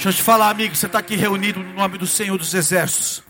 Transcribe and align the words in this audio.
Deixa 0.00 0.08
eu 0.08 0.14
te 0.14 0.22
falar, 0.22 0.48
amigo, 0.48 0.74
você 0.74 0.86
está 0.86 0.98
aqui 0.98 1.14
reunido 1.14 1.60
no 1.60 1.74
nome 1.74 1.98
do 1.98 2.06
Senhor 2.06 2.38
dos 2.38 2.54
Exércitos. 2.54 3.22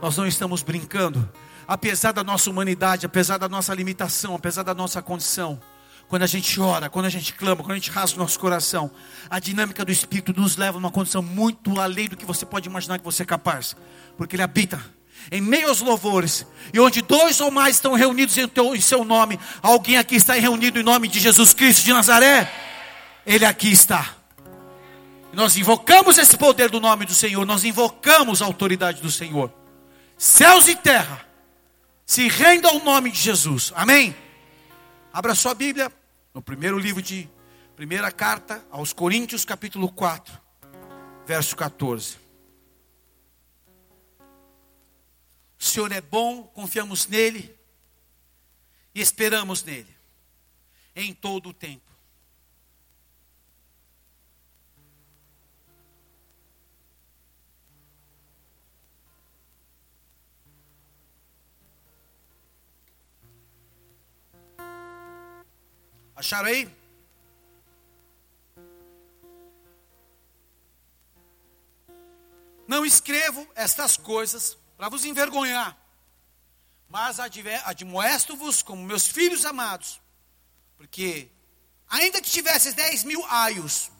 Nós 0.00 0.16
não 0.16 0.24
estamos 0.28 0.62
brincando. 0.62 1.28
Apesar 1.66 2.12
da 2.12 2.22
nossa 2.22 2.48
humanidade, 2.48 3.04
apesar 3.04 3.36
da 3.36 3.48
nossa 3.48 3.74
limitação, 3.74 4.32
apesar 4.32 4.62
da 4.62 4.72
nossa 4.72 5.02
condição, 5.02 5.60
quando 6.06 6.22
a 6.22 6.26
gente 6.28 6.60
ora, 6.60 6.88
quando 6.88 7.06
a 7.06 7.08
gente 7.08 7.34
clama, 7.34 7.56
quando 7.56 7.72
a 7.72 7.74
gente 7.74 7.90
rasga 7.90 8.16
o 8.16 8.20
nosso 8.20 8.38
coração, 8.38 8.92
a 9.28 9.40
dinâmica 9.40 9.84
do 9.84 9.90
Espírito 9.90 10.32
nos 10.40 10.56
leva 10.56 10.76
a 10.76 10.78
uma 10.78 10.90
condição 10.92 11.20
muito 11.20 11.80
além 11.80 12.08
do 12.08 12.16
que 12.16 12.24
você 12.24 12.46
pode 12.46 12.68
imaginar 12.68 13.00
que 13.00 13.04
você 13.04 13.24
é 13.24 13.26
capaz, 13.26 13.74
porque 14.16 14.36
Ele 14.36 14.42
habita 14.44 14.80
em 15.32 15.40
meio 15.40 15.68
aos 15.68 15.80
louvores, 15.80 16.46
e 16.72 16.78
onde 16.78 17.02
dois 17.02 17.40
ou 17.40 17.50
mais 17.50 17.74
estão 17.74 17.94
reunidos 17.94 18.38
em, 18.38 18.46
teu, 18.46 18.72
em 18.76 18.80
seu 18.80 19.04
nome, 19.04 19.36
alguém 19.60 19.96
aqui 19.96 20.14
está 20.14 20.34
reunido 20.34 20.78
em 20.78 20.84
nome 20.84 21.08
de 21.08 21.18
Jesus 21.18 21.52
Cristo 21.52 21.82
de 21.82 21.92
Nazaré, 21.92 22.48
Ele 23.26 23.44
aqui 23.44 23.72
está. 23.72 24.22
Nós 25.34 25.56
invocamos 25.56 26.16
esse 26.18 26.36
poder 26.36 26.70
do 26.70 26.80
nome 26.80 27.04
do 27.04 27.14
Senhor, 27.14 27.44
nós 27.44 27.64
invocamos 27.64 28.40
a 28.40 28.46
autoridade 28.46 29.02
do 29.02 29.10
Senhor. 29.10 29.52
Céus 30.16 30.68
e 30.68 30.76
terra 30.76 31.26
se 32.06 32.28
rendam 32.28 32.72
ao 32.72 32.84
nome 32.84 33.10
de 33.10 33.18
Jesus. 33.18 33.72
Amém? 33.74 34.14
Abra 35.12 35.34
sua 35.34 35.54
Bíblia 35.54 35.92
no 36.32 36.42
primeiro 36.42 36.78
livro 36.78 37.02
de 37.02 37.28
primeira 37.76 38.10
carta 38.10 38.64
aos 38.70 38.92
Coríntios, 38.92 39.44
capítulo 39.44 39.90
4, 39.90 40.38
verso 41.26 41.56
14. 41.56 42.16
O 45.58 45.64
Senhor 45.64 45.90
é 45.92 46.00
bom, 46.00 46.42
confiamos 46.42 47.06
nele 47.06 47.56
e 48.94 49.00
esperamos 49.00 49.64
nele 49.64 49.94
em 50.94 51.12
todo 51.12 51.48
o 51.48 51.54
tempo. 51.54 51.93
Acharam 66.24 66.48
aí? 66.48 66.66
Não 72.66 72.86
escrevo 72.86 73.46
estas 73.54 73.98
coisas 73.98 74.56
para 74.74 74.88
vos 74.88 75.04
envergonhar, 75.04 75.76
mas 76.88 77.20
admoesto-vos 77.20 78.62
como 78.62 78.82
meus 78.82 79.06
filhos 79.06 79.44
amados, 79.44 80.00
porque, 80.78 81.28
ainda 81.86 82.22
que 82.22 82.30
tivesses 82.30 82.72
dez 82.72 83.04
mil 83.04 83.22
aios 83.26 83.90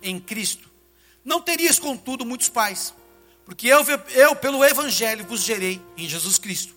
em 0.00 0.20
Cristo, 0.20 0.70
não 1.24 1.42
terias, 1.42 1.80
contudo, 1.80 2.24
muitos 2.24 2.48
pais, 2.48 2.94
porque 3.44 3.66
eu, 3.66 3.84
eu 4.14 4.36
pelo 4.36 4.64
Evangelho, 4.64 5.26
vos 5.26 5.40
gerei 5.40 5.84
em 5.96 6.08
Jesus 6.08 6.38
Cristo. 6.38 6.72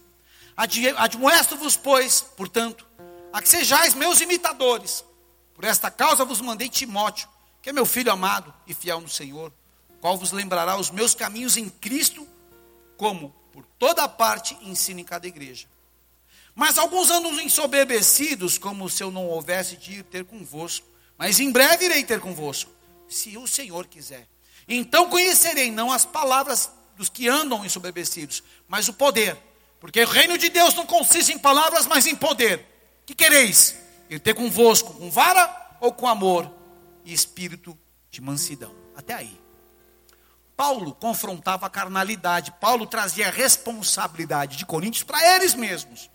Admoesto-vos, 0.98 1.78
pois, 1.78 2.22
portanto, 2.22 2.89
a 3.32 3.42
que 3.42 3.50
sejais 3.50 3.94
meus 3.94 4.22
imitadores. 4.22 5.04
Por 5.54 5.64
esta 5.64 5.92
causa 5.92 6.26
vos 6.26 6.42
mandei 6.42 6.70
Timóteo, 6.70 7.28
que 7.62 7.70
é 7.70 7.74
meu 7.74 7.86
filho 7.86 8.12
amado 8.12 8.54
e 8.66 8.74
fiel 8.74 9.02
no 9.02 9.10
Senhor, 9.10 9.52
qual 10.00 10.18
vos 10.18 10.32
lembrará 10.32 10.78
os 10.78 10.90
meus 10.90 11.14
caminhos 11.14 11.58
em 11.58 11.70
Cristo, 11.70 12.28
como 12.98 13.36
por 13.52 13.66
toda 13.78 14.08
parte 14.08 14.58
ensino 14.62 15.00
em 15.00 15.04
cada 15.04 15.28
igreja. 15.28 15.68
Mas 16.56 16.78
alguns 16.78 17.10
andam 17.10 17.40
ensoberbecidos, 17.40 18.58
como 18.58 18.90
se 18.90 19.04
eu 19.04 19.12
não 19.12 19.28
houvesse 19.28 19.78
de 19.78 20.00
ir 20.00 20.04
ter 20.04 20.26
convosco. 20.26 20.86
Mas 21.18 21.40
em 21.40 21.52
breve 21.52 21.86
irei 21.86 22.04
ter 22.04 22.20
convosco, 22.20 22.72
se 23.08 23.38
o 23.38 23.48
Senhor 23.48 23.86
quiser. 23.88 24.28
Então 24.68 25.10
conhecerei 25.10 25.72
não 25.72 25.92
as 25.92 26.06
palavras 26.06 26.72
dos 26.96 27.10
que 27.10 27.28
andam 27.28 27.66
ensoberbecidos, 27.66 28.44
mas 28.68 28.88
o 28.88 28.94
poder. 28.94 29.38
Porque 29.80 30.04
o 30.04 30.08
reino 30.08 30.38
de 30.38 30.50
Deus 30.50 30.74
não 30.74 30.86
consiste 30.86 31.32
em 31.32 31.40
palavras, 31.40 31.86
mas 31.86 32.06
em 32.06 32.16
poder 32.16 32.79
que 33.10 33.16
quereis? 33.16 33.76
Ir 34.08 34.20
ter 34.20 34.36
convosco 34.36 34.94
com 34.94 35.10
vara 35.10 35.76
ou 35.80 35.92
com 35.92 36.08
amor 36.08 36.52
e 37.04 37.12
espírito 37.12 37.76
de 38.12 38.22
mansidão? 38.22 38.72
Até 38.96 39.16
aí. 39.16 39.40
Paulo 40.56 40.94
confrontava 40.94 41.66
a 41.66 41.70
carnalidade, 41.72 42.54
Paulo 42.60 42.86
trazia 42.86 43.28
a 43.28 43.32
responsabilidade 43.32 44.58
de 44.58 44.66
Coríntios 44.66 45.04
para 45.04 45.36
eles 45.36 45.56
mesmos. 45.56 46.08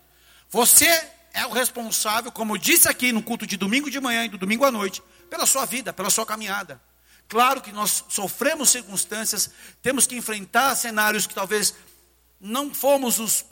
Você 0.49 0.87
é 1.33 1.45
o 1.45 1.51
responsável, 1.51 2.31
como 2.31 2.53
eu 2.53 2.57
disse 2.57 2.87
aqui 2.87 3.11
no 3.11 3.21
culto 3.21 3.45
de 3.45 3.57
domingo 3.57 3.91
de 3.91 3.99
manhã 3.99 4.23
e 4.23 4.29
do 4.29 4.37
domingo 4.37 4.63
à 4.63 4.71
noite, 4.71 5.03
pela 5.29 5.45
sua 5.45 5.65
vida, 5.65 5.91
pela 5.91 6.09
sua 6.09 6.25
caminhada. 6.25 6.81
Claro 7.27 7.59
que 7.59 7.73
nós 7.73 8.05
sofremos 8.07 8.69
circunstâncias, 8.69 9.49
temos 9.81 10.07
que 10.07 10.15
enfrentar 10.15 10.73
cenários 10.75 11.27
que 11.27 11.33
talvez 11.33 11.73
não 12.39 12.73
fomos 12.73 13.19
os 13.19 13.43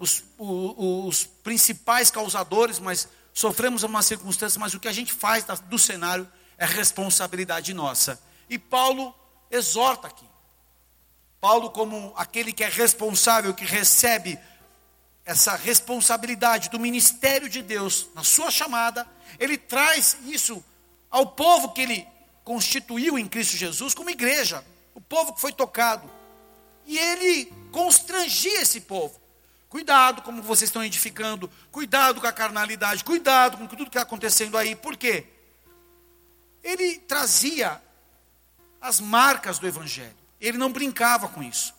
os, 0.00 0.24
os, 0.38 1.24
principais 1.24 2.10
causadores, 2.10 2.78
mas 2.78 3.06
sofremos 3.34 3.82
uma 3.82 4.00
circunstância, 4.02 4.58
mas 4.58 4.72
o 4.72 4.80
que 4.80 4.88
a 4.88 4.92
gente 4.92 5.12
faz 5.12 5.44
do 5.44 5.78
cenário 5.78 6.26
é 6.56 6.64
responsabilidade 6.64 7.74
nossa. 7.74 8.20
E 8.48 8.58
Paulo 8.58 9.14
exorta 9.50 10.06
aqui. 10.06 10.24
Paulo, 11.38 11.70
como 11.70 12.14
aquele 12.16 12.50
que 12.50 12.64
é 12.64 12.68
responsável, 12.68 13.52
que 13.52 13.64
recebe 13.64 14.38
essa 15.24 15.54
responsabilidade 15.54 16.70
do 16.70 16.80
ministério 16.80 17.48
de 17.48 17.62
Deus 17.62 18.08
na 18.14 18.24
sua 18.24 18.50
chamada, 18.50 19.06
ele 19.38 19.58
traz 19.58 20.16
isso 20.24 20.64
ao 21.10 21.26
povo 21.26 21.72
que 21.72 21.82
ele 21.82 22.08
constituiu 22.42 23.18
em 23.18 23.28
Cristo 23.28 23.56
Jesus 23.56 23.92
como 23.92 24.08
igreja, 24.08 24.64
o 24.94 25.00
povo 25.00 25.34
que 25.34 25.40
foi 25.40 25.52
tocado. 25.52 26.10
E 26.86 26.98
ele 26.98 27.52
constrangia 27.70 28.62
esse 28.62 28.80
povo. 28.80 29.19
Cuidado 29.70 30.22
como 30.22 30.42
vocês 30.42 30.68
estão 30.68 30.84
edificando, 30.84 31.48
cuidado 31.70 32.20
com 32.20 32.26
a 32.26 32.32
carnalidade, 32.32 33.04
cuidado 33.04 33.56
com 33.56 33.68
tudo 33.68 33.84
que 33.84 33.90
está 33.90 34.02
acontecendo 34.02 34.58
aí. 34.58 34.74
Por 34.74 34.96
quê? 34.96 35.28
Ele 36.60 36.98
trazia 36.98 37.80
as 38.80 38.98
marcas 38.98 39.60
do 39.60 39.68
Evangelho. 39.68 40.16
Ele 40.40 40.58
não 40.58 40.72
brincava 40.72 41.28
com 41.28 41.40
isso. 41.40 41.72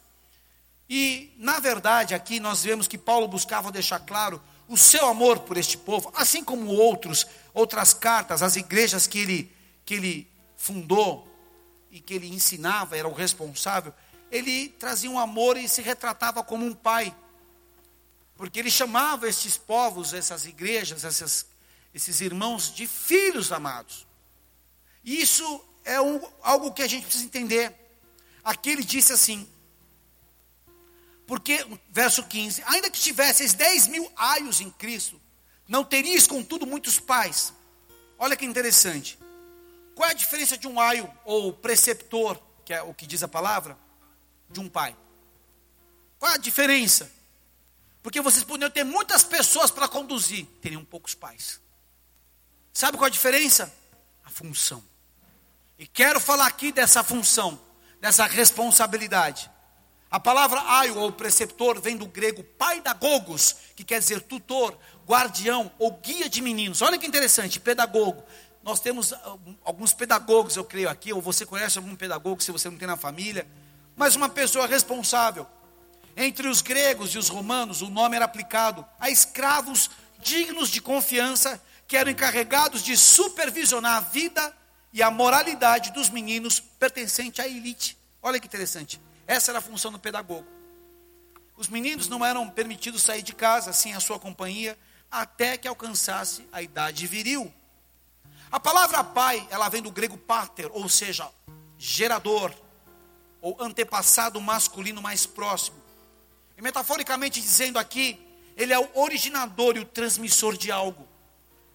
E, 0.89 1.33
na 1.37 1.59
verdade, 1.59 2.15
aqui 2.15 2.39
nós 2.39 2.63
vemos 2.63 2.87
que 2.87 2.97
Paulo 2.97 3.27
buscava 3.27 3.73
deixar 3.73 3.99
claro 3.99 4.41
o 4.69 4.77
seu 4.77 5.05
amor 5.09 5.39
por 5.39 5.57
este 5.57 5.77
povo, 5.77 6.13
assim 6.15 6.45
como 6.45 6.67
outros, 6.67 7.27
outras 7.53 7.93
cartas, 7.93 8.41
as 8.41 8.55
igrejas 8.55 9.05
que 9.05 9.19
ele, 9.19 9.51
que 9.83 9.95
ele 9.95 10.31
fundou 10.55 11.27
e 11.91 11.99
que 11.99 12.13
ele 12.13 12.33
ensinava, 12.33 12.97
era 12.97 13.07
o 13.07 13.13
responsável, 13.13 13.93
ele 14.31 14.69
trazia 14.69 15.11
um 15.11 15.19
amor 15.19 15.57
e 15.57 15.67
se 15.67 15.81
retratava 15.81 16.41
como 16.41 16.65
um 16.65 16.73
pai 16.73 17.13
porque 18.41 18.57
ele 18.57 18.71
chamava 18.71 19.29
esses 19.29 19.55
povos, 19.55 20.15
essas 20.15 20.47
igrejas, 20.47 21.05
essas, 21.05 21.45
esses 21.93 22.21
irmãos 22.21 22.73
de 22.73 22.87
filhos 22.87 23.51
amados. 23.51 24.07
Isso 25.05 25.63
é 25.85 26.01
um, 26.01 26.19
algo 26.41 26.73
que 26.73 26.81
a 26.81 26.87
gente 26.87 27.03
precisa 27.03 27.23
entender. 27.23 27.71
Aqui 28.43 28.71
ele 28.71 28.83
disse 28.83 29.13
assim, 29.13 29.47
porque, 31.27 31.63
verso 31.91 32.23
15: 32.23 32.63
ainda 32.65 32.89
que 32.89 32.99
tivesseis 32.99 33.53
10 33.53 33.85
mil 33.89 34.11
aios 34.15 34.59
em 34.59 34.71
Cristo, 34.71 35.21
não 35.67 35.83
terias, 35.83 36.25
contudo, 36.25 36.65
muitos 36.65 36.99
pais. 36.99 37.53
Olha 38.17 38.35
que 38.35 38.43
interessante. 38.43 39.19
Qual 39.93 40.09
é 40.09 40.13
a 40.13 40.15
diferença 40.15 40.57
de 40.57 40.67
um 40.67 40.79
aio 40.79 41.07
ou 41.25 41.53
preceptor, 41.53 42.41
que 42.65 42.73
é 42.73 42.81
o 42.81 42.91
que 42.91 43.05
diz 43.05 43.21
a 43.21 43.27
palavra, 43.27 43.77
de 44.49 44.59
um 44.59 44.67
pai? 44.67 44.97
Qual 46.17 46.31
é 46.31 46.33
a 46.33 46.39
diferença? 46.39 47.20
Porque 48.01 48.21
vocês 48.21 48.43
poderiam 48.43 48.69
ter 48.69 48.83
muitas 48.83 49.23
pessoas 49.23 49.69
para 49.69 49.87
conduzir, 49.87 50.45
teriam 50.61 50.83
poucos 50.83 51.13
pais. 51.13 51.61
Sabe 52.73 52.97
qual 52.97 53.07
a 53.07 53.11
diferença? 53.11 53.71
A 54.25 54.29
função. 54.29 54.83
E 55.77 55.85
quero 55.85 56.19
falar 56.19 56.47
aqui 56.47 56.71
dessa 56.71 57.03
função, 57.03 57.59
dessa 57.99 58.25
responsabilidade. 58.25 59.49
A 60.09 60.19
palavra 60.19 60.61
aio 60.79 60.97
ou 60.97 61.11
preceptor 61.11 61.79
vem 61.79 61.95
do 61.95 62.05
grego 62.05 62.43
paidagogos, 62.43 63.55
que 63.75 63.83
quer 63.83 63.99
dizer 63.99 64.21
tutor, 64.21 64.77
guardião 65.07 65.71
ou 65.79 65.91
guia 65.91 66.29
de 66.29 66.41
meninos. 66.41 66.81
Olha 66.81 66.97
que 66.97 67.07
interessante, 67.07 67.59
pedagogo. 67.59 68.23
Nós 68.63 68.79
temos 68.79 69.13
alguns 69.63 69.93
pedagogos, 69.93 70.55
eu 70.55 70.63
creio 70.63 70.89
aqui, 70.89 71.13
ou 71.13 71.21
você 71.21 71.45
conhece 71.45 71.77
algum 71.77 71.95
pedagogo 71.95 72.43
se 72.43 72.51
você 72.51 72.69
não 72.69 72.77
tem 72.77 72.87
na 72.87 72.97
família, 72.97 73.47
mas 73.95 74.15
uma 74.15 74.29
pessoa 74.29 74.67
responsável 74.67 75.47
entre 76.15 76.47
os 76.47 76.61
gregos 76.61 77.13
e 77.13 77.17
os 77.17 77.29
romanos, 77.29 77.81
o 77.81 77.89
nome 77.89 78.15
era 78.15 78.25
aplicado 78.25 78.85
a 78.99 79.09
escravos 79.09 79.89
dignos 80.19 80.69
de 80.69 80.81
confiança 80.81 81.61
que 81.87 81.97
eram 81.97 82.11
encarregados 82.11 82.83
de 82.83 82.95
supervisionar 82.95 83.97
a 83.97 83.99
vida 83.99 84.55
e 84.93 85.01
a 85.01 85.11
moralidade 85.11 85.91
dos 85.91 86.09
meninos 86.09 86.59
pertencente 86.59 87.41
à 87.41 87.47
elite. 87.47 87.97
Olha 88.21 88.39
que 88.39 88.47
interessante. 88.47 89.01
Essa 89.25 89.51
era 89.51 89.59
a 89.59 89.61
função 89.61 89.91
do 89.91 89.99
pedagogo. 89.99 90.47
Os 91.57 91.67
meninos 91.67 92.07
não 92.07 92.25
eram 92.25 92.49
permitidos 92.49 93.01
sair 93.01 93.21
de 93.21 93.33
casa 93.33 93.73
sem 93.73 93.93
a 93.93 93.99
sua 93.99 94.19
companhia 94.19 94.77
até 95.09 95.57
que 95.57 95.67
alcançasse 95.67 96.47
a 96.51 96.61
idade 96.61 97.05
viril. 97.07 97.53
A 98.51 98.59
palavra 98.59 99.03
pai, 99.03 99.45
ela 99.49 99.69
vem 99.69 99.81
do 99.81 99.91
grego 99.91 100.17
pater, 100.17 100.69
ou 100.71 100.87
seja, 100.89 101.29
gerador 101.77 102.53
ou 103.41 103.57
antepassado 103.59 104.39
masculino 104.39 105.01
mais 105.01 105.25
próximo. 105.25 105.80
E 106.61 106.63
metaforicamente 106.63 107.41
dizendo 107.41 107.79
aqui, 107.79 108.19
ele 108.55 108.71
é 108.71 108.77
o 108.77 108.87
originador 108.93 109.75
e 109.75 109.79
o 109.79 109.85
transmissor 109.85 110.55
de 110.55 110.71
algo. 110.71 111.07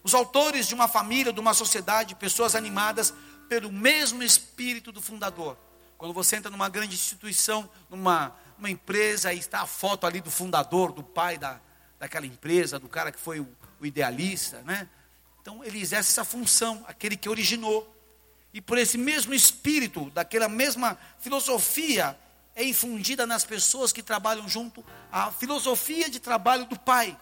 Os 0.05 0.15
autores 0.15 0.69
de 0.69 0.77
uma 0.77 0.87
família, 0.87 1.33
de 1.33 1.41
uma 1.41 1.53
sociedade, 1.55 2.15
pessoas 2.15 2.55
animadas 2.55 3.13
pelo 3.49 3.73
mesmo 3.73 4.23
espírito 4.23 4.93
do 4.93 5.03
fundador. 5.03 5.59
Quando 5.99 6.15
você 6.15 6.37
entra 6.37 6.53
numa 6.53 6.69
grande 6.69 6.95
instituição, 6.95 7.69
numa, 7.91 8.33
numa 8.57 8.71
empresa, 8.71 9.31
aí 9.31 9.39
está 9.41 9.63
a 9.63 9.67
foto 9.67 10.07
ali 10.07 10.21
do 10.21 10.31
fundador, 10.31 10.93
do 10.93 11.03
pai 11.03 11.37
da, 11.37 11.61
daquela 11.99 12.25
empresa, 12.25 12.79
do 12.79 12.89
cara 12.89 13.11
que 13.11 13.19
foi 13.19 13.41
o, 13.41 13.49
o 13.81 13.87
idealista, 13.87 14.63
né? 14.63 14.89
Então 15.43 15.65
ele 15.65 15.81
exerce 15.81 16.11
essa 16.11 16.25
função, 16.25 16.85
aquele 16.87 17.17
que 17.17 17.29
originou. 17.29 17.93
E 18.55 18.61
por 18.61 18.79
esse 18.79 18.97
mesmo 18.97 19.35
espírito, 19.35 20.11
daquela 20.11 20.49
mesma 20.49 20.97
filosofia, 21.19 22.17
é 22.57 22.65
infundida 22.65 23.27
nas 23.27 23.45
pessoas 23.45 23.93
que 23.93 24.03
trabalham 24.03 24.49
junto 24.49 24.83
a 25.13 25.31
filosofia 25.31 26.09
de 26.09 26.19
trabalho 26.19 26.65
do 26.65 26.79
pai. 26.79 27.17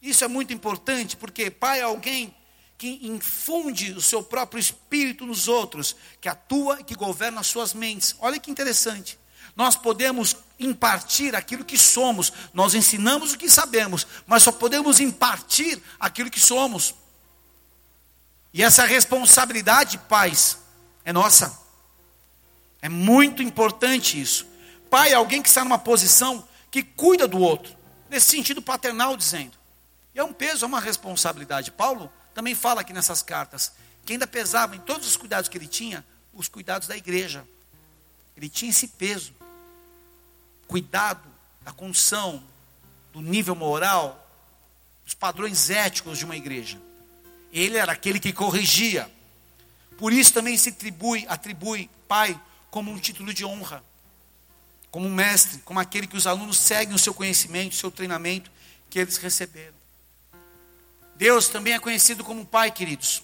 Isso 0.00 0.22
é 0.22 0.28
muito 0.28 0.52
importante, 0.52 1.16
porque 1.16 1.50
pai 1.50 1.80
é 1.80 1.84
alguém 1.84 2.36
que 2.76 3.00
infunde 3.02 3.92
o 3.92 4.00
seu 4.00 4.22
próprio 4.22 4.60
espírito 4.60 5.24
nos 5.24 5.48
outros, 5.48 5.96
que 6.20 6.28
atua 6.28 6.80
e 6.80 6.84
que 6.84 6.94
governa 6.94 7.40
as 7.40 7.46
suas 7.46 7.72
mentes. 7.72 8.14
Olha 8.20 8.38
que 8.38 8.50
interessante. 8.50 9.18
Nós 9.56 9.74
podemos 9.74 10.36
impartir 10.60 11.34
aquilo 11.34 11.64
que 11.64 11.78
somos, 11.78 12.30
nós 12.52 12.74
ensinamos 12.74 13.32
o 13.32 13.38
que 13.38 13.50
sabemos, 13.50 14.06
mas 14.26 14.42
só 14.42 14.52
podemos 14.52 15.00
impartir 15.00 15.82
aquilo 15.98 16.30
que 16.30 16.38
somos. 16.38 16.94
E 18.52 18.62
essa 18.62 18.84
responsabilidade, 18.84 19.98
pais, 19.98 20.58
é 21.04 21.12
nossa. 21.12 21.58
É 22.80 22.88
muito 22.88 23.42
importante 23.42 24.20
isso. 24.20 24.46
Pai 24.90 25.12
é 25.12 25.14
alguém 25.14 25.42
que 25.42 25.48
está 25.48 25.64
numa 25.64 25.78
posição 25.78 26.46
que 26.70 26.82
cuida 26.82 27.26
do 27.26 27.38
outro, 27.38 27.74
nesse 28.08 28.26
sentido 28.26 28.62
paternal, 28.62 29.16
dizendo. 29.16 29.56
E 30.14 30.18
é 30.18 30.24
um 30.24 30.32
peso, 30.32 30.64
é 30.64 30.68
uma 30.68 30.80
responsabilidade. 30.80 31.70
Paulo 31.70 32.10
também 32.34 32.54
fala 32.54 32.80
aqui 32.80 32.92
nessas 32.92 33.22
cartas 33.22 33.72
que 34.04 34.14
ainda 34.14 34.26
pesava 34.26 34.74
em 34.74 34.80
todos 34.80 35.06
os 35.06 35.16
cuidados 35.16 35.50
que 35.50 35.58
ele 35.58 35.66
tinha, 35.66 36.04
os 36.32 36.48
cuidados 36.48 36.88
da 36.88 36.96
igreja. 36.96 37.44
Ele 38.36 38.48
tinha 38.48 38.70
esse 38.70 38.88
peso. 38.88 39.34
Cuidado 40.66 41.22
da 41.62 41.72
condição, 41.72 42.42
do 43.12 43.20
nível 43.20 43.54
moral, 43.54 44.26
dos 45.04 45.14
padrões 45.14 45.68
éticos 45.68 46.18
de 46.18 46.24
uma 46.24 46.36
igreja. 46.36 46.80
Ele 47.52 47.76
era 47.76 47.92
aquele 47.92 48.18
que 48.18 48.32
corrigia. 48.32 49.10
Por 49.98 50.12
isso 50.12 50.32
também 50.32 50.56
se 50.56 50.70
atribui, 50.70 51.26
atribui 51.28 51.90
pai 52.06 52.40
como 52.70 52.90
um 52.90 52.98
título 52.98 53.34
de 53.34 53.44
honra, 53.44 53.82
como 54.90 55.08
mestre, 55.08 55.60
como 55.64 55.80
aquele 55.80 56.06
que 56.06 56.16
os 56.16 56.26
alunos 56.26 56.58
seguem 56.58 56.94
o 56.94 56.98
seu 56.98 57.12
conhecimento, 57.12 57.72
o 57.72 57.76
seu 57.76 57.90
treinamento 57.90 58.50
que 58.88 58.98
eles 58.98 59.16
receberam. 59.16 59.74
Deus 61.16 61.48
também 61.48 61.74
é 61.74 61.78
conhecido 61.78 62.24
como 62.24 62.46
Pai, 62.46 62.70
queridos. 62.70 63.22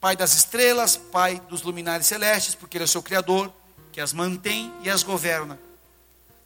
Pai 0.00 0.16
das 0.16 0.34
estrelas, 0.34 0.96
Pai 0.96 1.40
dos 1.48 1.62
luminares 1.62 2.06
celestes, 2.06 2.54
porque 2.54 2.76
Ele 2.76 2.84
é 2.84 2.86
o 2.86 2.88
seu 2.88 3.02
Criador, 3.02 3.52
que 3.92 4.00
as 4.00 4.12
mantém 4.12 4.72
e 4.82 4.90
as 4.90 5.02
governa. 5.02 5.58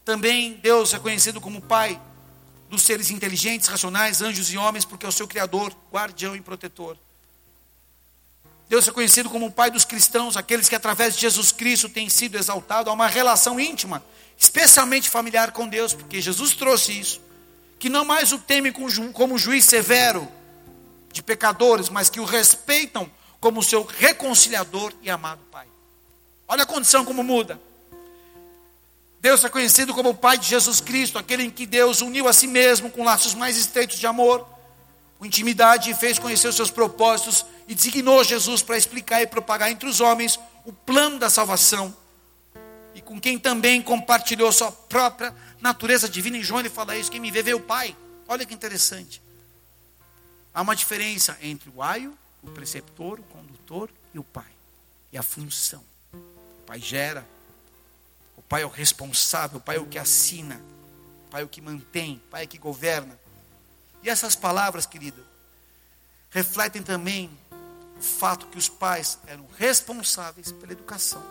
Também 0.04 0.54
Deus 0.62 0.94
é 0.94 0.98
conhecido 0.98 1.40
como 1.40 1.60
Pai 1.60 2.00
dos 2.68 2.82
seres 2.82 3.10
inteligentes, 3.10 3.66
racionais, 3.66 4.20
anjos 4.20 4.52
e 4.52 4.58
homens, 4.58 4.84
porque 4.84 5.06
é 5.06 5.08
o 5.08 5.12
seu 5.12 5.26
Criador, 5.26 5.74
guardião 5.90 6.36
e 6.36 6.40
protetor. 6.40 6.96
Deus 8.68 8.86
é 8.86 8.90
conhecido 8.90 9.30
como 9.30 9.46
o 9.46 9.50
Pai 9.50 9.70
dos 9.70 9.84
cristãos, 9.84 10.36
aqueles 10.36 10.68
que 10.68 10.74
através 10.74 11.14
de 11.14 11.22
Jesus 11.22 11.50
Cristo 11.50 11.88
têm 11.88 12.08
sido 12.10 12.36
exaltados 12.36 12.90
a 12.90 12.94
uma 12.94 13.06
relação 13.06 13.58
íntima, 13.58 14.04
especialmente 14.36 15.08
familiar 15.08 15.52
com 15.52 15.66
Deus, 15.66 15.94
porque 15.94 16.20
Jesus 16.20 16.54
trouxe 16.54 16.98
isso. 16.98 17.20
Que 17.78 17.88
não 17.88 18.04
mais 18.04 18.32
o 18.32 18.38
temem 18.38 18.72
como 19.12 19.38
juiz 19.38 19.64
severo, 19.64 20.28
de 21.10 21.22
pecadores, 21.22 21.88
mas 21.88 22.10
que 22.10 22.20
o 22.20 22.24
respeitam 22.24 23.10
como 23.40 23.62
seu 23.62 23.84
reconciliador 23.84 24.92
e 25.02 25.08
amado 25.08 25.40
Pai. 25.50 25.66
Olha 26.46 26.64
a 26.64 26.66
condição 26.66 27.04
como 27.04 27.22
muda. 27.22 27.58
Deus 29.20 29.42
é 29.44 29.48
conhecido 29.48 29.94
como 29.94 30.10
o 30.10 30.14
Pai 30.14 30.36
de 30.36 30.46
Jesus 30.46 30.80
Cristo, 30.80 31.18
aquele 31.18 31.44
em 31.44 31.50
que 31.50 31.66
Deus 31.66 32.02
uniu 32.02 32.28
a 32.28 32.32
si 32.32 32.46
mesmo 32.46 32.90
com 32.90 33.02
laços 33.02 33.34
mais 33.34 33.56
estreitos 33.56 33.98
de 33.98 34.06
amor, 34.06 34.46
com 35.18 35.26
intimidade 35.26 35.90
e 35.90 35.94
fez 35.94 36.18
conhecer 36.18 36.48
os 36.48 36.56
seus 36.56 36.70
propósitos 36.70 37.44
e 37.68 37.74
designou 37.74 38.24
Jesus 38.24 38.62
para 38.62 38.78
explicar 38.78 39.20
e 39.20 39.26
propagar 39.26 39.70
entre 39.70 39.86
os 39.86 40.00
homens 40.00 40.40
o 40.64 40.72
plano 40.72 41.18
da 41.18 41.28
salvação. 41.28 41.94
E 42.94 43.02
com 43.02 43.20
quem 43.20 43.38
também 43.38 43.82
compartilhou 43.82 44.50
sua 44.50 44.72
própria 44.72 45.34
natureza 45.60 46.08
divina. 46.08 46.38
Em 46.38 46.42
João 46.42 46.60
ele 46.60 46.70
fala 46.70 46.96
isso: 46.96 47.10
quem 47.10 47.20
me 47.20 47.30
vê, 47.30 47.42
vê 47.42 47.52
o 47.52 47.60
Pai. 47.60 47.94
Olha 48.26 48.46
que 48.46 48.54
interessante. 48.54 49.22
Há 50.52 50.62
uma 50.62 50.74
diferença 50.74 51.36
entre 51.42 51.70
o 51.70 51.82
aio, 51.82 52.16
o 52.42 52.50
preceptor, 52.50 53.20
o 53.20 53.22
condutor 53.24 53.90
e 54.12 54.18
o 54.18 54.24
pai. 54.24 54.50
E 55.12 55.18
a 55.18 55.22
função. 55.22 55.84
O 56.12 56.66
pai 56.66 56.80
gera, 56.80 57.24
o 58.36 58.42
pai 58.42 58.62
é 58.62 58.66
o 58.66 58.68
responsável, 58.68 59.58
o 59.58 59.60
pai 59.60 59.76
é 59.76 59.80
o 59.80 59.86
que 59.86 59.98
assina, 59.98 60.60
o 61.26 61.30
pai 61.30 61.42
é 61.42 61.44
o 61.44 61.48
que 61.48 61.60
mantém, 61.60 62.16
o 62.16 62.30
pai 62.30 62.42
é 62.42 62.44
o 62.44 62.48
que 62.48 62.58
governa. 62.58 63.18
E 64.02 64.10
essas 64.10 64.34
palavras, 64.34 64.84
querida, 64.84 65.22
refletem 66.30 66.82
também 66.82 67.30
o 67.98 68.02
fato 68.02 68.46
que 68.46 68.56
os 68.56 68.68
pais 68.68 69.18
eram 69.26 69.46
responsáveis 69.58 70.52
pela 70.52 70.72
educação. 70.72 71.22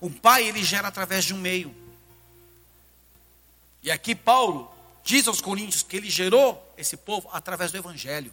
O 0.00 0.08
pai 0.08 0.46
ele 0.46 0.62
gera 0.62 0.86
através 0.86 1.24
de 1.24 1.34
um 1.34 1.38
meio. 1.38 1.74
E 3.82 3.90
aqui 3.90 4.14
Paulo 4.14 4.70
diz 5.02 5.26
aos 5.26 5.40
coríntios 5.40 5.82
que 5.82 5.96
ele 5.96 6.08
gerou 6.08 6.72
esse 6.76 6.96
povo 6.96 7.28
através 7.32 7.72
do 7.72 7.78
evangelho. 7.78 8.32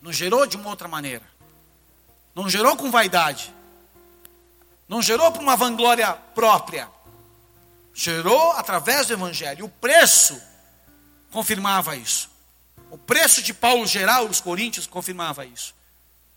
Não 0.00 0.12
gerou 0.12 0.46
de 0.46 0.56
uma 0.56 0.70
outra 0.70 0.88
maneira. 0.88 1.24
Não 2.34 2.48
gerou 2.48 2.76
com 2.76 2.90
vaidade. 2.90 3.54
Não 4.88 5.02
gerou 5.02 5.30
por 5.32 5.42
uma 5.42 5.56
vanglória 5.56 6.12
própria. 6.34 6.88
Gerou 7.94 8.52
através 8.52 9.06
do 9.06 9.12
evangelho. 9.12 9.66
O 9.66 9.68
preço 9.68 10.40
confirmava 11.30 11.94
isso. 11.94 12.31
O 12.92 12.98
preço 12.98 13.40
de 13.40 13.54
Paulo 13.54 13.86
gerar 13.86 14.22
os 14.22 14.38
coríntios 14.38 14.86
confirmava 14.86 15.46
isso. 15.46 15.74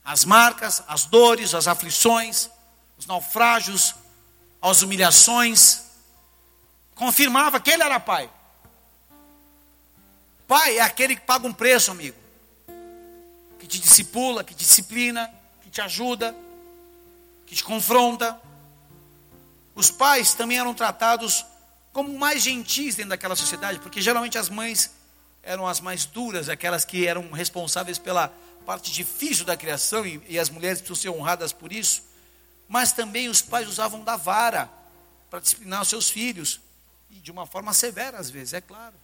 As 0.06 0.24
marcas, 0.24 0.82
as 0.88 1.04
dores, 1.04 1.54
as 1.54 1.68
aflições, 1.68 2.50
os 2.98 3.06
naufrágios, 3.06 3.94
as 4.62 4.82
humilhações, 4.82 5.82
confirmava 6.96 7.60
que 7.60 7.70
ele 7.70 7.84
era 7.84 8.00
pai. 8.00 8.30
Pai 10.48 10.78
é 10.78 10.82
aquele 10.82 11.18
que 11.18 11.24
paga 11.24 11.46
um 11.46 11.52
preço, 11.52 11.92
amigo. 11.92 12.16
Que 13.60 13.68
te 13.68 13.78
discipula, 13.78 14.42
que 14.42 14.54
te 14.54 14.60
disciplina, 14.60 15.30
que 15.62 15.70
te 15.70 15.82
ajuda, 15.82 16.34
que 17.46 17.54
te 17.54 17.66
confronta. 17.66 18.40
Os 19.76 19.92
pais 19.92 20.34
também 20.34 20.58
eram 20.58 20.74
tratados 20.74 21.46
como 21.92 22.18
mais 22.18 22.44
gentis 22.44 22.96
dentro 22.96 23.10
daquela 23.10 23.36
sociedade, 23.36 23.80
porque 23.80 24.02
geralmente 24.02 24.38
as 24.38 24.48
mães 24.48 24.90
eram 25.46 25.68
as 25.68 25.80
mais 25.80 26.06
duras, 26.06 26.50
aquelas 26.50 26.84
que 26.84 27.06
eram 27.06 27.32
responsáveis 27.32 28.00
pela 28.00 28.28
parte 28.66 28.92
difícil 28.92 29.46
da 29.46 29.56
criação, 29.56 30.06
e, 30.06 30.22
e 30.28 30.40
as 30.40 30.50
mulheres 30.50 30.82
precisam 30.82 31.14
ser 31.14 31.18
honradas 31.18 31.54
por 31.54 31.72
isso. 31.72 32.04
Mas 32.68 32.92
também 32.92 33.30
os 33.30 33.44
pais 33.44 33.70
usavam 33.70 34.04
da 34.04 34.18
vara 34.18 34.70
para 35.30 35.40
disciplinar 35.40 35.84
os 35.84 35.88
seus 35.88 36.10
filhos, 36.10 36.60
e 37.12 37.16
de 37.16 37.32
uma 37.32 37.46
forma 37.46 37.72
severa 37.74 38.18
às 38.18 38.30
vezes, 38.30 38.54
é 38.54 38.62
claro. 38.62 38.96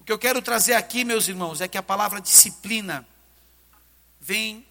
O 0.00 0.04
que 0.04 0.12
eu 0.12 0.18
quero 0.18 0.42
trazer 0.42 0.74
aqui, 0.74 1.04
meus 1.04 1.28
irmãos, 1.28 1.60
é 1.60 1.68
que 1.68 1.78
a 1.78 1.82
palavra 1.82 2.20
disciplina 2.20 3.06
vem 4.20 4.66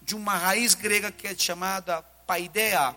de 0.00 0.16
uma 0.16 0.36
raiz 0.36 0.74
grega 0.74 1.12
que 1.12 1.26
é 1.26 1.36
chamada 1.36 2.02
paideia. 2.26 2.96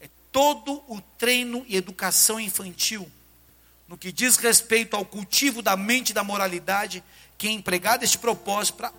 É 0.00 0.08
todo 0.32 0.82
o 0.88 1.00
treino 1.16 1.64
e 1.68 1.76
educação 1.76 2.38
infantil 2.38 3.10
no 3.92 3.98
que 3.98 4.10
diz 4.10 4.38
respeito 4.38 4.96
ao 4.96 5.04
cultivo 5.04 5.60
da 5.60 5.76
mente 5.76 6.10
e 6.10 6.14
da 6.14 6.24
moralidade, 6.24 7.04
que 7.36 7.46
é 7.46 7.50
empregado 7.50 8.02
este 8.02 8.16
propósito 8.16 8.90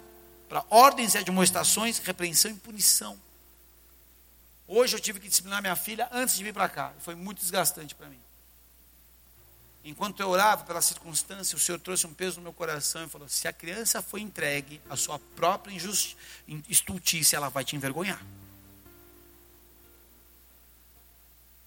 para 0.47 0.63
ordens 0.69 1.15
e 1.15 1.17
admoestações, 1.17 1.97
repreensão 1.97 2.51
e 2.51 2.53
punição. 2.53 3.19
Hoje 4.67 4.95
eu 4.95 4.99
tive 4.99 5.19
que 5.19 5.27
disciplinar 5.27 5.63
minha 5.63 5.75
filha 5.75 6.07
antes 6.11 6.37
de 6.37 6.43
vir 6.43 6.53
para 6.53 6.69
cá. 6.69 6.93
Foi 6.99 7.15
muito 7.15 7.39
desgastante 7.39 7.95
para 7.95 8.07
mim. 8.07 8.19
Enquanto 9.83 10.19
eu 10.19 10.29
orava 10.29 10.63
pela 10.63 10.79
circunstância, 10.79 11.55
o 11.55 11.59
Senhor 11.59 11.79
trouxe 11.79 12.05
um 12.05 12.13
peso 12.13 12.35
no 12.37 12.43
meu 12.43 12.53
coração 12.53 13.03
e 13.03 13.09
falou: 13.09 13.27
se 13.27 13.47
a 13.47 13.51
criança 13.51 13.99
foi 13.99 14.21
entregue 14.21 14.79
à 14.91 14.95
sua 14.95 15.17
própria 15.35 15.75
estultícia, 16.69 17.35
ela 17.35 17.49
vai 17.49 17.65
te 17.65 17.75
envergonhar. 17.75 18.23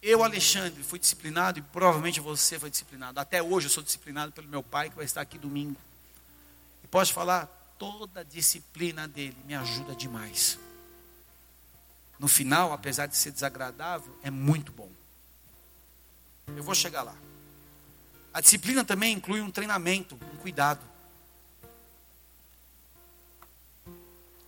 Eu, 0.03 0.23
Alexandre, 0.23 0.83
fui 0.83 0.99
disciplinado 0.99 1.59
e 1.59 1.63
provavelmente 1.63 2.21
você 2.21 2.59
foi 2.59 2.71
disciplinado. 2.71 3.19
Até 3.19 3.43
hoje 3.43 3.67
eu 3.67 3.71
sou 3.71 3.83
disciplinado 3.83 4.33
pelo 4.33 4.49
meu 4.49 4.63
pai, 4.63 4.91
que 4.91 4.97
vai 4.97 5.05
estar 5.05 5.21
aqui 5.21 5.39
domingo. 5.39 5.81
E 6.85 6.87
posso 6.87 7.13
falar, 7.13 7.47
toda 7.79 8.21
a 8.21 8.25
disciplina 8.25 9.09
dele 9.09 9.37
me 9.45 9.55
ajuda 9.55 9.95
demais. 9.95 10.59
no 12.19 12.29
final, 12.29 12.73
apesar 12.73 13.07
de 13.07 13.17
ser 13.17 13.31
desagradável, 13.31 14.17
é 14.23 14.31
muito 14.31 14.73
bom. 14.73 14.91
Eu 16.57 16.63
vou 16.63 16.75
chegar 16.75 17.03
lá. 17.03 17.15
A 18.33 18.41
disciplina 18.41 18.85
também 18.85 19.15
inclui 19.15 19.41
um 19.41 19.51
treinamento, 19.51 20.15
um 20.33 20.37
cuidado. 20.37 20.81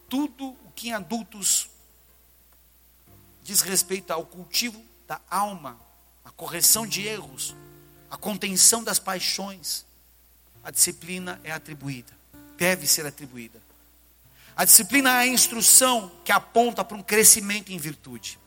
Tudo 0.09 0.49
o 0.65 0.73
que 0.75 0.89
em 0.89 0.93
adultos 0.93 1.69
diz 3.43 3.61
respeito 3.61 4.11
ao 4.11 4.25
cultivo 4.25 4.83
da 5.09 5.19
alma, 5.31 5.81
a 6.23 6.31
correção 6.31 6.87
de 6.87 7.07
erros, 7.07 7.57
a 8.11 8.17
contenção 8.19 8.85
das 8.85 8.99
paixões, 8.99 9.87
a 10.63 10.71
disciplina 10.71 11.41
é 11.43 11.51
atribuída, 11.51 12.13
deve 12.59 12.87
ser 12.87 13.07
atribuída. 13.07 13.59
A 14.55 14.67
disciplina 14.67 15.11
é 15.11 15.23
a 15.23 15.27
instrução 15.27 16.13
que 16.25 16.31
aponta 16.31 16.85
para 16.85 16.97
um 16.97 17.03
crescimento 17.03 17.73
em 17.73 17.79
virtude. 17.79 18.39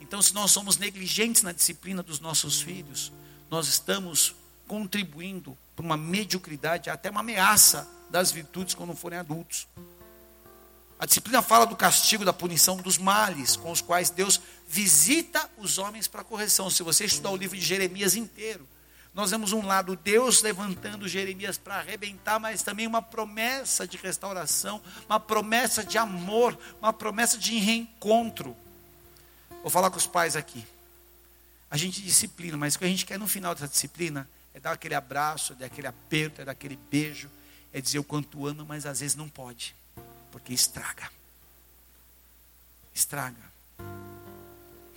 Então, 0.00 0.20
se 0.20 0.34
nós 0.34 0.50
somos 0.50 0.78
negligentes 0.78 1.42
na 1.42 1.52
disciplina 1.52 2.02
dos 2.02 2.18
nossos 2.18 2.60
filhos, 2.60 3.12
nós 3.48 3.68
estamos 3.68 4.34
contribuindo 4.66 5.56
para 5.76 5.84
uma 5.84 5.96
mediocridade, 5.96 6.90
até 6.90 7.10
uma 7.10 7.20
ameaça 7.20 7.88
das 8.10 8.32
virtudes 8.32 8.74
quando 8.74 8.96
forem 8.96 9.18
adultos. 9.18 9.68
A 10.98 11.06
disciplina 11.06 11.42
fala 11.42 11.66
do 11.66 11.76
castigo, 11.76 12.24
da 12.24 12.32
punição, 12.32 12.76
dos 12.76 12.98
males 12.98 13.56
com 13.56 13.70
os 13.70 13.80
quais 13.80 14.10
Deus 14.10 14.40
visita 14.68 15.50
os 15.58 15.78
homens 15.78 16.06
para 16.06 16.24
correção. 16.24 16.70
Se 16.70 16.82
você 16.82 17.04
estudar 17.04 17.30
o 17.30 17.36
livro 17.36 17.56
de 17.56 17.64
Jeremias 17.64 18.14
inteiro, 18.14 18.66
nós 19.12 19.30
vemos 19.30 19.52
um 19.52 19.64
lado 19.64 19.94
Deus 19.94 20.42
levantando 20.42 21.06
Jeremias 21.06 21.56
para 21.56 21.76
arrebentar, 21.76 22.40
mas 22.40 22.62
também 22.62 22.86
uma 22.86 23.00
promessa 23.00 23.86
de 23.86 23.96
restauração, 23.96 24.82
uma 25.06 25.20
promessa 25.20 25.84
de 25.84 25.96
amor, 25.96 26.58
uma 26.80 26.92
promessa 26.92 27.38
de 27.38 27.56
reencontro. 27.58 28.56
Vou 29.62 29.70
falar 29.70 29.90
com 29.90 29.98
os 29.98 30.06
pais 30.06 30.34
aqui. 30.34 30.66
A 31.70 31.76
gente 31.76 32.02
disciplina, 32.02 32.56
mas 32.56 32.74
o 32.74 32.78
que 32.78 32.84
a 32.84 32.88
gente 32.88 33.06
quer 33.06 33.18
no 33.18 33.28
final 33.28 33.54
dessa 33.54 33.68
disciplina 33.68 34.28
é 34.52 34.58
dar 34.58 34.72
aquele 34.72 34.94
abraço, 34.94 35.52
é 35.52 35.56
dar 35.56 35.66
aquele 35.66 35.86
aperto, 35.86 36.40
é 36.40 36.44
dar 36.44 36.52
aquele 36.52 36.78
beijo, 36.90 37.30
é 37.72 37.80
dizer 37.80 37.98
o 38.00 38.04
quanto 38.04 38.46
ama, 38.46 38.64
mas 38.64 38.84
às 38.84 39.00
vezes 39.00 39.16
não 39.16 39.28
pode, 39.28 39.76
porque 40.34 40.52
estraga. 40.52 41.08
Estraga. 42.92 43.52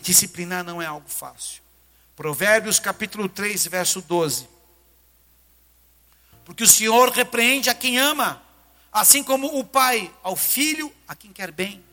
Disciplinar 0.01 0.63
não 0.63 0.82
é 0.82 0.88
algo 0.88 1.08
fácil. 1.08 1.62
Provérbios 2.15 2.79
capítulo 2.79 3.29
3, 3.29 3.67
verso 3.67 4.01
12. 4.01 4.50
Porque 6.44 6.63
o 6.63 6.67
Senhor 6.67 7.12
repreende 7.12 7.70
a 7.70 7.75
quem 7.75 8.00
ama, 8.00 8.41
assim 8.91 9.24
como 9.24 9.60
o 9.60 9.63
pai 9.63 10.12
ao 10.24 10.36
filho, 10.36 10.91
a 11.08 11.13
quem 11.13 11.32
quer 11.32 11.51
bem. 11.51 11.86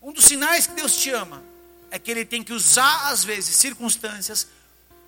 Um 0.00 0.12
dos 0.12 0.26
sinais 0.26 0.68
que 0.68 0.74
Deus 0.74 0.94
te 0.98 1.10
ama 1.10 1.42
é 1.90 1.98
que 1.98 2.12
Ele 2.12 2.24
tem 2.24 2.44
que 2.44 2.52
usar, 2.52 3.08
às 3.08 3.24
vezes, 3.24 3.56
circunstâncias, 3.56 4.46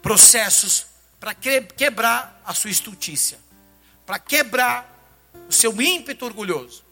processos, 0.03 0.87
para 1.21 1.33
quebrar 1.35 2.43
a 2.45 2.53
sua 2.53 2.71
estultícia, 2.71 3.39
para 4.07 4.19
quebrar 4.19 4.91
o 5.49 5.53
seu 5.53 5.81
ímpeto 5.81 6.25
orgulhoso. 6.25 6.85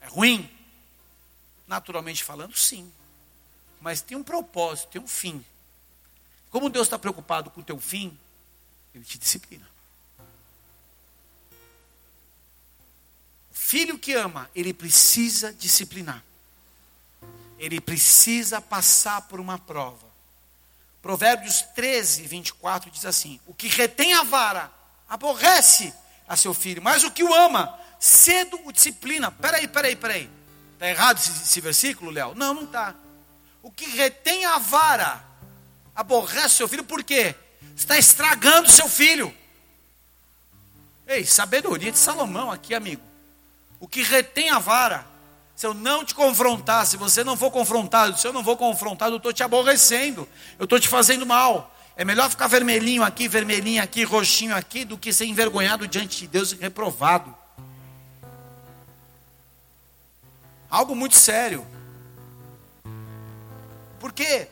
É 0.00 0.06
ruim? 0.06 0.50
Naturalmente 1.66 2.22
falando, 2.22 2.56
sim. 2.56 2.92
Mas 3.80 4.00
tem 4.00 4.16
um 4.16 4.22
propósito, 4.22 4.90
tem 4.90 5.00
um 5.00 5.08
fim. 5.08 5.44
Como 6.50 6.70
Deus 6.70 6.86
está 6.86 6.98
preocupado 6.98 7.50
com 7.50 7.60
o 7.60 7.64
teu 7.64 7.78
fim, 7.78 8.16
Ele 8.94 9.04
te 9.04 9.18
disciplina. 9.18 9.68
O 13.50 13.54
filho 13.54 13.98
que 13.98 14.12
ama, 14.12 14.50
ele 14.54 14.74
precisa 14.74 15.52
disciplinar. 15.52 16.22
Ele 17.58 17.80
precisa 17.80 18.60
passar 18.60 19.22
por 19.22 19.40
uma 19.40 19.58
prova. 19.58 20.06
Provérbios 21.00 21.62
13, 21.74 22.26
24 22.26 22.90
diz 22.90 23.04
assim: 23.04 23.40
O 23.46 23.54
que 23.54 23.68
retém 23.68 24.14
a 24.14 24.22
vara 24.22 24.72
aborrece 25.08 25.92
a 26.26 26.36
seu 26.36 26.54
filho, 26.54 26.82
mas 26.82 27.04
o 27.04 27.10
que 27.10 27.22
o 27.22 27.34
ama, 27.34 27.78
cedo 27.98 28.58
o 28.64 28.72
disciplina. 28.72 29.30
Peraí, 29.30 29.68
peraí, 29.68 29.96
peraí. 29.96 30.30
Está 30.74 30.88
errado 30.88 31.18
esse, 31.18 31.30
esse 31.30 31.60
versículo, 31.60 32.10
Léo? 32.10 32.34
Não, 32.34 32.54
não 32.54 32.64
está. 32.64 32.94
O 33.62 33.70
que 33.70 33.86
retém 33.86 34.44
a 34.44 34.58
vara 34.58 35.24
aborrece 35.94 36.56
seu 36.56 36.68
filho, 36.68 36.84
por 36.84 37.02
quê? 37.02 37.34
Está 37.76 37.98
estragando 37.98 38.70
seu 38.70 38.88
filho. 38.88 39.34
Ei, 41.06 41.24
sabedoria 41.24 41.92
de 41.92 41.98
Salomão 41.98 42.50
aqui, 42.50 42.74
amigo. 42.74 43.02
O 43.78 43.86
que 43.86 44.02
retém 44.02 44.50
a 44.50 44.58
vara, 44.58 45.06
se 45.54 45.66
eu 45.66 45.74
não 45.74 46.04
te 46.04 46.14
confrontar, 46.14 46.86
se 46.86 46.96
você 46.96 47.22
não 47.22 47.36
for 47.36 47.50
confrontado, 47.50 48.18
se 48.18 48.26
eu 48.26 48.32
não 48.32 48.42
for 48.42 48.56
confrontado, 48.56 49.14
eu 49.14 49.18
estou 49.18 49.32
te 49.32 49.42
aborrecendo, 49.42 50.26
eu 50.58 50.64
estou 50.64 50.80
te 50.80 50.88
fazendo 50.88 51.26
mal. 51.26 51.73
É 51.96 52.04
melhor 52.04 52.28
ficar 52.28 52.48
vermelhinho 52.48 53.04
aqui, 53.04 53.28
vermelhinho 53.28 53.82
aqui, 53.82 54.02
roxinho 54.02 54.54
aqui, 54.54 54.84
do 54.84 54.98
que 54.98 55.12
ser 55.12 55.26
envergonhado 55.26 55.86
diante 55.86 56.20
de 56.20 56.26
Deus 56.26 56.52
e 56.52 56.56
reprovado. 56.56 57.34
Algo 60.68 60.96
muito 60.96 61.14
sério. 61.14 61.64
Por 64.00 64.12
quê? 64.12 64.48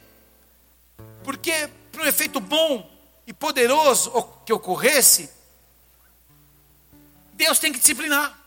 Porque 1.24 1.68
para 1.90 2.02
um 2.02 2.06
efeito 2.06 2.38
bom 2.38 2.88
e 3.26 3.32
poderoso 3.32 4.10
que 4.46 4.52
ocorresse, 4.52 5.28
Deus 7.34 7.58
tem 7.58 7.72
que 7.72 7.80
disciplinar. 7.80 8.38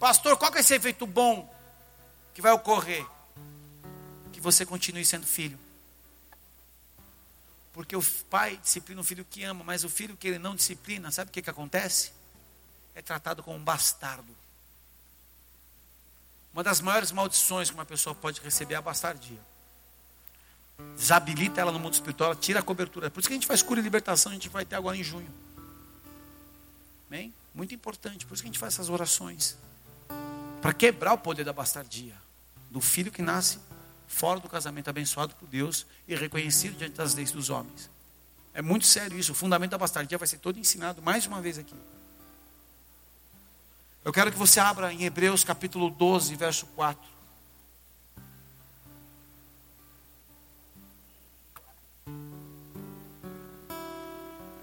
Pastor, 0.00 0.36
qual 0.36 0.50
que 0.50 0.58
é 0.58 0.60
esse 0.60 0.74
efeito 0.74 1.06
bom 1.06 1.48
que 2.34 2.42
vai 2.42 2.50
ocorrer? 2.50 3.06
Que 4.32 4.40
você 4.40 4.66
continue 4.66 5.04
sendo 5.04 5.26
filho. 5.26 5.58
Porque 7.78 7.94
o 7.94 8.02
pai 8.28 8.56
disciplina 8.56 9.00
o 9.00 9.04
filho 9.04 9.24
que 9.24 9.44
ama, 9.44 9.62
mas 9.62 9.84
o 9.84 9.88
filho 9.88 10.16
que 10.16 10.26
ele 10.26 10.38
não 10.40 10.56
disciplina, 10.56 11.12
sabe 11.12 11.28
o 11.28 11.32
que, 11.32 11.40
que 11.40 11.48
acontece? 11.48 12.10
É 12.92 13.00
tratado 13.00 13.40
como 13.40 13.56
um 13.56 13.62
bastardo. 13.62 14.34
Uma 16.52 16.64
das 16.64 16.80
maiores 16.80 17.12
maldições 17.12 17.70
que 17.70 17.76
uma 17.76 17.86
pessoa 17.86 18.16
pode 18.16 18.40
receber 18.40 18.74
é 18.74 18.78
a 18.78 18.82
bastardia. 18.82 19.38
Desabilita 20.96 21.60
ela 21.60 21.70
no 21.70 21.78
mundo 21.78 21.94
espiritual, 21.94 22.34
tira 22.34 22.58
a 22.58 22.64
cobertura. 22.64 23.12
Por 23.12 23.20
isso 23.20 23.28
que 23.28 23.34
a 23.34 23.36
gente 23.36 23.46
faz 23.46 23.62
cura 23.62 23.78
e 23.78 23.82
libertação, 23.84 24.32
a 24.32 24.34
gente 24.34 24.48
vai 24.48 24.64
ter 24.64 24.74
agora 24.74 24.96
em 24.96 25.04
junho. 25.04 25.32
Amém? 27.08 27.32
Muito 27.54 27.76
importante, 27.76 28.26
por 28.26 28.34
isso 28.34 28.42
que 28.42 28.48
a 28.48 28.50
gente 28.50 28.58
faz 28.58 28.74
essas 28.74 28.88
orações. 28.88 29.56
Para 30.60 30.72
quebrar 30.72 31.12
o 31.12 31.18
poder 31.18 31.44
da 31.44 31.52
bastardia. 31.52 32.16
Do 32.72 32.80
filho 32.80 33.12
que 33.12 33.22
nasce 33.22 33.60
fora 34.08 34.40
do 34.40 34.48
casamento, 34.48 34.88
abençoado 34.88 35.34
por 35.36 35.46
Deus 35.46 35.86
e 36.08 36.16
reconhecido 36.16 36.76
diante 36.76 36.96
das 36.96 37.14
leis 37.14 37.30
dos 37.30 37.50
homens. 37.50 37.88
É 38.54 38.62
muito 38.62 38.86
sério 38.86 39.16
isso. 39.16 39.32
O 39.32 39.34
fundamento 39.34 39.70
da 39.70 39.78
bastardia 39.78 40.18
vai 40.18 40.26
ser 40.26 40.38
todo 40.38 40.58
ensinado 40.58 41.00
mais 41.00 41.26
uma 41.26 41.40
vez 41.40 41.58
aqui. 41.58 41.76
Eu 44.04 44.12
quero 44.12 44.32
que 44.32 44.38
você 44.38 44.58
abra 44.58 44.92
em 44.92 45.04
Hebreus 45.04 45.44
capítulo 45.44 45.90
12, 45.90 46.34
verso 46.34 46.66
4. 46.68 47.18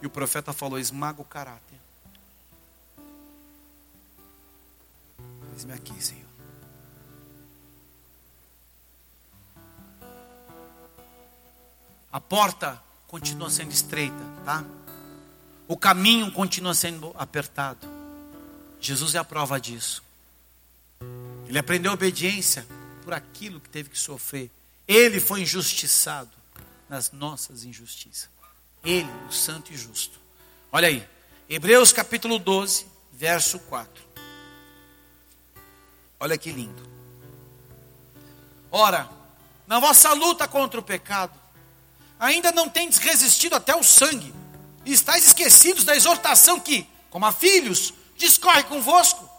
E 0.01 0.07
o 0.07 0.09
profeta 0.09 0.51
falou: 0.51 0.79
esmaga 0.79 1.21
o 1.21 1.25
caráter. 1.25 1.79
Eis-me 5.53 5.73
aqui, 5.73 6.03
Senhor. 6.03 6.24
A 12.15 12.19
porta 12.21 12.81
continua 13.07 13.49
sendo 13.49 13.73
estreita, 13.73 14.23
tá? 14.45 14.63
O 15.67 15.75
caminho 15.75 16.31
continua 16.31 16.73
sendo 16.73 17.13
apertado. 17.19 17.85
Jesus 18.79 19.15
é 19.15 19.17
a 19.17 19.23
prova 19.25 19.59
disso. 19.59 20.01
Ele 21.45 21.59
aprendeu 21.59 21.91
obediência 21.91 22.65
por 23.03 23.13
aquilo 23.13 23.59
que 23.59 23.67
teve 23.67 23.89
que 23.89 23.99
sofrer. 23.99 24.49
Ele 24.87 25.19
foi 25.19 25.41
injustiçado 25.41 26.31
nas 26.87 27.11
nossas 27.11 27.65
injustiças. 27.65 28.29
Ele, 28.81 29.11
o 29.27 29.33
santo 29.33 29.73
e 29.73 29.77
justo. 29.77 30.17
Olha 30.71 30.87
aí, 30.87 31.05
Hebreus 31.49 31.91
capítulo 31.91 32.39
12, 32.39 32.87
verso 33.11 33.59
4. 33.59 33.91
Olha 36.17 36.37
que 36.37 36.49
lindo. 36.49 36.81
Ora, 38.71 39.09
na 39.67 39.81
vossa 39.81 40.13
luta 40.13 40.47
contra 40.47 40.79
o 40.79 40.83
pecado, 40.83 41.43
ainda 42.19 42.51
não 42.51 42.69
tendes 42.69 42.97
resistido 42.97 43.55
até 43.55 43.75
o 43.75 43.83
sangue, 43.83 44.33
e 44.85 44.93
estáis 44.93 45.25
esquecidos 45.27 45.83
da 45.83 45.95
exortação 45.95 46.59
que, 46.59 46.87
como 47.09 47.25
a 47.25 47.31
filhos, 47.31 47.93
discorre 48.15 48.63
convosco. 48.63 49.29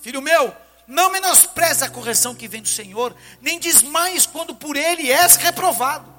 Filho 0.00 0.20
meu, 0.20 0.54
não 0.86 1.10
menospreze 1.10 1.84
a 1.84 1.90
correção 1.90 2.34
que 2.34 2.48
vem 2.48 2.60
do 2.60 2.68
Senhor, 2.68 3.16
nem 3.40 3.58
desmaies 3.58 4.26
quando 4.26 4.54
por 4.54 4.76
ele 4.76 5.10
és 5.10 5.36
reprovado. 5.36 6.12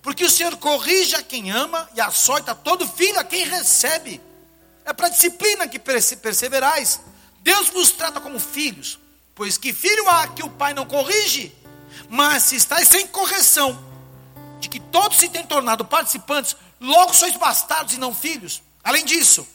Porque 0.00 0.24
o 0.24 0.30
Senhor 0.30 0.56
corrige 0.56 1.16
a 1.16 1.22
quem 1.22 1.50
ama 1.50 1.88
e 1.94 2.00
açoita 2.00 2.54
todo 2.54 2.86
filho 2.86 3.18
a 3.18 3.24
quem 3.24 3.44
recebe. 3.44 4.20
É 4.84 4.92
para 4.92 5.08
disciplina 5.08 5.68
que 5.68 5.78
perseverais. 5.78 7.00
Deus 7.40 7.68
vos 7.68 7.90
trata 7.90 8.20
como 8.20 8.38
filhos, 8.38 8.98
pois 9.34 9.56
que 9.56 9.72
filho 9.72 10.08
há 10.08 10.28
que 10.28 10.44
o 10.44 10.50
pai 10.50 10.74
não 10.74 10.86
corrige? 10.86 11.52
Mas 12.08 12.44
se 12.44 12.56
estáis 12.56 12.88
sem 12.88 13.06
correção, 13.06 13.91
de 14.62 14.68
que 14.68 14.80
todos 14.80 15.18
se 15.18 15.28
têm 15.28 15.44
tornado 15.44 15.84
participantes, 15.84 16.56
logo 16.80 17.12
sois 17.12 17.36
bastardos 17.36 17.94
e 17.94 17.98
não 17.98 18.14
filhos. 18.14 18.62
Além 18.82 19.04
disso, 19.04 19.46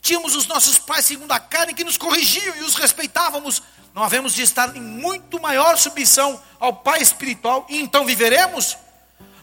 tínhamos 0.00 0.34
os 0.34 0.46
nossos 0.46 0.78
pais 0.78 1.04
segundo 1.04 1.30
a 1.32 1.38
carne 1.38 1.74
que 1.74 1.84
nos 1.84 1.98
corrigiam 1.98 2.56
e 2.56 2.62
os 2.62 2.74
respeitávamos. 2.74 3.62
Não 3.94 4.02
havemos 4.02 4.34
de 4.34 4.42
estar 4.42 4.74
em 4.76 4.80
muito 4.80 5.40
maior 5.40 5.76
submissão 5.76 6.40
ao 6.58 6.74
Pai 6.74 7.00
espiritual 7.00 7.66
e 7.68 7.78
então 7.78 8.04
viveremos? 8.04 8.76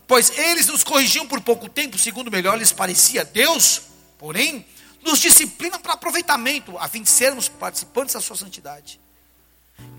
Pois 0.07 0.29
eles 0.37 0.67
nos 0.67 0.83
corrigiam 0.83 1.25
por 1.27 1.39
pouco 1.39 1.69
tempo, 1.69 1.97
segundo 1.97 2.31
melhor 2.31 2.57
lhes 2.57 2.73
parecia. 2.73 3.23
Deus, 3.23 3.83
porém, 4.17 4.65
nos 5.01 5.19
disciplina 5.19 5.79
para 5.79 5.93
aproveitamento, 5.93 6.77
a 6.77 6.87
fim 6.87 7.03
de 7.03 7.09
sermos 7.09 7.47
participantes 7.47 8.15
da 8.15 8.19
sua 8.19 8.35
santidade. 8.35 8.99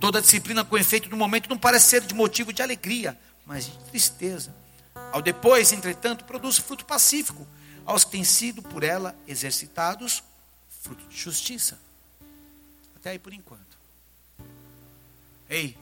Toda 0.00 0.20
disciplina 0.20 0.64
com 0.64 0.76
efeito 0.76 1.08
no 1.08 1.16
momento 1.16 1.48
não 1.48 1.56
parece 1.56 1.86
ser 1.86 2.00
de 2.02 2.14
motivo 2.14 2.52
de 2.52 2.62
alegria, 2.62 3.18
mas 3.46 3.66
de 3.66 3.78
tristeza. 3.90 4.54
Ao 5.12 5.21
depois, 5.21 5.73
entretanto, 5.73 6.25
produz 6.25 6.57
fruto 6.57 6.87
pacífico 6.87 7.47
aos 7.85 8.02
que 8.02 8.12
têm 8.12 8.25
sido 8.25 8.62
por 8.62 8.83
ela 8.83 9.14
exercitados, 9.28 10.25
fruto 10.83 11.07
de 11.07 11.16
justiça. 11.16 11.78
Até 12.97 13.11
aí 13.11 13.19
por 13.19 13.35
enquanto. 13.35 13.76
Ei, 15.50 15.76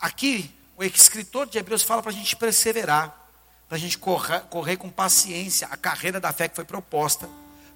aqui 0.00 0.52
o 0.76 0.82
escritor 0.82 1.46
de 1.46 1.56
Hebreus 1.56 1.82
fala 1.82 2.02
para 2.02 2.10
a 2.10 2.14
gente 2.14 2.34
perseverar, 2.34 3.14
para 3.68 3.76
a 3.76 3.80
gente 3.80 3.96
correr, 3.96 4.40
correr 4.50 4.76
com 4.76 4.90
paciência 4.90 5.68
a 5.70 5.76
carreira 5.76 6.18
da 6.18 6.32
fé 6.32 6.48
que 6.48 6.56
foi 6.56 6.64
proposta, 6.64 7.28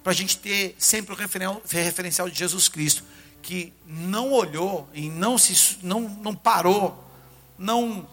para 0.03 0.11
a 0.11 0.15
gente 0.15 0.37
ter 0.39 0.75
sempre 0.79 1.15
o 1.15 1.17
referencial 1.17 2.29
de 2.29 2.37
Jesus 2.37 2.69
Cristo, 2.69 3.05
que 3.41 3.73
não 3.87 4.33
olhou 4.33 4.89
e 4.93 5.09
não, 5.09 5.39
se, 5.39 5.79
não, 5.83 6.01
não 6.01 6.35
parou, 6.35 7.09
não 7.57 8.09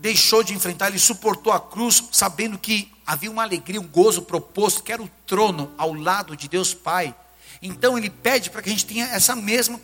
deixou 0.00 0.42
de 0.42 0.54
enfrentar, 0.54 0.88
ele 0.88 0.98
suportou 0.98 1.52
a 1.52 1.60
cruz, 1.60 2.02
sabendo 2.12 2.58
que 2.58 2.90
havia 3.06 3.30
uma 3.30 3.42
alegria, 3.42 3.80
um 3.80 3.86
gozo 3.86 4.22
proposto, 4.22 4.82
que 4.82 4.92
era 4.92 5.02
o 5.02 5.10
trono 5.26 5.72
ao 5.76 5.92
lado 5.92 6.36
de 6.36 6.48
Deus 6.48 6.74
Pai. 6.74 7.14
Então 7.60 7.98
ele 7.98 8.10
pede 8.10 8.50
para 8.50 8.62
que 8.62 8.68
a 8.68 8.72
gente 8.72 8.86
tenha 8.86 9.06
essa 9.06 9.34
mesma 9.34 9.80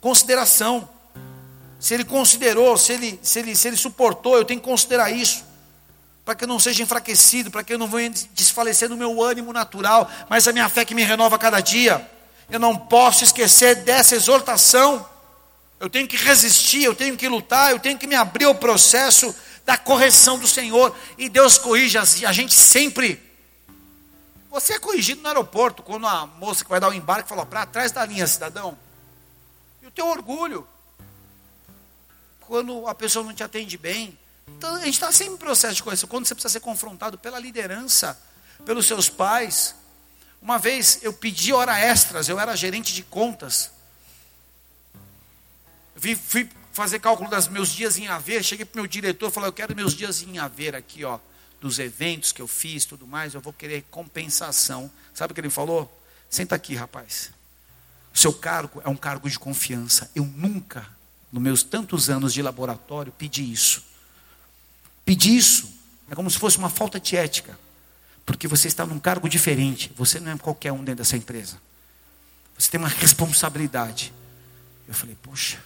consideração. 0.00 0.88
Se 1.78 1.94
ele 1.94 2.04
considerou, 2.04 2.76
se 2.76 2.92
ele, 2.92 3.18
se 3.22 3.38
ele, 3.38 3.56
se 3.56 3.68
ele 3.68 3.76
suportou, 3.76 4.36
eu 4.36 4.44
tenho 4.44 4.60
que 4.60 4.66
considerar 4.66 5.10
isso. 5.10 5.44
Para 6.24 6.34
que 6.34 6.44
eu 6.44 6.48
não 6.48 6.58
seja 6.58 6.82
enfraquecido, 6.82 7.50
para 7.50 7.64
que 7.64 7.72
eu 7.72 7.78
não 7.78 7.88
venha 7.88 8.10
desfalecer 8.32 8.88
no 8.88 8.96
meu 8.96 9.22
ânimo 9.22 9.52
natural, 9.52 10.10
mas 10.28 10.46
a 10.46 10.52
minha 10.52 10.68
fé 10.68 10.84
que 10.84 10.94
me 10.94 11.02
renova 11.02 11.36
a 11.36 11.38
cada 11.38 11.60
dia. 11.60 12.08
Eu 12.50 12.58
não 12.58 12.76
posso 12.76 13.24
esquecer 13.24 13.76
dessa 13.76 14.14
exortação. 14.14 15.06
Eu 15.78 15.88
tenho 15.88 16.06
que 16.06 16.16
resistir, 16.16 16.84
eu 16.84 16.94
tenho 16.94 17.16
que 17.16 17.26
lutar, 17.26 17.70
eu 17.70 17.78
tenho 17.78 17.98
que 17.98 18.06
me 18.06 18.14
abrir 18.14 18.44
ao 18.44 18.54
processo 18.54 19.34
da 19.70 19.78
correção 19.78 20.36
do 20.36 20.48
Senhor. 20.48 20.96
E 21.16 21.28
Deus 21.28 21.56
corrige 21.56 21.96
a 21.96 22.32
gente 22.32 22.54
sempre. 22.54 23.22
Você 24.50 24.72
é 24.72 24.78
corrigido 24.80 25.22
no 25.22 25.28
aeroporto, 25.28 25.80
quando 25.80 26.08
a 26.08 26.26
moça 26.26 26.64
que 26.64 26.70
vai 26.70 26.80
dar 26.80 26.88
o 26.88 26.92
embarque 26.92 27.28
fala, 27.28 27.46
para 27.46 27.64
trás 27.66 27.92
da 27.92 28.04
linha, 28.04 28.26
cidadão. 28.26 28.76
E 29.80 29.86
o 29.86 29.90
teu 29.92 30.08
orgulho. 30.08 30.66
Quando 32.40 32.84
a 32.88 32.94
pessoa 32.96 33.24
não 33.24 33.32
te 33.32 33.44
atende 33.44 33.78
bem. 33.78 34.18
Então, 34.48 34.74
a 34.74 34.84
gente 34.84 34.94
está 34.94 35.12
sempre 35.12 35.34
em 35.34 35.36
processo 35.36 35.76
de 35.76 35.84
correção. 35.84 36.08
Quando 36.08 36.26
você 36.26 36.34
precisa 36.34 36.52
ser 36.52 36.60
confrontado 36.60 37.16
pela 37.16 37.38
liderança, 37.38 38.20
pelos 38.66 38.86
seus 38.86 39.08
pais. 39.08 39.76
Uma 40.42 40.58
vez 40.58 40.98
eu 41.02 41.12
pedi 41.12 41.52
hora 41.52 41.78
extras, 41.78 42.28
eu 42.28 42.40
era 42.40 42.56
gerente 42.56 42.92
de 42.92 43.04
contas. 43.04 43.70
fui 46.26 46.50
fazer 46.72 46.98
cálculo 46.98 47.28
dos 47.28 47.48
meus 47.48 47.70
dias 47.70 47.98
em 47.98 48.08
haver, 48.08 48.44
cheguei 48.44 48.64
para 48.64 48.78
o 48.78 48.82
meu 48.82 48.86
diretor 48.86 49.28
e 49.28 49.32
falei, 49.32 49.48
eu 49.48 49.52
quero 49.52 49.74
meus 49.74 49.94
dias 49.94 50.22
em 50.22 50.38
haver 50.38 50.74
aqui, 50.74 51.04
ó, 51.04 51.18
dos 51.60 51.78
eventos 51.78 52.32
que 52.32 52.40
eu 52.40 52.48
fiz, 52.48 52.84
tudo 52.84 53.06
mais, 53.06 53.34
eu 53.34 53.40
vou 53.40 53.52
querer 53.52 53.84
compensação. 53.90 54.90
Sabe 55.12 55.32
o 55.32 55.34
que 55.34 55.40
ele 55.40 55.50
falou? 55.50 55.90
Senta 56.28 56.54
aqui, 56.54 56.74
rapaz. 56.74 57.30
O 58.14 58.18
seu 58.18 58.32
cargo 58.32 58.80
é 58.84 58.88
um 58.88 58.96
cargo 58.96 59.28
de 59.28 59.38
confiança. 59.38 60.10
Eu 60.14 60.24
nunca, 60.24 60.86
nos 61.30 61.42
meus 61.42 61.62
tantos 61.62 62.08
anos 62.08 62.32
de 62.32 62.42
laboratório, 62.42 63.12
pedi 63.12 63.50
isso. 63.52 63.84
Pedir 65.04 65.36
isso 65.36 65.70
é 66.10 66.14
como 66.14 66.30
se 66.30 66.38
fosse 66.38 66.58
uma 66.58 66.70
falta 66.70 66.98
de 66.98 67.16
ética. 67.16 67.58
Porque 68.24 68.48
você 68.48 68.68
está 68.68 68.86
num 68.86 68.98
cargo 68.98 69.28
diferente. 69.28 69.92
Você 69.96 70.20
não 70.20 70.32
é 70.32 70.38
qualquer 70.38 70.72
um 70.72 70.78
dentro 70.78 70.96
dessa 70.96 71.16
empresa. 71.16 71.60
Você 72.56 72.70
tem 72.70 72.78
uma 72.78 72.88
responsabilidade. 72.88 74.12
Eu 74.86 74.94
falei, 74.94 75.16
puxa, 75.22 75.58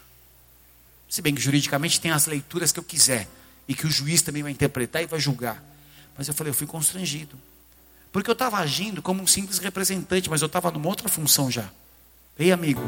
se 1.14 1.22
bem 1.22 1.33
que 1.33 1.40
juridicamente 1.40 2.00
tem 2.00 2.11
as 2.11 2.27
leituras 2.27 2.72
que 2.72 2.79
eu 2.81 2.83
quiser. 2.83 3.29
E 3.68 3.74
que 3.74 3.87
o 3.87 3.90
juiz 3.90 4.20
também 4.20 4.42
vai 4.42 4.50
interpretar 4.50 5.00
e 5.00 5.07
vai 5.07 5.20
julgar. 5.20 5.62
Mas 6.18 6.27
eu 6.27 6.35
falei, 6.35 6.50
eu 6.50 6.55
fui 6.55 6.66
constrangido. 6.66 7.38
Porque 8.11 8.29
eu 8.29 8.33
estava 8.33 8.59
agindo 8.59 9.00
como 9.00 9.22
um 9.22 9.27
simples 9.27 9.59
representante, 9.59 10.29
mas 10.29 10.42
eu 10.42 10.46
estava 10.46 10.72
numa 10.72 10.88
outra 10.88 11.09
função 11.09 11.48
já. 11.48 11.70
Ei, 12.37 12.50
amigo, 12.50 12.83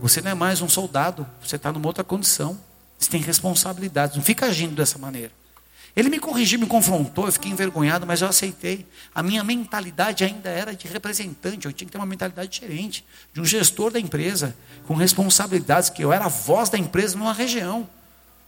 você 0.00 0.22
não 0.22 0.30
é 0.30 0.34
mais 0.34 0.62
um 0.62 0.70
soldado, 0.70 1.26
você 1.44 1.56
está 1.56 1.70
numa 1.70 1.86
outra 1.86 2.02
condição. 2.02 2.58
Você 2.98 3.10
tem 3.10 3.20
responsabilidades, 3.20 4.16
não 4.16 4.22
fica 4.24 4.46
agindo 4.46 4.74
dessa 4.74 4.98
maneira. 4.98 5.30
Ele 5.98 6.10
me 6.10 6.20
corrigiu, 6.20 6.60
me 6.60 6.66
confrontou, 6.66 7.26
eu 7.26 7.32
fiquei 7.32 7.50
envergonhado, 7.50 8.06
mas 8.06 8.22
eu 8.22 8.28
aceitei. 8.28 8.86
A 9.12 9.20
minha 9.20 9.42
mentalidade 9.42 10.22
ainda 10.22 10.48
era 10.48 10.72
de 10.72 10.86
representante, 10.86 11.66
eu 11.66 11.72
tinha 11.72 11.86
que 11.86 11.90
ter 11.90 11.98
uma 11.98 12.06
mentalidade 12.06 12.48
diferente, 12.48 13.04
de 13.34 13.40
um 13.40 13.44
gestor 13.44 13.90
da 13.90 13.98
empresa, 13.98 14.54
com 14.86 14.94
responsabilidades, 14.94 15.90
que 15.90 16.04
eu 16.04 16.12
era 16.12 16.26
a 16.26 16.28
voz 16.28 16.68
da 16.68 16.78
empresa 16.78 17.18
numa 17.18 17.32
região, 17.32 17.90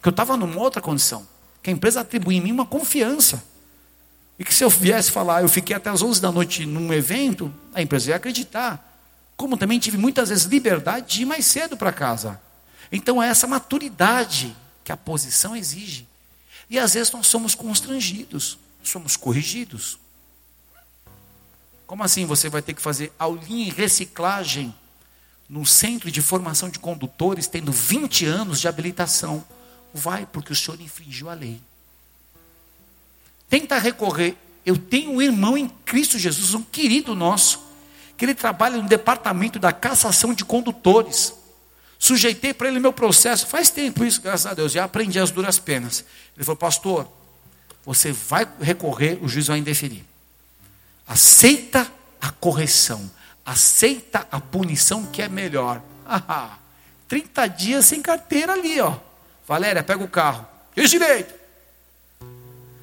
que 0.01 0.07
eu 0.07 0.11
estava 0.11 0.37
numa 0.37 0.61
outra 0.61 0.81
condição, 0.81 1.27
que 1.61 1.71
a 1.71 1.73
empresa 1.73 2.03
atribuía 2.03 2.39
em 2.39 2.41
mim 2.41 2.53
uma 2.53 2.65
confiança. 2.65 3.43
E 4.39 4.45
que 4.45 4.55
se 4.55 4.63
eu 4.63 4.71
viesse 4.71 5.11
falar, 5.11 5.43
eu 5.43 5.49
fiquei 5.49 5.75
até 5.75 5.91
as 5.91 6.03
11 6.03 6.23
da 6.23 6.31
noite 6.31 6.65
num 6.65 6.93
evento, 6.93 7.53
a 7.75 7.83
empresa 7.83 8.11
ia 8.11 8.17
acreditar. 8.17 8.97
Como 9.37 9.57
também 9.57 9.81
tive 9.81 9.99
muitas 9.99 10.29
vezes 10.29 10.45
liberdade 10.45 11.17
de 11.17 11.23
ir 11.23 11.25
mais 11.25 11.47
cedo 11.47 11.77
para 11.77 11.93
casa. 11.93 12.41
Então 12.93 13.21
é 13.21 13.27
essa 13.27 13.49
maturidade 13.49 14.57
que 14.85 14.93
a 14.93 14.97
posição 14.97 15.57
exige. 15.57 16.09
E 16.71 16.79
às 16.79 16.95
vezes 16.95 17.11
nós 17.11 17.27
somos 17.27 17.57
constrangidos, 17.57 18.57
somos 18.81 19.17
corrigidos. 19.17 19.99
Como 21.85 22.05
assim 22.05 22.25
você 22.25 22.49
vai 22.49 22.63
ter 22.63 22.75
que 22.75 22.81
fazer 22.81 23.13
aulinha 23.19 23.67
em 23.67 23.71
reciclagem 23.71 24.73
no 25.49 25.67
centro 25.67 26.09
de 26.13 26.23
formação 26.23 26.71
de 26.71 26.79
condutores, 26.79 27.49
tendo 27.49 27.73
20 27.73 28.25
anos 28.25 28.61
de 28.61 28.69
habilitação? 28.69 29.45
Vai, 29.93 30.25
porque 30.25 30.53
o 30.53 30.57
senhor 30.57 30.81
infringiu 30.81 31.29
a 31.29 31.35
lei. 31.35 31.61
Tenta 33.49 33.77
recorrer. 33.77 34.37
Eu 34.65 34.79
tenho 34.79 35.11
um 35.11 35.21
irmão 35.21 35.59
em 35.59 35.69
Cristo 35.69 36.21
Jesus, 36.21 36.55
um 36.55 36.63
querido 36.63 37.17
nosso, 37.17 37.61
que 38.17 38.25
ele 38.25 38.35
trabalha 38.35 38.81
no 38.81 38.89
departamento 38.89 39.59
da 39.59 39.73
cassação 39.73 40.33
de 40.33 40.45
condutores. 40.45 41.35
Sujeitei 42.01 42.55
para 42.55 42.69
ele 42.69 42.81
meu 42.81 42.95
processo. 42.95 43.47
Faz 43.47 43.69
tempo 43.69 44.03
isso, 44.03 44.23
graças 44.23 44.47
a 44.47 44.55
Deus. 44.55 44.73
Já 44.73 44.85
aprendi 44.85 45.21
as 45.21 45.31
duras 45.31 45.59
penas. 45.59 46.03
Ele 46.35 46.43
falou, 46.43 46.57
pastor, 46.57 47.07
você 47.85 48.11
vai 48.11 48.49
recorrer, 48.59 49.19
o 49.23 49.29
juiz 49.29 49.49
vai 49.49 49.59
indeferir. 49.59 50.03
Aceita 51.07 51.87
a 52.19 52.31
correção. 52.31 53.09
Aceita 53.45 54.27
a 54.33 54.41
punição 54.41 55.05
que 55.05 55.21
é 55.23 55.29
melhor. 55.29 55.83
Ah, 56.13 56.59
30 57.07 57.47
dias 57.47 57.87
sem 57.87 58.03
carteira 58.03 58.55
ali, 58.55 58.81
ó. 58.81 58.99
Valéria, 59.47 59.81
pega 59.81 60.03
o 60.03 60.09
carro. 60.09 60.45
Diz 60.75 60.91
direito. 60.91 61.33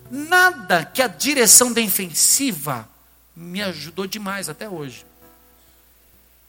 Nada 0.09 0.85
que 0.85 1.01
a 1.01 1.07
direção 1.07 1.73
defensiva 1.73 2.87
me 3.35 3.61
ajudou 3.61 4.07
demais 4.07 4.47
até 4.47 4.69
hoje. 4.69 5.05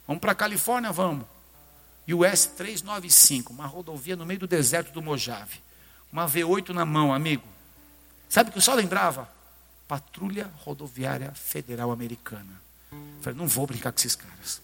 Vamos 0.07 0.21
para 0.21 0.31
a 0.31 0.35
Califórnia? 0.35 0.89
Vamos 0.93 1.25
e 2.09 2.13
o 2.15 2.21
S395, 2.21 3.51
uma 3.51 3.67
rodovia 3.67 4.15
no 4.15 4.25
meio 4.25 4.39
do 4.39 4.47
deserto 4.47 4.91
do 4.91 4.99
Mojave. 4.99 5.61
Uma 6.11 6.27
V8 6.27 6.69
na 6.69 6.83
mão, 6.83 7.13
amigo. 7.13 7.47
Sabe 8.27 8.49
o 8.49 8.51
que 8.51 8.57
eu 8.57 8.63
só 8.63 8.73
lembrava? 8.73 9.29
Patrulha 9.87 10.49
Rodoviária 10.63 11.31
Federal 11.35 11.91
Americana. 11.91 12.59
falei, 13.21 13.37
não 13.37 13.47
vou 13.47 13.67
brincar 13.67 13.91
com 13.91 13.99
esses 13.99 14.15
caras. 14.15 14.59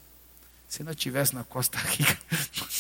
Se 0.68 0.82
não 0.82 0.92
estivesse 0.92 1.36
na 1.36 1.44
Costa 1.44 1.78
Rica, 1.78 2.18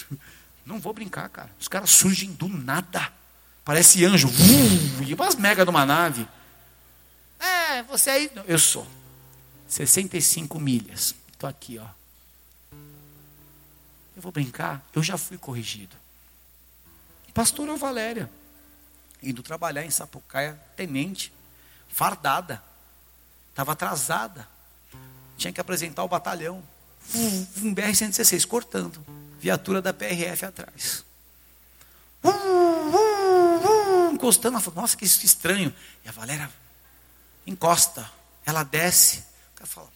não 0.65 0.79
vou 0.79 0.93
brincar, 0.93 1.29
cara. 1.29 1.51
Os 1.59 1.67
caras 1.67 1.91
surgem 1.91 2.33
do 2.33 2.47
nada. 2.47 3.13
Parece 3.63 4.03
anjo. 4.03 4.29
E 5.07 5.13
umas 5.13 5.35
mega 5.35 5.63
de 5.63 5.69
uma 5.69 5.85
nave. 5.85 6.27
É, 7.39 7.83
você 7.83 8.09
aí. 8.09 8.31
Eu 8.47 8.57
sou. 8.57 8.87
65 9.67 10.59
milhas. 10.59 11.13
Estou 11.31 11.47
aqui, 11.47 11.77
ó. 11.77 11.85
Eu 14.15 14.21
vou 14.21 14.31
brincar, 14.31 14.83
eu 14.93 15.03
já 15.03 15.17
fui 15.17 15.37
corrigido. 15.37 15.95
Pastora 17.33 17.75
Valéria, 17.75 18.31
indo 19.21 19.43
trabalhar 19.43 19.83
em 19.83 19.91
Sapucaia, 19.91 20.57
tenente, 20.77 21.33
fardada, 21.89 22.63
estava 23.49 23.73
atrasada. 23.73 24.47
tinha 25.37 25.51
que 25.51 25.59
apresentar 25.59 26.03
o 26.03 26.07
batalhão. 26.07 26.63
Um 27.13 27.75
BR-116 27.75 28.47
cortando. 28.47 29.05
Viatura 29.39 29.81
da 29.81 29.93
PRF 29.93 30.45
atrás. 30.45 31.03
Encostando, 34.13 34.55
ela 34.55 34.61
falou, 34.61 34.81
nossa, 34.81 34.95
que 34.95 35.05
estranho. 35.05 35.73
E 36.03 36.09
a 36.09 36.11
Valéria 36.11 36.49
encosta. 37.45 38.09
Ela 38.45 38.63
desce. 38.63 39.19
O 39.19 39.55
cara 39.55 39.67
fala, 39.67 39.89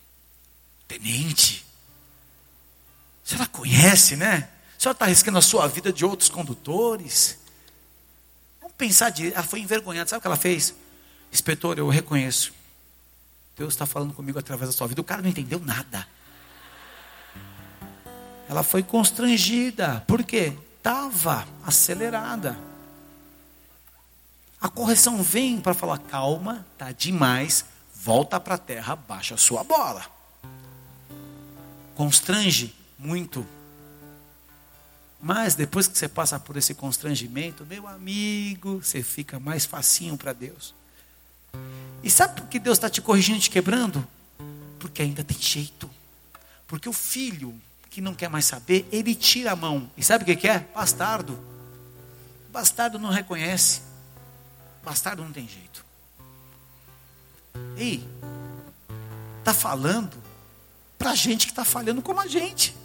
tenente, 0.88 1.66
a 3.30 3.32
senhora 3.32 3.48
conhece, 3.48 4.16
né? 4.16 4.50
A 4.76 4.82
senhora 4.82 4.96
está 4.96 5.06
arriscando 5.06 5.38
a 5.38 5.42
sua 5.42 5.68
vida 5.68 5.94
de 5.94 6.04
outros 6.04 6.30
condutores. 6.30 7.38
Vamos 8.60 8.76
pensar 8.76 9.12
de. 9.12 9.32
Ela 9.32 9.44
foi 9.44 9.60
envergonhada. 9.60 10.10
Sabe 10.10 10.18
o 10.18 10.22
que 10.22 10.28
ela 10.28 10.36
fez? 10.36 10.74
Inspetor, 11.32 11.78
eu 11.78 11.88
reconheço. 11.90 12.52
Deus 13.56 13.74
está 13.74 13.86
falando 13.86 14.14
comigo 14.14 14.40
através 14.40 14.72
da 14.72 14.76
sua 14.76 14.88
vida. 14.88 15.00
O 15.00 15.04
cara 15.04 15.22
não 15.22 15.30
entendeu 15.30 15.60
nada. 15.60 16.08
Ela 18.48 18.64
foi 18.64 18.82
constrangida. 18.82 20.04
Por 20.08 20.24
quê? 20.24 20.58
Estava 20.78 21.48
acelerada. 21.64 22.58
A 24.60 24.68
correção 24.70 25.22
vem 25.22 25.62
para 25.62 25.76
falar: 25.76 26.00
calma, 26.00 26.66
tá 26.80 26.92
demais, 26.92 27.64
volta 27.94 28.40
para 28.40 28.56
a 28.56 28.58
terra, 28.58 28.96
baixa 28.96 29.36
a 29.36 29.38
sua 29.38 29.64
bola. 29.64 30.04
Constrange 31.94 32.79
muito. 33.00 33.46
Mas 35.22 35.56
depois 35.56 35.88
que 35.88 35.98
você 35.98 36.08
passa 36.08 36.40
por 36.40 36.58
esse 36.58 36.74
constrangimento, 36.74 37.66
meu 37.66 37.88
amigo, 37.88 38.84
você 38.84 39.02
fica 39.02 39.40
mais 39.40 39.66
facinho 39.66 40.18
para 40.18 40.34
Deus. 40.34 40.76
E 42.04 42.10
sabe 42.10 42.42
por 42.42 42.48
que 42.48 42.60
Deus 42.60 42.78
está 42.78 42.90
te 42.90 43.02
corrigindo 43.02 43.40
e 43.40 43.42
te 43.42 43.50
quebrando? 43.50 44.06
Porque 44.78 45.02
ainda 45.02 45.24
tem 45.24 45.38
jeito. 45.38 45.90
Porque 46.68 46.88
o 46.88 46.94
filho 46.94 47.60
que 47.90 48.02
não 48.02 48.14
quer 48.14 48.30
mais 48.30 48.46
saber, 48.46 48.88
ele 48.92 49.16
tira 49.16 49.52
a 49.52 49.56
mão. 49.56 49.90
E 49.98 50.04
sabe 50.04 50.32
o 50.32 50.38
que 50.38 50.48
é? 50.48 50.60
Bastardo. 50.74 51.38
Bastardo 52.52 53.00
não 53.00 53.10
reconhece. 53.10 53.82
Bastardo 54.84 55.24
não 55.24 55.32
tem 55.32 55.48
jeito. 55.48 55.84
Ei, 57.76 58.08
está 59.40 59.54
falando 59.54 60.16
para 60.98 61.16
gente 61.16 61.46
que 61.46 61.52
está 61.52 61.66
falhando 61.66 62.02
como 62.02 62.22
a 62.22 62.28
gente. 62.28 62.79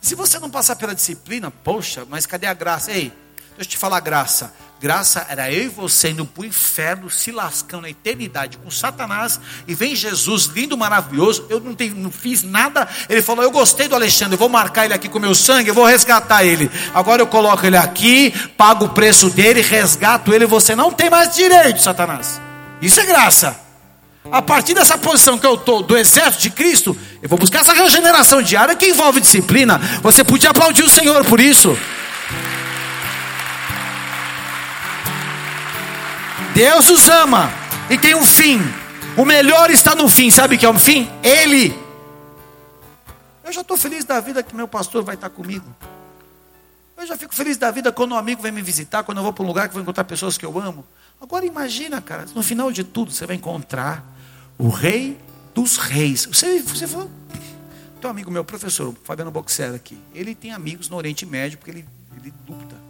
Se 0.00 0.14
você 0.14 0.38
não 0.38 0.48
passar 0.48 0.76
pela 0.76 0.94
disciplina, 0.94 1.50
poxa, 1.50 2.06
mas 2.08 2.26
cadê 2.26 2.46
a 2.46 2.54
graça? 2.54 2.92
Ei, 2.92 3.12
deixa 3.56 3.60
eu 3.60 3.64
te 3.66 3.76
falar 3.76 4.00
graça. 4.00 4.54
Graça 4.80 5.26
era 5.28 5.52
eu 5.52 5.64
e 5.64 5.68
você 5.68 6.10
indo 6.10 6.24
para 6.24 6.42
o 6.42 6.44
inferno, 6.44 7.10
se 7.10 7.32
lascando 7.32 7.82
na 7.82 7.90
eternidade 7.90 8.58
com 8.58 8.70
Satanás, 8.70 9.40
e 9.66 9.74
vem 9.74 9.96
Jesus, 9.96 10.44
lindo, 10.44 10.78
maravilhoso. 10.78 11.46
Eu 11.50 11.58
não, 11.58 11.74
tenho, 11.74 11.96
não 11.96 12.12
fiz 12.12 12.44
nada. 12.44 12.88
Ele 13.08 13.20
falou: 13.20 13.42
Eu 13.42 13.50
gostei 13.50 13.88
do 13.88 13.96
Alexandre, 13.96 14.34
eu 14.34 14.38
vou 14.38 14.48
marcar 14.48 14.84
ele 14.84 14.94
aqui 14.94 15.08
com 15.08 15.18
meu 15.18 15.34
sangue, 15.34 15.70
eu 15.70 15.74
vou 15.74 15.84
resgatar 15.84 16.44
ele. 16.44 16.70
Agora 16.94 17.20
eu 17.20 17.26
coloco 17.26 17.66
ele 17.66 17.76
aqui, 17.76 18.30
pago 18.56 18.84
o 18.84 18.90
preço 18.90 19.30
dele, 19.30 19.60
resgato 19.60 20.32
ele. 20.32 20.46
Você 20.46 20.76
não 20.76 20.92
tem 20.92 21.10
mais 21.10 21.34
direito, 21.34 21.82
Satanás. 21.82 22.40
Isso 22.80 23.00
é 23.00 23.04
graça. 23.04 23.67
A 24.30 24.42
partir 24.42 24.74
dessa 24.74 24.98
posição 24.98 25.38
que 25.38 25.46
eu 25.46 25.54
estou, 25.54 25.82
do 25.82 25.96
exército 25.96 26.42
de 26.42 26.50
Cristo, 26.50 26.96
eu 27.22 27.28
vou 27.28 27.38
buscar 27.38 27.60
essa 27.60 27.72
regeneração 27.72 28.42
diária 28.42 28.76
que 28.76 28.86
envolve 28.86 29.20
disciplina. 29.20 29.78
Você 30.02 30.22
podia 30.22 30.50
aplaudir 30.50 30.82
o 30.82 30.88
Senhor 30.88 31.24
por 31.24 31.40
isso. 31.40 31.76
Deus 36.54 36.90
os 36.90 37.08
ama 37.08 37.50
e 37.88 37.96
tem 37.96 38.14
um 38.14 38.24
fim. 38.24 38.60
O 39.16 39.24
melhor 39.24 39.70
está 39.70 39.94
no 39.94 40.08
fim. 40.08 40.30
Sabe 40.30 40.56
o 40.56 40.58
que 40.58 40.66
é 40.66 40.68
o 40.68 40.78
fim? 40.78 41.10
Ele. 41.22 41.74
Eu 43.42 43.52
já 43.52 43.62
estou 43.62 43.78
feliz 43.78 44.04
da 44.04 44.20
vida 44.20 44.42
que 44.42 44.54
meu 44.54 44.68
pastor 44.68 45.02
vai 45.02 45.14
estar 45.14 45.30
comigo. 45.30 45.64
Eu 46.98 47.06
já 47.06 47.16
fico 47.16 47.34
feliz 47.34 47.56
da 47.56 47.70
vida 47.70 47.90
quando 47.90 48.12
um 48.12 48.18
amigo 48.18 48.42
vem 48.42 48.52
me 48.52 48.60
visitar, 48.60 49.04
quando 49.04 49.18
eu 49.18 49.24
vou 49.24 49.32
para 49.32 49.44
um 49.44 49.46
lugar 49.46 49.68
que 49.68 49.74
vou 49.74 49.82
encontrar 49.82 50.04
pessoas 50.04 50.36
que 50.36 50.44
eu 50.44 50.58
amo. 50.58 50.84
Agora 51.20 51.46
imagina, 51.46 52.02
cara, 52.02 52.26
no 52.34 52.42
final 52.42 52.70
de 52.70 52.84
tudo 52.84 53.10
você 53.10 53.24
vai 53.24 53.36
encontrar 53.36 54.17
o 54.58 54.68
rei 54.68 55.16
dos 55.54 55.76
reis. 55.76 56.26
Você, 56.26 56.60
você 56.60 56.86
falou, 56.86 57.10
tem 58.00 58.08
um 58.08 58.10
amigo 58.10 58.30
meu, 58.30 58.44
professor, 58.44 58.94
Fabiano 59.04 59.30
Boxer 59.30 59.74
aqui. 59.74 59.98
Ele 60.14 60.34
tem 60.34 60.52
amigos 60.52 60.88
no 60.88 60.96
Oriente 60.96 61.24
Médio 61.24 61.58
porque 61.58 61.70
ele, 61.70 61.86
ele 62.16 62.34
luta 62.48 62.88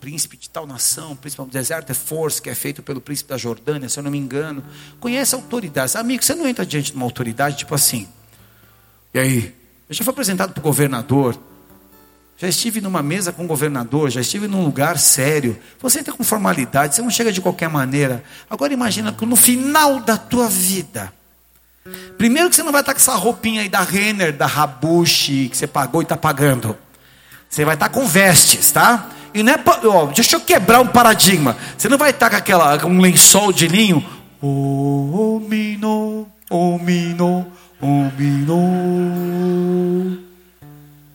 príncipe 0.00 0.36
de 0.36 0.48
tal 0.48 0.66
nação, 0.66 1.16
príncipe 1.16 1.42
do 1.42 1.50
deserto 1.50 1.90
é 1.90 1.94
força, 1.94 2.40
que 2.40 2.48
é 2.48 2.54
feito 2.54 2.82
pelo 2.82 3.00
príncipe 3.00 3.28
da 3.28 3.36
Jordânia, 3.36 3.88
se 3.88 3.98
eu 3.98 4.02
não 4.02 4.10
me 4.10 4.18
engano. 4.18 4.64
Conhece 5.00 5.34
autoridades. 5.34 5.96
Amigo, 5.96 6.22
você 6.22 6.34
não 6.34 6.46
entra 6.46 6.64
diante 6.64 6.92
de 6.92 6.96
uma 6.96 7.04
autoridade 7.04 7.58
tipo 7.58 7.74
assim. 7.74 8.08
E 9.12 9.18
aí? 9.18 9.54
Eu 9.88 9.94
já 9.94 10.04
fui 10.04 10.10
apresentado 10.10 10.52
para 10.52 10.60
o 10.60 10.62
governador. 10.62 11.38
Já 12.40 12.46
estive 12.46 12.80
numa 12.80 13.02
mesa 13.02 13.32
com 13.32 13.42
o 13.44 13.48
governador, 13.48 14.10
já 14.10 14.20
estive 14.20 14.46
num 14.46 14.64
lugar 14.64 14.96
sério. 14.96 15.58
Você 15.80 15.98
entra 15.98 16.14
com 16.14 16.22
formalidade, 16.22 16.94
você 16.94 17.02
não 17.02 17.10
chega 17.10 17.32
de 17.32 17.40
qualquer 17.40 17.68
maneira. 17.68 18.22
Agora 18.48 18.72
imagina 18.72 19.10
que 19.10 19.26
no 19.26 19.34
final 19.34 19.98
da 19.98 20.16
tua 20.16 20.48
vida, 20.48 21.12
primeiro 22.16 22.48
que 22.48 22.54
você 22.54 22.62
não 22.62 22.70
vai 22.70 22.82
estar 22.82 22.94
com 22.94 23.00
essa 23.00 23.16
roupinha 23.16 23.62
aí 23.62 23.68
da 23.68 23.80
Renner, 23.80 24.32
da 24.32 24.46
Rabushi, 24.46 25.48
que 25.48 25.56
você 25.56 25.66
pagou 25.66 26.00
e 26.00 26.04
está 26.04 26.16
pagando. 26.16 26.78
Você 27.50 27.64
vai 27.64 27.74
estar 27.74 27.88
com 27.88 28.06
vestes, 28.06 28.70
tá? 28.70 29.08
E 29.34 29.42
não 29.42 29.52
é, 29.52 29.60
ó, 29.86 30.06
deixa 30.06 30.36
eu 30.36 30.40
quebrar 30.40 30.78
um 30.78 30.86
paradigma. 30.86 31.56
Você 31.76 31.88
não 31.88 31.98
vai 31.98 32.10
estar 32.10 32.30
com 32.30 32.36
aquela, 32.36 32.86
um 32.86 33.00
lençol 33.00 33.52
de 33.52 33.66
linho. 33.66 34.06
Oh, 34.40 35.40
mino, 35.40 36.28
oh, 36.48 36.78
mino, 36.78 37.50
oh, 37.80 38.08
mino. 38.16 39.08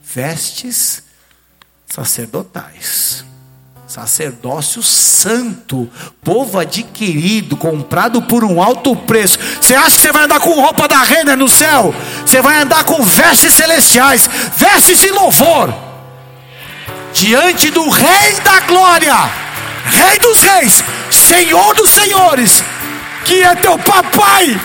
Vestes 0.03 1.12
sacerdotais. 1.93 3.23
Sacerdócio 3.86 4.82
santo, 4.82 5.88
povo 6.23 6.58
adquirido, 6.58 7.56
comprado 7.56 8.19
por 8.23 8.43
um 8.43 8.60
alto 8.60 8.95
preço. 8.95 9.38
Você 9.62 9.75
acha 9.75 9.91
que 9.91 10.01
você 10.01 10.12
vai 10.12 10.23
andar 10.23 10.39
com 10.39 10.60
roupa 10.60 10.88
da 10.88 11.03
reina 11.03 11.36
no 11.36 11.47
céu? 11.47 11.93
Você 12.25 12.41
vai 12.41 12.60
andar 12.63 12.84
com 12.86 13.03
vestes 13.03 13.53
celestiais, 13.53 14.27
vestes 14.58 15.01
de 15.01 15.12
louvor 15.12 15.71
diante 17.13 17.69
do 17.69 17.88
Rei 17.88 18.39
da 18.43 18.62
Glória, 18.62 19.15
Rei 19.86 20.17
dos 20.17 20.41
Reis, 20.41 20.84
Senhor 21.12 21.75
dos 21.75 21.91
Senhores, 21.91 22.63
que 23.23 23.43
é 23.43 23.53
teu 23.53 23.77
papai. 23.77 24.60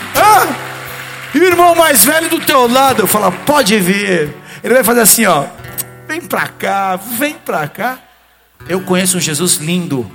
O 1.35 1.38
irmão 1.38 1.75
mais 1.75 2.03
velho 2.03 2.31
do 2.31 2.41
teu 2.41 2.67
lado 2.67 3.07
fala: 3.07 3.31
pode 3.31 3.79
vir. 3.79 4.35
Ele 4.64 4.75
vai 4.75 4.83
fazer 4.83 5.03
assim: 5.03 5.27
ó, 5.27 5.45
vem 6.09 6.21
pra 6.21 6.49
cá, 6.49 6.97
vem 6.97 7.35
pra 7.35 7.68
cá. 7.68 7.99
Eu 8.68 8.81
conheço 8.81 9.18
um 9.18 9.21
Jesus 9.21 9.57
lindo, 9.57 10.11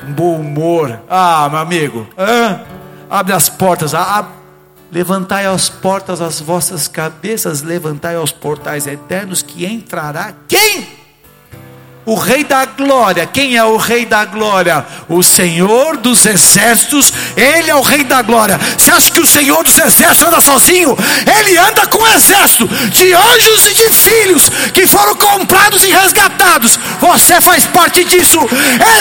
com 0.00 0.12
bom 0.12 0.40
humor. 0.40 1.00
Ah, 1.10 1.48
meu 1.50 1.58
amigo, 1.58 2.06
ah, 2.16 2.60
abre 3.10 3.34
as 3.34 3.48
portas, 3.48 3.92
abre 3.92 4.36
Levantai 4.90 5.46
as 5.46 5.68
portas 5.68 6.20
as 6.20 6.40
vossas 6.40 6.86
cabeças, 6.86 7.62
levantai 7.62 8.14
aos 8.14 8.30
portais 8.30 8.86
eternos, 8.86 9.42
que 9.42 9.66
entrará 9.66 10.32
quem? 10.46 10.86
O 12.06 12.14
Rei 12.14 12.44
da 12.44 12.64
Glória. 12.64 13.26
Quem 13.26 13.56
é 13.56 13.64
o 13.64 13.76
Rei 13.76 14.06
da 14.06 14.24
Glória? 14.24 14.86
O 15.08 15.24
Senhor 15.24 15.96
dos 15.96 16.24
Exércitos. 16.24 17.12
Ele 17.36 17.68
é 17.68 17.74
o 17.74 17.80
Rei 17.80 18.04
da 18.04 18.22
Glória. 18.22 18.60
Você 18.78 18.92
acha 18.92 19.10
que 19.10 19.18
o 19.18 19.26
Senhor 19.26 19.64
dos 19.64 19.76
Exércitos 19.76 20.22
anda 20.22 20.40
sozinho? 20.40 20.96
Ele 21.36 21.58
anda 21.58 21.84
com 21.88 21.98
um 21.98 22.06
exército 22.06 22.68
de 22.68 23.12
anjos 23.12 23.66
e 23.66 23.74
de 23.74 23.90
filhos 23.90 24.48
que 24.72 24.86
foram 24.86 25.16
comprados 25.16 25.82
e 25.82 25.88
resgatados. 25.88 26.78
Você 27.00 27.40
faz 27.40 27.66
parte 27.66 28.04
disso. 28.04 28.38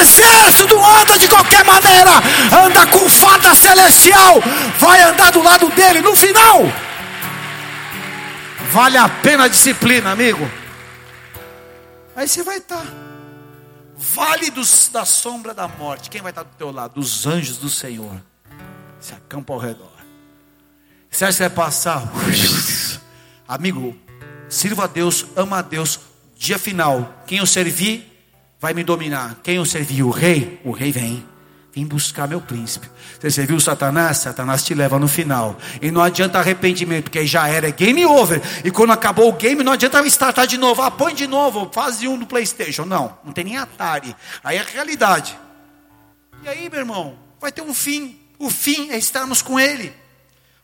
Exército 0.02 0.76
não 0.76 1.00
anda 1.00 1.20
de 1.20 1.28
qualquer 1.28 1.63
maneira. 1.63 2.24
Anda 2.65 2.88
com 2.88 3.08
fada 3.08 3.54
celestial. 3.54 4.41
Vai 4.80 5.04
andar 5.04 5.32
do 5.32 5.44
lado 5.44 5.70
dele 5.70 6.02
no 6.02 6.15
final. 6.15 6.68
Vale 8.72 8.98
a 8.98 9.08
pena 9.08 9.44
a 9.44 9.48
disciplina, 9.48 10.12
amigo. 10.12 10.64
Aí 12.15 12.28
você 12.28 12.43
vai 12.43 12.58
estar. 12.58 12.86
Vale 13.97 14.49
dos, 14.49 14.89
da 14.91 15.06
sombra 15.06 15.54
da 15.54 15.67
morte. 15.67 16.10
Quem 16.10 16.21
vai 16.21 16.32
estar 16.32 16.43
do 16.43 16.56
teu 16.58 16.71
lado? 16.71 16.99
Os 16.99 17.25
anjos 17.25 17.58
do 17.58 17.69
Senhor. 17.69 18.21
Se 18.99 19.13
acampa 19.13 19.54
ao 19.54 19.60
redor. 19.60 19.91
Você 21.10 21.25
acha 21.25 21.38
que 21.38 21.56
vai 21.56 21.65
passar? 21.65 22.04
Amigo, 23.47 23.95
sirva 24.49 24.86
a 24.86 24.88
Deus, 24.88 25.25
ama 25.36 25.60
a 25.60 25.62
Deus. 25.62 25.99
Dia 26.36 26.60
final, 26.60 27.23
quem 27.25 27.38
eu 27.38 27.45
servir 27.45 28.12
vai 28.60 28.73
me 28.73 28.84
dominar. 28.84 29.39
Quem 29.43 29.56
eu 29.56 29.65
servir? 29.65 30.04
O 30.04 30.10
rei? 30.10 30.60
O 30.65 30.71
rei 30.71 30.91
vem. 30.91 31.25
Vim 31.75 31.85
buscar 31.85 32.25
meu 32.25 32.39
príncipe. 32.39 32.89
Você 33.21 33.45
viu 33.45 33.59
Satanás? 33.59 34.19
Satanás 34.19 34.63
te 34.63 34.73
leva 34.73 34.97
no 34.97 35.09
final. 35.09 35.57
E 35.81 35.91
não 35.91 36.01
adianta 36.01 36.39
arrependimento, 36.39 37.03
porque 37.05 37.27
já 37.27 37.49
era 37.49 37.69
game 37.69 38.05
over. 38.05 38.41
E 38.63 38.71
quando 38.71 38.93
acabou 38.93 39.27
o 39.27 39.33
game, 39.33 39.61
não 39.61 39.73
adianta 39.73 40.01
startar 40.07 40.47
de 40.47 40.57
novo. 40.57 40.81
Ah, 40.81 40.89
põe 40.89 41.13
de 41.13 41.27
novo, 41.27 41.69
fase 41.73 42.07
um 42.07 42.17
do 42.17 42.25
Playstation. 42.25 42.85
Não, 42.85 43.19
não 43.25 43.33
tem 43.33 43.43
nem 43.43 43.57
Atari. 43.57 44.15
Aí 44.41 44.55
é 44.55 44.61
a 44.61 44.63
realidade. 44.63 45.38
E 46.43 46.47
aí, 46.47 46.69
meu 46.69 46.79
irmão, 46.79 47.19
vai 47.41 47.51
ter 47.51 47.61
um 47.61 47.73
fim. 47.73 48.21
O 48.39 48.49
fim 48.49 48.91
é 48.91 48.97
estarmos 48.97 49.41
com 49.41 49.59
Ele. 49.59 49.93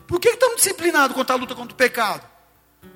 Por 0.07 0.17
que 0.17 0.29
estamos 0.29 0.61
disciplinados 0.61 1.13
contra 1.13 1.35
a 1.35 1.37
luta 1.37 1.53
contra 1.53 1.73
o 1.73 1.77
pecado? 1.77 2.25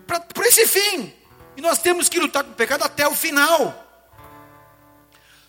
Para 0.07 0.47
esse 0.47 0.65
fim. 0.65 1.13
E 1.57 1.61
nós 1.61 1.79
temos 1.79 2.07
que 2.07 2.17
lutar 2.17 2.45
com 2.45 2.51
o 2.51 2.55
pecado 2.55 2.85
até 2.85 3.05
o 3.05 3.13
final. 3.13 3.73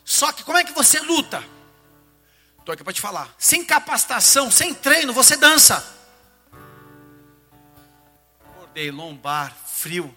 Só 0.05 0.33
que 0.33 0.42
como 0.42 0.59
é 0.59 0.64
que 0.64 0.72
você 0.72 0.98
luta? 0.98 1.55
Estou 2.66 2.74
aqui 2.74 2.83
para 2.83 2.92
te 2.92 3.00
falar. 3.00 3.33
Sem 3.38 3.64
capacitação, 3.64 4.50
sem 4.50 4.74
treino, 4.74 5.12
você 5.12 5.37
dança. 5.37 5.87
Acordei, 8.44 8.90
lombar, 8.90 9.57
frio. 9.68 10.12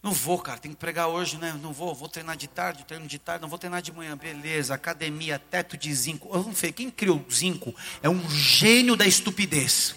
Não 0.00 0.12
vou, 0.12 0.38
cara, 0.38 0.60
tem 0.60 0.70
que 0.70 0.76
pregar 0.76 1.08
hoje, 1.08 1.36
né? 1.36 1.58
Não 1.60 1.72
vou, 1.72 1.92
vou 1.92 2.08
treinar 2.08 2.36
de 2.36 2.46
tarde, 2.46 2.84
treino 2.84 3.08
de 3.08 3.18
tarde, 3.18 3.42
não 3.42 3.48
vou 3.48 3.58
treinar 3.58 3.82
de 3.82 3.90
manhã, 3.90 4.16
beleza, 4.16 4.72
academia, 4.72 5.36
teto 5.36 5.76
de 5.76 5.92
zinco. 5.92 6.28
Vamos 6.30 6.60
ver, 6.60 6.70
quem 6.70 6.92
criou 6.92 7.26
o 7.28 7.32
zinco 7.32 7.74
é 8.00 8.08
um 8.08 8.30
gênio 8.30 8.94
da 8.94 9.04
estupidez. 9.04 9.96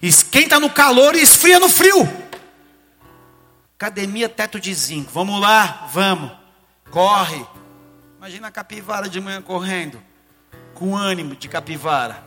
Esquenta 0.00 0.58
no 0.58 0.70
calor 0.70 1.14
e 1.14 1.20
esfria 1.20 1.60
no 1.60 1.68
frio. 1.68 2.08
Academia, 3.74 4.26
teto 4.26 4.58
de 4.58 4.72
zinco. 4.72 5.12
Vamos 5.12 5.38
lá, 5.38 5.86
vamos. 5.92 6.32
Corre. 6.90 7.51
Imagina 8.22 8.46
a 8.46 8.52
capivara 8.52 9.08
de 9.08 9.20
manhã 9.20 9.42
correndo. 9.42 10.00
Com 10.74 10.96
ânimo 10.96 11.34
de 11.34 11.48
capivara. 11.48 12.22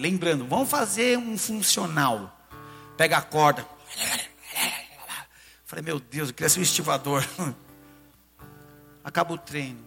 Lembrando, 0.00 0.46
vamos 0.46 0.70
fazer 0.70 1.18
um 1.18 1.36
funcional. 1.36 2.40
Pega 2.96 3.16
a 3.16 3.20
corda. 3.20 3.66
Falei, 5.64 5.84
meu 5.84 5.98
Deus, 5.98 6.28
eu 6.28 6.34
queria 6.36 6.48
ser 6.48 6.60
um 6.60 6.62
estivador. 6.62 7.26
Acaba 9.02 9.34
o 9.34 9.38
treino. 9.38 9.84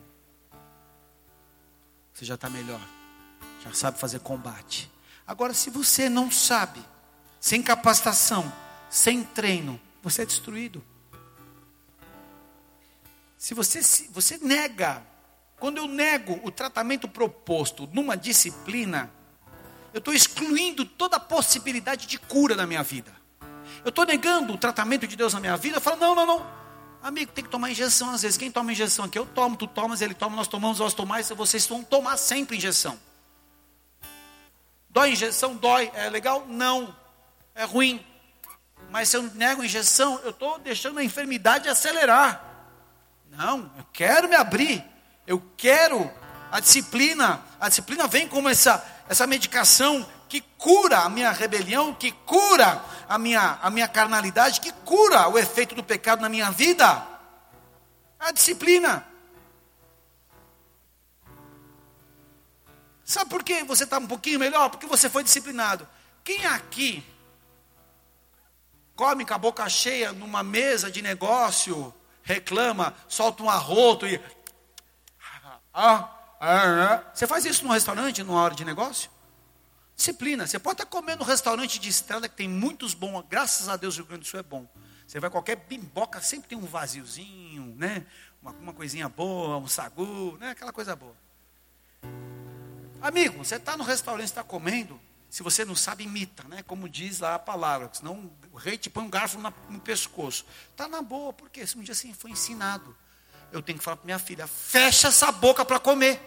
Você 2.14 2.26
já 2.26 2.36
está 2.36 2.50
melhor. 2.50 2.82
Já 3.64 3.72
sabe 3.72 4.00
fazer 4.00 4.20
combate. 4.20 4.92
Agora, 5.26 5.54
se 5.54 5.70
você 5.70 6.10
não 6.10 6.30
sabe, 6.30 6.84
sem 7.40 7.64
capacitação, 7.64 8.52
sem 8.90 9.24
treino, 9.24 9.80
você 10.04 10.24
é 10.24 10.26
destruído. 10.26 10.84
Se 13.42 13.56
você, 13.56 13.82
se 13.82 14.08
você 14.10 14.38
nega, 14.38 15.02
quando 15.60 15.78
eu 15.78 15.88
nego 15.88 16.40
o 16.44 16.52
tratamento 16.52 17.08
proposto 17.08 17.90
numa 17.92 18.16
disciplina, 18.16 19.12
eu 19.92 19.98
estou 19.98 20.14
excluindo 20.14 20.86
toda 20.86 21.18
a 21.18 21.20
possibilidade 21.20 22.06
de 22.06 22.20
cura 22.20 22.56
na 22.56 22.68
minha 22.68 22.84
vida. 22.84 23.12
Eu 23.84 23.90
estou 23.90 24.06
negando 24.06 24.54
o 24.54 24.58
tratamento 24.60 25.08
de 25.08 25.16
Deus 25.16 25.34
na 25.34 25.40
minha 25.40 25.58
vida. 25.58 25.78
Eu 25.78 25.82
falo, 25.82 25.98
não, 26.00 26.14
não, 26.14 26.24
não. 26.24 26.46
Amigo, 27.02 27.32
tem 27.32 27.44
que 27.44 27.50
tomar 27.50 27.72
injeção 27.72 28.12
às 28.12 28.22
vezes. 28.22 28.38
Quem 28.38 28.52
toma 28.52 28.74
injeção 28.74 29.06
aqui? 29.06 29.18
Eu 29.18 29.26
tomo, 29.26 29.58
tu 29.58 29.66
tomas, 29.66 30.02
ele 30.02 30.14
toma, 30.14 30.36
nós 30.36 30.48
tomamos, 30.48 30.78
nós 30.78 30.94
tomamos. 30.94 31.28
Vocês 31.30 31.66
vão 31.66 31.84
tomar 31.84 32.18
sempre 32.18 32.58
injeção. 32.58 32.96
Dói 34.88 35.14
injeção? 35.14 35.56
Dói. 35.56 35.92
É 35.96 36.12
legal? 36.12 36.46
Não. 36.48 36.96
É 37.56 37.64
ruim. 37.64 38.06
Mas 38.92 39.10
se 39.10 39.18
eu 39.18 39.24
nego 39.24 39.64
injeção, 39.64 40.20
eu 40.24 40.30
estou 40.30 40.60
deixando 40.60 41.00
a 41.00 41.04
enfermidade 41.04 41.68
acelerar. 41.68 42.51
Não, 43.32 43.72
eu 43.78 43.86
quero 43.94 44.28
me 44.28 44.36
abrir. 44.36 44.84
Eu 45.26 45.42
quero 45.56 46.12
a 46.52 46.60
disciplina. 46.60 47.42
A 47.60 47.70
disciplina 47.70 48.06
vem 48.08 48.28
como 48.28 48.50
essa, 48.50 48.86
essa 49.08 49.26
medicação 49.26 50.06
que 50.28 50.42
cura 50.58 51.00
a 51.00 51.10
minha 51.10 51.32
rebelião, 51.32 51.94
que 51.94 52.12
cura 52.12 52.84
a 53.08 53.18
minha, 53.18 53.58
a 53.62 53.70
minha 53.70 53.88
carnalidade, 53.88 54.60
que 54.60 54.72
cura 54.72 55.28
o 55.30 55.38
efeito 55.38 55.74
do 55.74 55.84
pecado 55.84 56.22
na 56.22 56.30
minha 56.30 56.52
vida. 56.52 57.08
A 58.20 58.32
disciplina. 58.32 59.08
Sabe 63.04 63.30
por 63.30 63.44
que 63.44 63.64
você 63.64 63.86
está 63.86 63.98
um 63.98 64.08
pouquinho 64.08 64.40
melhor? 64.40 64.70
Porque 64.70 64.86
você 64.86 65.10
foi 65.10 65.24
disciplinado. 65.24 65.88
Quem 66.24 66.46
aqui 66.46 67.04
come 68.96 69.26
com 69.26 69.34
a 69.34 69.38
boca 69.38 69.68
cheia 69.68 70.12
numa 70.12 70.44
mesa 70.44 70.92
de 70.92 71.02
negócio, 71.02 71.94
reclama, 72.24 72.96
solta 73.08 73.44
um 73.44 73.50
arroto 73.50 74.08
e. 74.08 74.20
Ah, 75.74 76.18
ah, 76.40 76.94
ah. 76.94 77.12
Você 77.14 77.28
faz 77.28 77.46
isso 77.46 77.64
num 77.64 77.72
restaurante, 77.72 78.24
numa 78.24 78.42
hora 78.42 78.56
de 78.56 78.66
negócio? 78.66 79.10
Disciplina. 79.96 80.48
Você 80.48 80.58
pode 80.58 80.76
estar 80.76 80.86
comendo 80.86 81.20
no 81.20 81.26
restaurante 81.26 81.80
de 81.80 81.90
estrada 81.90 82.28
que 82.28 82.36
tem 82.36 82.50
muitos 82.50 82.94
bons, 82.94 83.24
graças 83.30 83.70
a 83.70 83.78
Deus 83.78 83.96
o 83.96 83.98
Rio 84.00 84.08
Grande 84.08 84.24
do 84.24 84.28
Sul 84.28 84.40
é 84.40 84.44
bom. 84.44 84.68
Você 85.06 85.20
vai 85.20 85.30
qualquer 85.30 85.58
bimboca, 85.58 86.22
sempre 86.22 86.50
tem 86.50 86.58
um 86.58 86.66
vaziozinho, 86.66 87.76
né? 87.78 88.06
Uma, 88.42 88.52
uma 88.52 88.74
coisinha 88.74 89.10
boa, 89.10 89.58
um 89.58 89.68
sagu, 89.68 90.38
né? 90.40 90.52
Aquela 90.52 90.72
coisa 90.72 90.96
boa. 90.96 91.16
Amigo, 93.02 93.44
você 93.44 93.56
está 93.56 93.76
no 93.76 93.84
restaurante, 93.84 94.26
está 94.26 94.44
comendo, 94.44 95.00
se 95.32 95.42
você 95.42 95.64
não 95.64 95.76
sabe, 95.78 96.04
imita, 96.04 96.44
né? 96.50 96.62
Como 96.62 96.90
diz 96.90 97.22
lá 97.22 97.36
a 97.36 97.40
palavra, 97.40 97.90
senão 97.94 98.30
o 98.52 98.58
rei 98.58 98.78
te 98.78 98.90
põe 98.90 99.06
um 99.06 99.10
garfo 99.10 99.40
na, 99.40 99.54
no 99.70 99.80
pescoço. 99.80 100.46
Está 100.70 100.90
na 100.90 101.02
boa, 101.02 101.32
porque 101.32 101.64
um 101.78 101.82
dia 101.82 101.94
assim 101.94 102.14
foi 102.14 102.32
ensinado. 102.32 102.94
Eu 103.50 103.62
tenho 103.62 103.78
que 103.80 103.84
falar 103.84 103.96
para 103.96 104.06
minha 104.06 104.20
filha, 104.20 104.46
fecha 104.46 105.08
essa 105.08 105.32
boca 105.32 105.64
para 105.64 105.80
comer. 105.80 106.20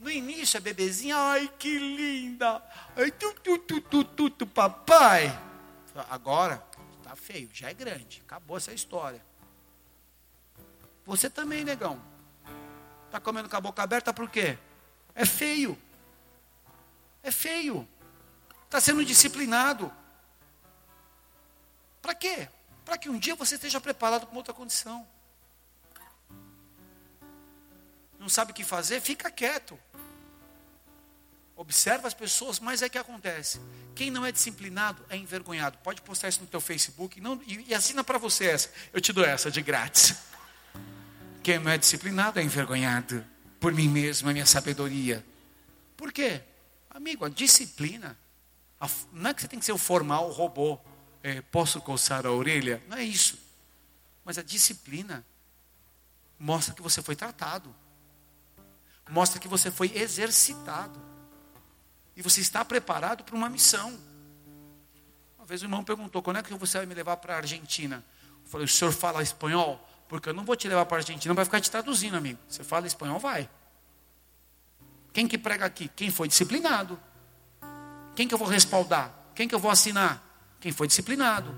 No 0.00 0.10
início, 0.10 0.58
a 0.58 0.60
bebezinha, 0.60 1.16
ai 1.16 1.48
que 1.56 1.78
linda, 1.78 2.60
ai 2.96 3.12
tu, 3.12 3.32
tu, 3.34 3.56
tu, 3.56 3.80
tu, 3.80 4.02
tu, 4.02 4.30
tu 4.30 4.46
papai. 4.48 5.32
Agora, 6.10 6.56
tá 7.04 7.14
feio, 7.14 7.48
já 7.52 7.70
é 7.70 7.74
grande, 7.74 8.20
acabou 8.26 8.56
essa 8.56 8.72
história. 8.72 9.24
Você 11.06 11.30
também, 11.30 11.62
negão. 11.62 12.02
Tá 13.12 13.20
comendo 13.20 13.48
com 13.48 13.56
a 13.56 13.60
boca 13.60 13.80
aberta 13.80 14.12
por 14.12 14.28
quê? 14.28 14.58
É 15.14 15.24
feio. 15.24 15.78
É 17.22 17.30
feio. 17.30 17.88
Está 18.74 18.80
sendo 18.80 19.04
disciplinado. 19.04 19.92
Para 22.02 22.12
quê? 22.12 22.48
Para 22.84 22.98
que 22.98 23.08
um 23.08 23.16
dia 23.16 23.36
você 23.36 23.54
esteja 23.54 23.80
preparado 23.80 24.26
para 24.26 24.36
outra 24.36 24.52
condição. 24.52 25.06
Não 28.18 28.28
sabe 28.28 28.50
o 28.50 28.54
que 28.54 28.64
fazer? 28.64 29.00
Fica 29.00 29.30
quieto. 29.30 29.78
Observa 31.54 32.08
as 32.08 32.14
pessoas, 32.14 32.58
mas 32.58 32.82
é 32.82 32.88
que 32.88 32.98
acontece. 32.98 33.60
Quem 33.94 34.10
não 34.10 34.26
é 34.26 34.32
disciplinado 34.32 35.06
é 35.08 35.16
envergonhado. 35.16 35.78
Pode 35.78 36.02
postar 36.02 36.30
isso 36.30 36.40
no 36.40 36.48
teu 36.48 36.60
Facebook 36.60 37.20
não, 37.20 37.40
e, 37.46 37.66
e 37.68 37.74
assina 37.76 38.02
para 38.02 38.18
você 38.18 38.46
essa. 38.46 38.72
Eu 38.92 39.00
te 39.00 39.12
dou 39.12 39.24
essa 39.24 39.52
de 39.52 39.62
grátis. 39.62 40.16
Quem 41.44 41.60
não 41.60 41.70
é 41.70 41.78
disciplinado 41.78 42.40
é 42.40 42.42
envergonhado 42.42 43.24
por 43.60 43.72
mim 43.72 43.88
mesmo, 43.88 44.28
a 44.28 44.32
minha 44.32 44.46
sabedoria. 44.46 45.24
Por 45.96 46.12
quê? 46.12 46.42
Amigo, 46.90 47.24
a 47.24 47.28
disciplina. 47.28 48.18
Não 49.12 49.30
é 49.30 49.34
que 49.34 49.40
você 49.40 49.48
tem 49.48 49.58
que 49.58 49.64
ser 49.64 49.72
o 49.72 49.78
formal, 49.78 50.30
robô. 50.30 50.78
É, 51.22 51.40
posso 51.40 51.80
coçar 51.80 52.26
a 52.26 52.30
orelha? 52.30 52.82
Não 52.88 52.96
é 52.96 53.02
isso. 53.02 53.38
Mas 54.24 54.36
a 54.38 54.42
disciplina 54.42 55.24
mostra 56.38 56.74
que 56.74 56.82
você 56.82 57.02
foi 57.02 57.16
tratado. 57.16 57.74
Mostra 59.08 59.40
que 59.40 59.48
você 59.48 59.70
foi 59.70 59.92
exercitado. 59.96 61.00
E 62.16 62.22
você 62.22 62.40
está 62.40 62.64
preparado 62.64 63.24
para 63.24 63.34
uma 63.34 63.48
missão. 63.48 63.98
Uma 65.38 65.46
vez 65.46 65.62
o 65.62 65.64
irmão 65.64 65.82
perguntou: 65.84 66.22
quando 66.22 66.38
é 66.38 66.42
que 66.42 66.54
você 66.54 66.78
vai 66.78 66.86
me 66.86 66.94
levar 66.94 67.16
para 67.18 67.34
a 67.34 67.36
Argentina? 67.38 68.04
Eu 68.44 68.50
falei: 68.50 68.64
o 68.64 68.68
senhor 68.68 68.92
fala 68.92 69.22
espanhol? 69.22 69.82
Porque 70.08 70.28
eu 70.28 70.34
não 70.34 70.44
vou 70.44 70.54
te 70.54 70.68
levar 70.68 70.86
para 70.86 70.98
a 70.98 71.00
Argentina, 71.00 71.30
não 71.30 71.36
vai 71.36 71.44
ficar 71.44 71.60
te 71.60 71.70
traduzindo, 71.70 72.16
amigo. 72.16 72.38
Você 72.48 72.62
fala 72.62 72.86
espanhol, 72.86 73.18
vai. 73.18 73.48
Quem 75.12 75.26
que 75.26 75.38
prega 75.38 75.64
aqui? 75.64 75.88
Quem 75.88 76.10
foi 76.10 76.28
disciplinado. 76.28 77.00
Quem 78.14 78.28
que 78.28 78.34
eu 78.34 78.38
vou 78.38 78.48
respaldar? 78.48 79.12
Quem 79.34 79.48
que 79.48 79.54
eu 79.54 79.58
vou 79.58 79.70
assinar? 79.70 80.22
Quem 80.60 80.72
foi 80.72 80.86
disciplinado. 80.86 81.54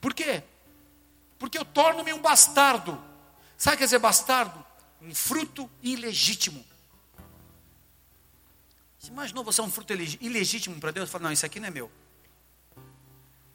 Por 0.00 0.12
quê? 0.12 0.42
Porque 1.38 1.58
eu 1.58 1.64
torno-me 1.64 2.12
um 2.12 2.20
bastardo. 2.20 3.02
Sabe 3.56 3.74
o 3.74 3.76
que 3.76 3.82
quer 3.82 3.84
dizer 3.86 3.98
bastardo? 3.98 4.64
Um 5.00 5.14
fruto 5.14 5.70
ilegítimo. 5.82 6.64
Você 8.98 9.10
imaginou 9.10 9.44
você 9.44 9.60
é 9.60 9.64
um 9.64 9.70
fruto 9.70 9.92
ilegítimo 9.92 10.78
para 10.80 10.90
Deus? 10.90 11.10
Fala, 11.10 11.24
não, 11.24 11.32
isso 11.32 11.44
aqui 11.44 11.60
não 11.60 11.68
é 11.68 11.70
meu. 11.70 11.90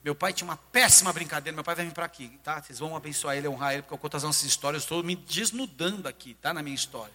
Meu 0.03 0.15
pai 0.15 0.31
tinha 0.31 0.47
uma 0.47 0.57
péssima 0.57 1.11
brincadeira. 1.11 1.55
Meu 1.55 1.63
pai 1.63 1.75
vai 1.75 1.85
vir 1.85 1.93
para 1.93 2.05
aqui, 2.05 2.39
tá? 2.43 2.61
Vocês 2.61 2.79
vão 2.79 2.95
abençoar 2.95 3.35
ele, 3.35 3.47
honrar 3.47 3.73
ele, 3.73 3.81
porque 3.81 3.93
eu 3.93 3.97
conto 3.97 4.17
essas 4.17 4.43
histórias. 4.43 4.83
Estou 4.83 5.03
me 5.03 5.15
desnudando 5.15 6.07
aqui, 6.07 6.33
tá? 6.35 6.53
Na 6.53 6.63
minha 6.63 6.75
história. 6.75 7.13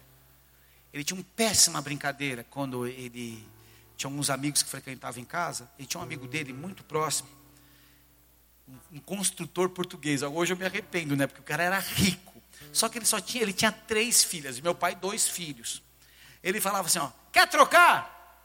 Ele 0.95 1.03
tinha 1.03 1.17
uma 1.17 1.25
péssima 1.35 1.81
brincadeira 1.81 2.45
quando 2.49 2.87
ele 2.87 3.45
tinha 3.97 4.09
alguns 4.09 4.29
amigos 4.29 4.63
que 4.63 4.69
frequentavam 4.69 5.21
em 5.21 5.25
casa. 5.25 5.69
Ele 5.77 5.85
tinha 5.85 5.99
um 5.99 6.03
amigo 6.03 6.25
dele 6.25 6.53
muito 6.53 6.85
próximo, 6.85 7.27
um, 8.65 8.77
um 8.93 8.99
construtor 9.01 9.67
português. 9.71 10.21
Hoje 10.21 10.53
eu 10.53 10.57
me 10.57 10.65
arrependo, 10.65 11.13
né? 11.17 11.27
Porque 11.27 11.41
o 11.41 11.43
cara 11.43 11.63
era 11.63 11.79
rico. 11.79 12.41
Só 12.71 12.87
que 12.87 12.97
ele 12.97 13.05
só 13.05 13.19
tinha, 13.19 13.43
ele 13.43 13.51
tinha 13.51 13.73
três 13.73 14.23
filhas. 14.23 14.57
E 14.57 14.61
meu 14.61 14.73
pai 14.73 14.95
dois 14.95 15.27
filhos. 15.27 15.83
Ele 16.41 16.61
falava 16.61 16.87
assim, 16.87 16.99
ó, 16.99 17.11
quer 17.29 17.45
trocar? 17.49 18.41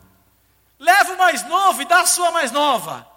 Leva 0.77 1.13
o 1.13 1.19
mais 1.19 1.47
novo 1.47 1.83
e 1.83 1.85
dá 1.85 2.01
a 2.01 2.07
sua 2.07 2.33
mais 2.33 2.51
nova. 2.51 3.09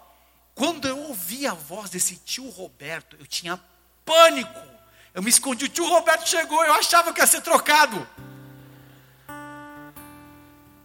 Quando 0.54 0.86
eu 0.86 0.96
ouvi 1.08 1.44
a 1.44 1.54
voz 1.54 1.90
desse 1.90 2.18
tio 2.18 2.48
Roberto, 2.50 3.16
eu 3.18 3.26
tinha 3.26 3.60
pânico. 4.04 4.60
Eu 5.12 5.24
me 5.24 5.30
escondi, 5.30 5.64
o 5.64 5.68
tio 5.68 5.88
Roberto 5.88 6.28
chegou, 6.28 6.64
eu 6.64 6.74
achava 6.74 7.12
que 7.12 7.20
ia 7.20 7.26
ser 7.26 7.40
trocado. 7.40 8.08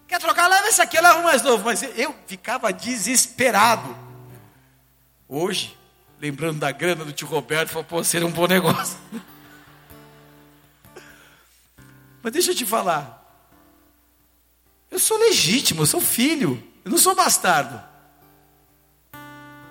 Quer 0.10 0.20
trocar? 0.20 0.48
Leva 0.48 0.68
esse 0.68 0.82
aqui, 0.82 1.00
leva 1.00 1.20
o 1.20 1.24
mais 1.24 1.44
novo. 1.44 1.64
Mas 1.64 1.84
eu 1.84 2.16
ficava 2.26 2.74
desesperado. 2.74 3.96
Hoje, 5.28 5.78
lembrando 6.20 6.60
da 6.60 6.72
grana 6.72 7.06
do 7.06 7.14
tio 7.14 7.28
Roberto, 7.28 7.70
falou, 7.70 7.84
pô, 7.84 8.04
seria 8.04 8.26
um 8.26 8.32
bom 8.32 8.48
negócio. 8.48 8.98
Mas 12.24 12.34
deixa 12.34 12.52
eu 12.52 12.56
te 12.56 12.66
falar. 12.66 13.18
Eu 14.90 14.98
sou 14.98 15.16
legítimo, 15.20 15.84
eu 15.84 15.86
sou 15.86 16.02
filho. 16.02 16.62
Eu 16.84 16.90
não 16.90 16.98
sou 16.98 17.14
bastardo. 17.14 17.80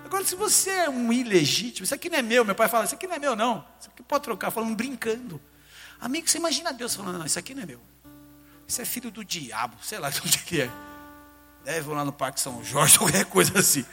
Agora, 0.05 0.23
se 0.23 0.35
você 0.35 0.69
é 0.71 0.89
um 0.89 1.11
ilegítimo, 1.11 1.83
isso 1.83 1.93
aqui 1.93 2.09
não 2.09 2.17
é 2.17 2.21
meu, 2.21 2.45
meu 2.45 2.55
pai 2.55 2.69
fala, 2.69 2.85
isso 2.85 2.95
aqui 2.95 3.05
não 3.05 3.15
é 3.15 3.19
meu, 3.19 3.35
não. 3.35 3.63
Isso 3.79 3.89
aqui 3.89 4.01
pode 4.01 4.23
trocar, 4.23 4.49
falando 4.51 4.73
brincando. 4.73 5.39
Amigo, 5.99 6.29
você 6.29 6.37
imagina 6.37 6.71
Deus 6.71 6.95
falando, 6.95 7.19
não, 7.19 7.25
isso 7.25 7.37
aqui 7.37 7.53
não 7.53 7.63
é 7.63 7.65
meu. 7.65 7.81
Isso 8.69 8.83
é 8.83 8.85
filho 8.85 9.09
do 9.09 9.25
diabo, 9.25 9.75
sei 9.81 9.97
lá 9.97 10.11
de 10.11 10.21
onde 10.21 10.37
que 10.43 10.61
é. 10.61 10.69
Deve 11.65 11.89
lá 11.89 12.05
no 12.05 12.13
Parque 12.13 12.39
São 12.39 12.63
Jorge, 12.63 12.99
qualquer 12.99 13.25
coisa 13.25 13.57
assim. 13.57 13.83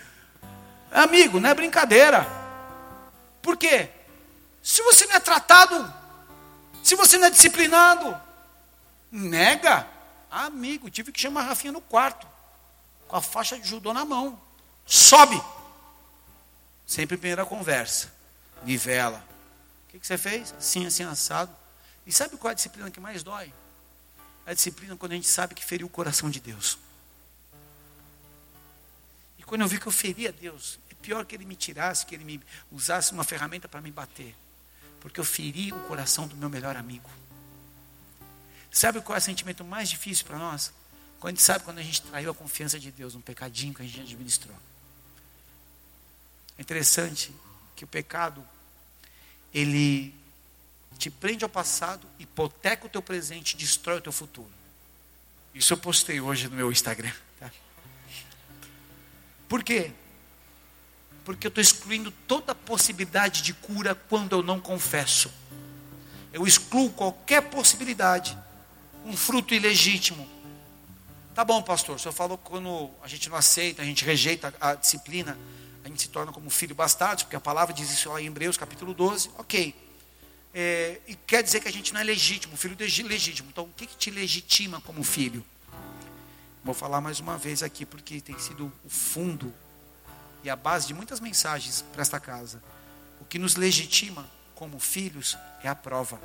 Amigo, 0.93 1.41
não 1.41 1.49
é 1.49 1.55
brincadeira. 1.55 2.27
Por 3.41 3.57
quê? 3.57 3.89
Se 4.63 4.83
você 4.83 5.07
não 5.07 5.17
é 5.17 5.21
tratado, 5.21 5.93
se 6.83 6.95
você 6.95 7.17
não 7.17 7.27
é 7.27 7.31
disciplinado, 7.31 8.21
nega. 9.11 9.87
Amigo, 10.31 10.91
tive 10.91 11.11
que 11.11 11.21
chamar 11.21 11.41
a 11.41 11.45
Rafinha 11.45 11.73
no 11.73 11.81
quarto, 11.81 12.27
com 13.09 13.17
a 13.17 13.23
faixa 13.23 13.59
de 13.59 13.67
judô 13.67 13.95
na 13.95 14.05
mão. 14.05 14.39
Sobe. 14.85 15.43
Sempre 16.87 17.17
primeira 17.17 17.47
conversa. 17.47 18.13
Nivela. 18.63 19.25
O 19.87 19.93
que, 19.93 19.99
que 20.01 20.07
você 20.07 20.19
fez? 20.19 20.55
Assim, 20.59 20.85
assim, 20.87 21.05
assado. 21.05 21.55
E 22.07 22.13
sabe 22.13 22.37
qual 22.37 22.51
é 22.51 22.53
a 22.53 22.55
disciplina 22.55 22.91
que 22.91 23.01
mais 23.01 23.23
dói? 23.23 23.53
A 24.47 24.55
disciplina 24.55 24.97
quando 24.97 25.13
a 25.13 25.15
gente 25.17 25.27
sabe 25.27 25.55
que 25.55 25.65
feriu 25.65 25.89
o 25.89 25.91
coração 25.91 26.31
de 26.31 26.39
Deus. 26.39 26.79
E 29.39 29.43
quando 29.43 29.63
eu 29.63 29.69
vi 29.69 29.79
que 29.79 29.87
eu 29.87 29.93
feria 29.93 30.33
Deus, 30.33 30.79
é 30.89 30.95
pior 30.95 31.25
que 31.27 31.35
ele 31.35 31.45
me 31.45 31.57
tirasse, 31.57 32.07
que 32.07 32.15
ele 32.15 32.25
me 32.25 32.41
usasse 32.71 33.13
uma 33.13 33.25
ferramenta 33.25 33.69
para 33.69 33.81
me 33.81 33.91
bater. 33.91 34.35
Porque 35.01 35.19
eu 35.19 35.25
feri 35.25 35.73
o 35.73 35.81
coração 35.81 36.29
do 36.29 36.37
meu 36.37 36.49
melhor 36.49 36.77
amigo. 36.77 37.11
Sabe 38.71 39.01
qual 39.01 39.17
é 39.17 39.19
o 39.19 39.23
sentimento 39.23 39.65
mais 39.65 39.89
difícil 39.89 40.25
para 40.27 40.39
nós? 40.39 40.73
Quando 41.19 41.33
a 41.33 41.35
gente 41.35 41.43
sabe 41.43 41.65
quando 41.65 41.79
a 41.79 41.83
gente 41.83 42.03
traiu 42.03 42.31
a 42.31 42.35
confiança 42.35 42.79
de 42.79 42.93
Deus, 42.93 43.15
um 43.15 43.21
pecadinho 43.21 43.75
que 43.75 43.83
a 43.83 43.85
gente 43.85 44.01
administrou. 44.01 44.57
É 46.59 46.63
interessante 46.63 47.35
que 47.75 47.85
o 47.85 47.89
pecado, 47.89 48.47
ele 49.53 50.15
te 50.97 51.11
prende 51.11 51.45
ao 51.45 51.51
passado, 51.51 52.07
hipoteca 52.19 52.87
o 52.87 52.89
teu 52.89 53.03
presente 53.03 53.57
destrói 53.57 53.99
o 53.99 54.01
teu 54.01 54.13
futuro. 54.13 54.51
Isso 55.55 55.73
eu 55.73 55.79
postei 55.79 56.21
hoje 56.21 56.49
no 56.49 56.57
meu 56.57 56.71
Instagram. 56.71 57.13
Tá? 57.39 57.51
Por 59.49 59.63
quê? 59.63 59.93
Porque 61.25 61.47
eu 61.47 61.49
estou 61.49 61.63
excluindo 61.63 62.11
toda 62.11 62.55
possibilidade 62.55 63.43
de 63.43 63.53
cura 63.55 63.95
quando 63.95 64.33
eu 64.33 64.43
não 64.43 64.61
confesso. 64.61 65.33
Eu 66.33 66.47
excluo 66.47 66.91
qualquer 66.91 67.43
possibilidade. 67.43 68.37
Um 69.05 69.17
fruto 69.17 69.55
ilegítimo. 69.55 70.29
Tá 71.35 71.45
bom, 71.45 71.63
pastor, 71.63 71.97
o 71.97 71.99
senhor 71.99 72.13
falou 72.13 72.39
que 72.39 72.45
quando 72.45 72.91
a 73.03 73.09
gente 73.09 73.29
não 73.29 73.37
aceita, 73.37 73.83
a 73.83 73.85
gente 73.85 74.05
rejeita 74.05 74.55
a 74.61 74.75
disciplina, 74.75 75.39
a 75.85 75.89
gente 75.89 76.03
se 76.03 76.09
torna 76.09 76.33
como 76.33 76.49
filho 76.51 76.75
bastardo, 76.75 77.25
porque 77.25 77.37
a 77.37 77.41
palavra 77.41 77.75
diz 77.75 77.91
isso 77.91 78.09
lá 78.11 78.21
em 78.21 78.27
Hebreus 78.27 78.57
capítulo 78.57 78.93
12, 78.95 79.31
ok. 79.39 79.86
É, 80.59 81.03
e 81.07 81.15
quer 81.15 81.43
dizer 81.43 81.61
que 81.61 81.69
a 81.69 81.71
gente 81.71 81.93
não 81.93 82.01
é 82.01 82.05
legítimo, 82.05 82.57
filho 82.57 82.75
legítimo. 83.07 83.51
Então, 83.51 83.65
o 83.65 83.73
que, 83.77 83.87
que 83.87 83.95
te 83.95 84.11
legitima 84.11 84.81
como 84.81 85.05
filho? 85.05 85.45
Vou 86.65 86.73
falar 86.73 86.99
mais 87.03 87.21
uma 87.21 87.37
vez 87.37 87.63
aqui, 87.63 87.85
porque 87.85 88.23
tem 88.23 88.39
sido 88.39 88.73
o 88.83 88.89
fundo 88.89 89.53
e 90.43 90.49
a 90.49 90.57
base 90.57 90.87
de 90.87 90.95
muitas 90.95 91.21
mensagens 91.21 91.83
para 91.93 92.01
esta 92.01 92.19
casa. 92.19 92.63
O 93.21 93.25
que 93.27 93.39
nos 93.39 93.55
legitima 93.55 94.27
como 94.55 94.79
filhos 94.79 95.37
é 95.63 95.69
a 95.69 95.75
prova. 95.75 96.19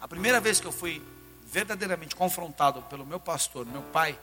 A 0.00 0.08
primeira 0.08 0.40
vez 0.40 0.58
que 0.58 0.66
eu 0.66 0.72
fui 0.72 1.00
verdadeiramente 1.46 2.16
confrontado 2.16 2.82
pelo 2.82 3.06
meu 3.06 3.20
pastor, 3.20 3.64
meu 3.64 3.82
pai, 3.82 4.18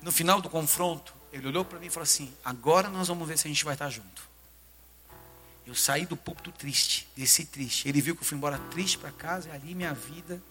no 0.00 0.10
final 0.10 0.40
do 0.40 0.48
confronto, 0.48 1.12
ele 1.30 1.48
olhou 1.48 1.66
para 1.66 1.78
mim 1.78 1.88
e 1.88 1.90
falou 1.90 2.04
assim: 2.04 2.34
Agora 2.42 2.88
nós 2.88 3.08
vamos 3.08 3.28
ver 3.28 3.36
se 3.36 3.46
a 3.46 3.50
gente 3.50 3.62
vai 3.62 3.74
estar 3.74 3.90
junto. 3.90 4.33
Eu 5.66 5.74
saí 5.74 6.04
do 6.04 6.16
púlpito 6.16 6.52
triste, 6.52 7.08
desci 7.16 7.44
triste. 7.44 7.88
Ele 7.88 8.00
viu 8.00 8.14
que 8.14 8.22
eu 8.22 8.26
fui 8.26 8.36
embora 8.36 8.58
triste 8.70 8.98
para 8.98 9.10
casa, 9.10 9.48
e 9.48 9.52
ali 9.52 9.74
minha 9.74 9.94
vida. 9.94 10.42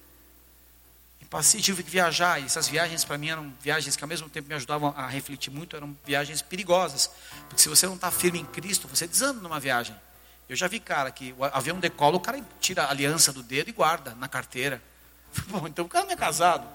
E 1.22 1.26
passei, 1.26 1.62
tive 1.62 1.84
que 1.84 1.90
viajar. 1.90 2.42
E 2.42 2.46
essas 2.46 2.68
viagens 2.68 3.06
para 3.06 3.18
mim 3.18 3.30
eram 3.30 3.54
viagens 3.62 3.96
que 3.96 4.04
ao 4.04 4.08
mesmo 4.08 4.30
tempo 4.30 4.48
me 4.48 4.56
ajudavam 4.56 4.94
a 4.98 5.08
refletir 5.08 5.52
muito, 5.52 5.76
eram 5.76 5.96
viagens 6.06 6.42
perigosas. 6.42 7.10
Porque 7.48 7.62
se 7.62 7.70
você 7.70 7.86
não 7.86 7.96
está 7.96 8.10
firme 8.10 8.40
em 8.40 8.46
Cristo, 8.46 8.88
você 8.88 9.08
desanda 9.08 9.40
numa 9.40 9.60
viagem. 9.60 9.96
Eu 10.50 10.56
já 10.56 10.68
vi 10.68 10.80
cara 10.80 11.12
que 11.12 11.34
o 11.38 11.44
avião 11.44 11.80
decola, 11.80 12.18
o 12.18 12.20
cara 12.20 12.44
tira 12.60 12.84
a 12.84 12.90
aliança 12.90 13.32
do 13.32 13.44
dedo 13.44 13.70
e 13.70 13.74
guarda 13.74 14.16
na 14.16 14.28
carteira. 14.28 14.82
Bom, 15.48 15.68
então 15.68 15.86
o 15.86 15.90
cara 15.90 16.06
não 16.06 16.14
é 16.14 16.18
casado 16.18 16.68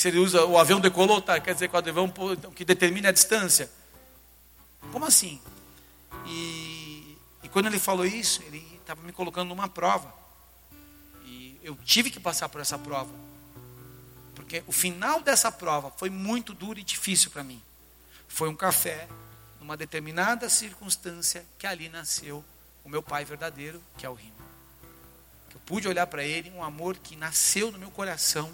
se 0.00 0.08
ele 0.08 0.18
usa 0.18 0.44
o 0.46 0.56
avião 0.56 0.80
decolou, 0.80 1.20
tá, 1.20 1.38
quer 1.38 1.52
dizer 1.52 1.68
que 1.68 1.74
o 1.74 1.78
avião 1.78 2.12
então, 2.32 2.50
que 2.50 2.64
determina 2.64 3.10
a 3.10 3.12
distância. 3.12 3.70
Como 4.90 5.04
assim? 5.04 5.38
E, 6.26 6.99
e 7.42 7.48
quando 7.48 7.66
ele 7.66 7.78
falou 7.78 8.04
isso, 8.04 8.42
ele 8.42 8.66
estava 8.80 9.02
me 9.02 9.12
colocando 9.12 9.48
numa 9.48 9.68
prova. 9.68 10.12
E 11.24 11.58
eu 11.62 11.76
tive 11.84 12.10
que 12.10 12.20
passar 12.20 12.48
por 12.48 12.60
essa 12.60 12.78
prova. 12.78 13.12
Porque 14.34 14.62
o 14.66 14.72
final 14.72 15.20
dessa 15.20 15.50
prova 15.50 15.92
foi 15.96 16.10
muito 16.10 16.52
duro 16.52 16.78
e 16.78 16.82
difícil 16.82 17.30
para 17.30 17.42
mim. 17.42 17.62
Foi 18.28 18.48
um 18.48 18.56
café, 18.56 19.08
numa 19.60 19.76
determinada 19.76 20.48
circunstância, 20.48 21.44
que 21.58 21.66
ali 21.66 21.88
nasceu 21.88 22.44
o 22.84 22.88
meu 22.88 23.02
pai 23.02 23.24
verdadeiro, 23.24 23.82
que 23.96 24.06
é 24.06 24.08
o 24.08 24.14
Rimo. 24.14 24.32
Eu 25.52 25.60
pude 25.66 25.88
olhar 25.88 26.06
para 26.06 26.24
ele, 26.24 26.50
um 26.50 26.62
amor 26.62 26.96
que 26.96 27.16
nasceu 27.16 27.72
no 27.72 27.78
meu 27.78 27.90
coração 27.90 28.52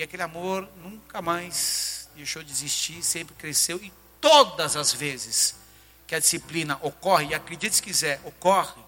e 0.00 0.02
aquele 0.02 0.22
amor 0.22 0.66
nunca 0.82 1.20
mais 1.20 2.08
deixou 2.14 2.42
de 2.42 2.50
existir, 2.50 3.02
sempre 3.02 3.34
cresceu. 3.34 3.76
E 3.82 3.92
todas 4.18 4.74
as 4.74 4.94
vezes 4.94 5.54
que 6.10 6.14
a 6.16 6.18
disciplina 6.18 6.76
ocorre, 6.82 7.26
e 7.26 7.34
acredite 7.36 7.76
se 7.76 7.80
quiser, 7.80 8.20
ocorre, 8.24 8.82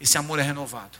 esse 0.00 0.18
amor 0.18 0.40
é 0.40 0.42
renovado. 0.42 0.98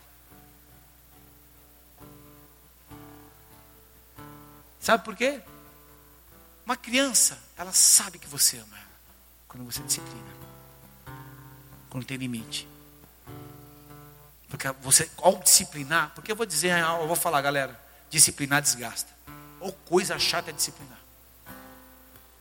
Sabe 4.80 5.04
por 5.04 5.16
quê? 5.16 5.42
Uma 6.64 6.76
criança, 6.76 7.36
ela 7.56 7.72
sabe 7.72 8.20
que 8.20 8.28
você 8.28 8.58
ama 8.58 8.78
quando 9.48 9.64
você 9.64 9.82
disciplina, 9.82 10.30
quando 11.90 12.06
tem 12.06 12.16
limite. 12.16 12.68
Porque 14.48 14.70
você, 14.80 15.10
ao 15.16 15.38
disciplinar, 15.38 16.12
porque 16.14 16.30
eu 16.30 16.36
vou 16.36 16.46
dizer, 16.46 16.70
eu 16.78 17.08
vou 17.08 17.16
falar, 17.16 17.42
galera, 17.42 17.84
disciplinar 18.08 18.62
desgasta. 18.62 19.12
Ou 19.58 19.72
coisa 19.72 20.20
chata 20.20 20.50
é 20.50 20.52
disciplinar. 20.52 21.00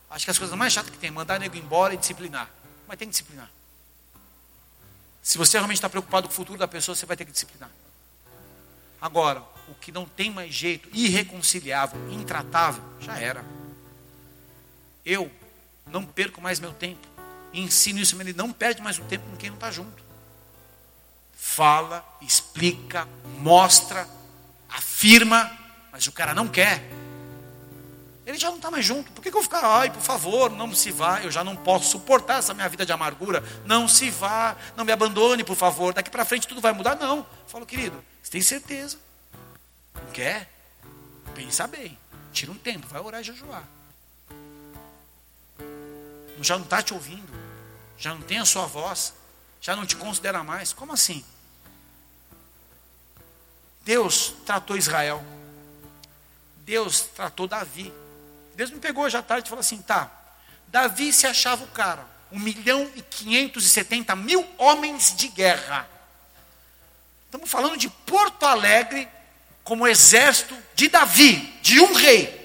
Acho 0.07 0.23
que 0.23 0.29
as 0.29 0.37
coisas 0.37 0.55
mais 0.55 0.71
chatas 0.71 0.91
que 0.91 0.99
tem 0.99 1.09
mandar 1.09 1.39
nego 1.39 1.57
embora 1.57 1.95
e 1.95 1.97
disciplinar. 1.97 2.47
Mas 2.87 2.97
tem 2.97 3.07
que 3.07 3.11
disciplinar. 3.11 3.51
Se 5.21 5.37
você 5.37 5.57
realmente 5.57 5.77
está 5.77 5.89
preocupado 5.89 6.27
com 6.27 6.33
o 6.33 6.35
futuro 6.35 6.57
da 6.57 6.67
pessoa, 6.67 6.95
você 6.95 7.05
vai 7.05 7.17
ter 7.17 7.25
que 7.25 7.31
disciplinar. 7.31 7.69
Agora, 9.01 9.43
o 9.67 9.75
que 9.75 9.91
não 9.91 10.05
tem 10.05 10.31
mais 10.31 10.53
jeito, 10.53 10.89
irreconciliável, 10.93 11.99
intratável, 12.11 12.83
já 12.99 13.19
era. 13.19 13.43
Eu 15.05 15.29
não 15.85 16.05
perco 16.05 16.41
mais 16.41 16.59
meu 16.59 16.73
tempo. 16.73 17.05
Ensino 17.53 17.99
isso, 17.99 18.19
ele 18.21 18.33
não 18.33 18.51
perde 18.51 18.81
mais 18.81 18.97
o 18.99 19.03
tempo 19.03 19.29
com 19.29 19.37
quem 19.37 19.49
não 19.49 19.57
está 19.57 19.69
junto. 19.69 20.03
Fala, 21.35 22.05
explica, 22.21 23.07
mostra, 23.39 24.07
afirma, 24.69 25.51
mas 25.91 26.07
o 26.07 26.11
cara 26.11 26.33
não 26.33 26.47
quer. 26.47 26.83
Ele 28.27 28.37
já 28.37 28.49
não 28.49 28.57
está 28.57 28.69
mais 28.69 28.83
junto. 28.83 29.09
Por 29.13 29.21
que, 29.21 29.31
que 29.31 29.37
eu 29.37 29.41
vou 29.41 29.43
ficar, 29.43 29.63
ai, 29.63 29.89
por 29.89 30.01
favor, 30.01 30.51
não 30.51 30.75
se 30.75 30.91
vá, 30.91 31.21
eu 31.23 31.31
já 31.31 31.45
não 31.45 31.55
posso 31.55 31.91
suportar 31.91 32.39
essa 32.39 32.53
minha 32.53 32.67
vida 32.67 32.85
de 32.85 32.91
amargura. 32.91 33.41
Não 33.65 33.87
se 33.87 34.09
vá, 34.09 34.53
não 34.75 34.83
me 34.83 34.91
abandone, 34.91 35.45
por 35.45 35.55
favor. 35.55 35.93
Daqui 35.93 36.09
para 36.09 36.25
frente 36.25 36.45
tudo 36.45 36.59
vai 36.59 36.73
mudar. 36.73 36.97
Não. 36.97 37.19
Eu 37.19 37.25
falo, 37.47 37.65
querido, 37.65 38.03
você 38.21 38.29
tem 38.29 38.41
certeza? 38.41 38.99
Não 39.95 40.11
quer? 40.11 40.51
Pensa 41.33 41.65
bem. 41.67 41.97
Tira 42.33 42.51
um 42.51 42.57
tempo, 42.57 42.85
vai 42.87 43.01
orar 43.01 43.21
e 43.21 43.23
jejuar. 43.23 43.63
Já 46.41 46.57
não 46.57 46.65
está 46.65 46.81
te 46.81 46.93
ouvindo. 46.93 47.33
Já 47.97 48.13
não 48.13 48.21
tem 48.21 48.39
a 48.39 48.45
sua 48.45 48.65
voz. 48.65 49.13
Já 49.61 49.73
não 49.73 49.85
te 49.85 49.95
considera 49.95 50.43
mais. 50.43 50.73
Como 50.73 50.91
assim? 50.91 51.23
Deus 53.85 54.33
tratou 54.45 54.75
Israel. 54.75 55.23
Deus 56.65 57.03
tratou 57.15 57.47
Davi. 57.47 57.93
Deus 58.57 58.71
me 58.71 58.79
pegou 58.79 59.07
já 59.07 59.21
tarde 59.21 59.45
e 59.45 59.49
falou 59.49 59.59
assim: 59.59 59.77
tá, 59.83 60.11
Davi 60.67 61.13
se 61.13 61.27
achava 61.27 61.63
o 61.63 61.67
cara, 61.67 62.03
1 62.31 62.39
milhão 62.39 62.91
e 62.95 63.03
570 63.03 64.15
mil 64.15 64.43
homens 64.57 65.15
de 65.15 65.27
guerra. 65.27 65.87
Estamos 67.25 67.51
falando 67.51 67.77
de 67.77 67.87
Porto 67.87 68.47
Alegre 68.47 69.07
como 69.63 69.87
exército 69.87 70.57
de 70.73 70.89
Davi, 70.89 71.35
de 71.61 71.79
um 71.79 71.93
rei. 71.93 72.35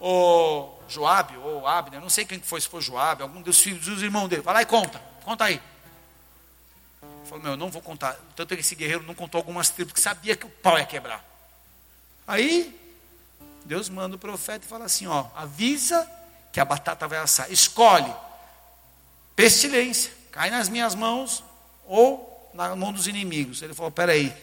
O 0.00 0.76
Joabe, 0.88 1.36
ou 1.36 1.64
Abner, 1.64 2.00
não 2.00 2.10
sei 2.10 2.24
quem 2.24 2.40
foi, 2.40 2.60
se 2.60 2.68
foi 2.68 2.82
Joabe, 2.82 3.22
algum 3.22 3.40
dos 3.40 3.60
filhos 3.60 3.86
dos 3.86 4.02
irmãos 4.02 4.26
dele. 4.26 4.42
Vai 4.42 4.54
lá 4.54 4.62
e 4.62 4.66
conta, 4.66 5.00
conta 5.24 5.44
aí. 5.44 5.62
Ele 7.00 7.26
falou, 7.26 7.44
meu, 7.44 7.52
eu 7.52 7.56
não 7.56 7.70
vou 7.70 7.80
contar. 7.80 8.18
Tanto 8.34 8.56
que 8.56 8.60
esse 8.60 8.74
guerreiro 8.74 9.04
não 9.04 9.14
contou 9.14 9.38
algumas 9.38 9.70
tribos, 9.70 9.92
que 9.92 10.00
sabia 10.00 10.34
que 10.34 10.46
o 10.46 10.50
pau 10.50 10.76
ia 10.76 10.84
quebrar. 10.84 11.24
Aí, 12.26 12.81
Deus 13.64 13.88
manda 13.88 14.16
o 14.16 14.18
profeta 14.18 14.64
e 14.64 14.68
fala 14.68 14.84
assim, 14.84 15.06
ó, 15.06 15.26
avisa 15.34 16.08
que 16.52 16.60
a 16.60 16.64
batata 16.64 17.08
vai 17.08 17.18
assar. 17.18 17.50
Escolhe 17.50 18.12
pestilência, 19.34 20.12
cai 20.30 20.50
nas 20.50 20.68
minhas 20.68 20.94
mãos 20.94 21.42
ou 21.86 22.50
na 22.54 22.74
mão 22.76 22.92
dos 22.92 23.06
inimigos. 23.06 23.62
Ele 23.62 23.74
falou, 23.74 23.90
peraí, 23.90 24.34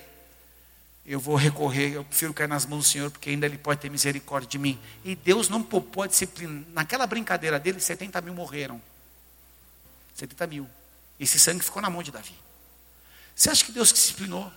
eu 1.05 1.19
vou 1.19 1.35
recorrer, 1.35 1.93
eu 1.93 2.03
prefiro 2.03 2.33
cair 2.33 2.47
nas 2.47 2.65
mãos 2.65 2.85
do 2.85 2.89
Senhor, 2.89 3.09
porque 3.09 3.29
ainda 3.29 3.45
Ele 3.45 3.57
pode 3.57 3.81
ter 3.81 3.89
misericórdia 3.89 4.49
de 4.49 4.59
mim. 4.59 4.79
E 5.03 5.15
Deus 5.15 5.49
não 5.49 5.63
poupou 5.63 6.03
a 6.03 6.07
disciplina. 6.07 6.63
Naquela 6.69 7.07
brincadeira 7.07 7.59
dele, 7.59 7.79
70 7.79 8.21
mil 8.21 8.33
morreram. 8.33 8.81
70 10.13 10.47
mil. 10.47 10.69
Esse 11.19 11.39
sangue 11.39 11.63
ficou 11.63 11.81
na 11.81 11.89
mão 11.89 12.03
de 12.03 12.11
Davi. 12.11 12.35
Você 13.35 13.49
acha 13.49 13.65
que 13.65 13.71
Deus 13.71 13.91
disciplinou? 13.91 14.51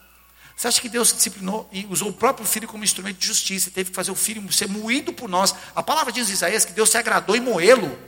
Você 0.56 0.68
acha 0.68 0.80
que 0.80 0.88
Deus 0.88 1.12
disciplinou 1.12 1.68
e 1.72 1.86
usou 1.90 2.08
o 2.08 2.12
próprio 2.12 2.46
filho 2.46 2.68
como 2.68 2.84
instrumento 2.84 3.18
de 3.18 3.26
justiça? 3.26 3.70
Teve 3.70 3.90
que 3.90 3.96
fazer 3.96 4.10
o 4.10 4.14
filho 4.14 4.50
ser 4.52 4.68
moído 4.68 5.12
por 5.12 5.28
nós. 5.28 5.54
A 5.74 5.82
palavra 5.82 6.12
diz 6.12 6.28
em 6.28 6.32
Isaías 6.32 6.64
que 6.64 6.72
Deus 6.72 6.90
se 6.90 6.98
agradou 6.98 7.34
em 7.34 7.40
moê-lo. 7.40 7.98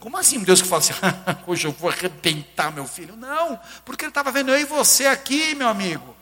Como 0.00 0.18
assim 0.18 0.38
Deus 0.40 0.60
que 0.60 0.68
fala 0.68 0.82
assim, 0.82 0.92
hoje 1.46 1.66
eu 1.66 1.72
vou 1.72 1.88
arrebentar 1.88 2.70
meu 2.70 2.86
filho? 2.86 3.16
Não, 3.16 3.58
porque 3.84 4.04
ele 4.04 4.10
estava 4.10 4.30
vendo 4.30 4.50
eu 4.50 4.60
e 4.60 4.64
você 4.64 5.06
aqui, 5.06 5.54
meu 5.54 5.68
amigo. 5.68 6.14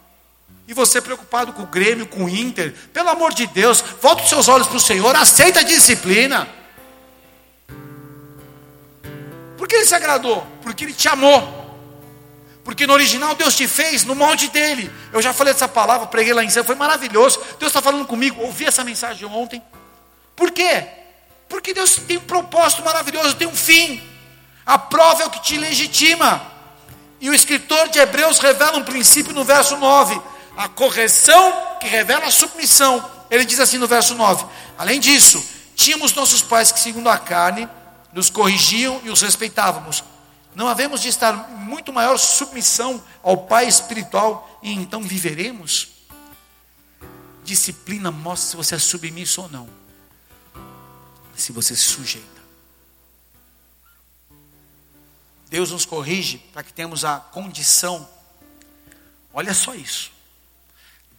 E 0.68 0.74
você 0.74 1.00
preocupado 1.00 1.52
com 1.52 1.62
o 1.62 1.66
Grêmio, 1.66 2.06
com 2.06 2.24
o 2.24 2.28
Inter, 2.28 2.72
pelo 2.92 3.08
amor 3.08 3.34
de 3.34 3.46
Deus, 3.48 3.82
volta 4.00 4.22
os 4.22 4.28
seus 4.28 4.46
olhos 4.48 4.68
para 4.68 4.76
o 4.76 4.80
Senhor, 4.80 5.16
aceita 5.16 5.60
a 5.60 5.64
disciplina. 5.64 6.48
Por 9.58 9.66
que 9.66 9.74
ele 9.74 9.86
se 9.86 9.94
agradou? 9.94 10.46
Porque 10.62 10.84
ele 10.84 10.92
te 10.92 11.08
amou. 11.08 11.61
Porque 12.64 12.86
no 12.86 12.92
original 12.92 13.34
Deus 13.34 13.56
te 13.56 13.66
fez 13.66 14.04
no 14.04 14.14
molde 14.14 14.48
dele. 14.48 14.90
Eu 15.12 15.20
já 15.20 15.32
falei 15.32 15.52
essa 15.52 15.66
palavra, 15.66 16.06
preguei 16.06 16.32
lá 16.32 16.44
em 16.44 16.48
cima, 16.48 16.64
foi 16.64 16.74
maravilhoso. 16.74 17.40
Deus 17.58 17.70
está 17.70 17.82
falando 17.82 18.06
comigo, 18.06 18.40
ouvi 18.42 18.64
essa 18.66 18.84
mensagem 18.84 19.26
ontem. 19.26 19.62
Por 20.36 20.50
quê? 20.50 20.86
Porque 21.48 21.74
Deus 21.74 21.96
tem 21.96 22.18
um 22.18 22.22
propósito 22.22 22.84
maravilhoso, 22.84 23.34
tem 23.34 23.48
um 23.48 23.54
fim. 23.54 24.02
A 24.64 24.78
prova 24.78 25.24
é 25.24 25.26
o 25.26 25.30
que 25.30 25.42
te 25.42 25.56
legitima. 25.56 26.40
E 27.20 27.28
o 27.28 27.34
escritor 27.34 27.88
de 27.88 27.98
Hebreus 27.98 28.38
revela 28.38 28.78
um 28.78 28.84
princípio 28.84 29.32
no 29.32 29.44
verso 29.44 29.76
9 29.76 30.20
a 30.56 30.68
correção 30.68 31.76
que 31.80 31.86
revela 31.86 32.26
a 32.26 32.30
submissão. 32.30 33.04
Ele 33.30 33.44
diz 33.44 33.60
assim 33.60 33.78
no 33.78 33.86
verso 33.86 34.14
9: 34.14 34.44
Além 34.78 35.00
disso, 35.00 35.42
tínhamos 35.74 36.12
nossos 36.14 36.42
pais 36.42 36.70
que, 36.70 36.80
segundo 36.80 37.08
a 37.08 37.18
carne, 37.18 37.68
nos 38.12 38.30
corrigiam 38.30 39.00
e 39.04 39.10
os 39.10 39.22
respeitávamos. 39.22 40.04
Não 40.54 40.68
havemos 40.68 41.00
de 41.00 41.08
estar 41.08 41.48
muito 41.50 41.92
maior 41.92 42.16
submissão 42.18 43.02
ao 43.22 43.46
Pai 43.46 43.66
espiritual 43.66 44.60
e 44.62 44.72
então 44.72 45.02
viveremos? 45.02 45.88
Disciplina 47.44 48.10
mostra 48.10 48.50
se 48.50 48.56
você 48.56 48.74
é 48.74 48.78
submisso 48.78 49.42
ou 49.42 49.48
não. 49.48 49.68
Se 51.34 51.52
você 51.52 51.74
se 51.74 51.82
sujeita. 51.82 52.42
Deus 55.48 55.70
nos 55.70 55.84
corrige 55.84 56.38
para 56.38 56.62
que 56.62 56.72
tenhamos 56.72 57.04
a 57.04 57.18
condição. 57.18 58.08
Olha 59.34 59.52
só 59.52 59.74
isso. 59.74 60.10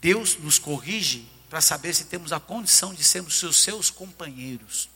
Deus 0.01 0.38
nos 0.38 0.57
corrige 0.57 1.27
para 1.49 1.61
saber 1.61 1.93
se 1.93 2.05
temos 2.05 2.34
a 2.34 2.39
condição 2.39 2.93
de 2.93 3.03
sermos 3.03 3.38
seus, 3.38 3.61
seus 3.61 3.89
companheiros. 3.89 4.89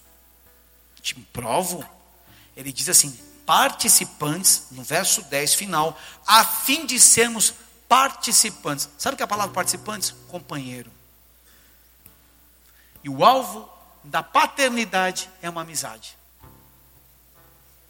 Te 1.01 1.13
provo. 1.15 1.87
Ele 2.55 2.73
diz 2.73 2.89
assim: 2.89 3.17
participantes, 3.47 4.67
no 4.71 4.83
verso 4.83 5.21
10 5.21 5.53
final, 5.53 5.97
a 6.27 6.43
fim 6.43 6.85
de 6.85 6.99
sermos 6.99 7.53
participantes. 7.87 8.89
Sabe 8.97 9.13
o 9.13 9.17
que 9.17 9.23
é 9.23 9.25
a 9.25 9.27
palavra 9.27 9.53
participantes? 9.53 10.13
Companheiro. 10.27 10.91
E 13.01 13.09
o 13.09 13.23
alvo 13.23 13.69
da 14.03 14.21
paternidade 14.21 15.29
é 15.41 15.49
uma 15.49 15.61
amizade. 15.61 16.17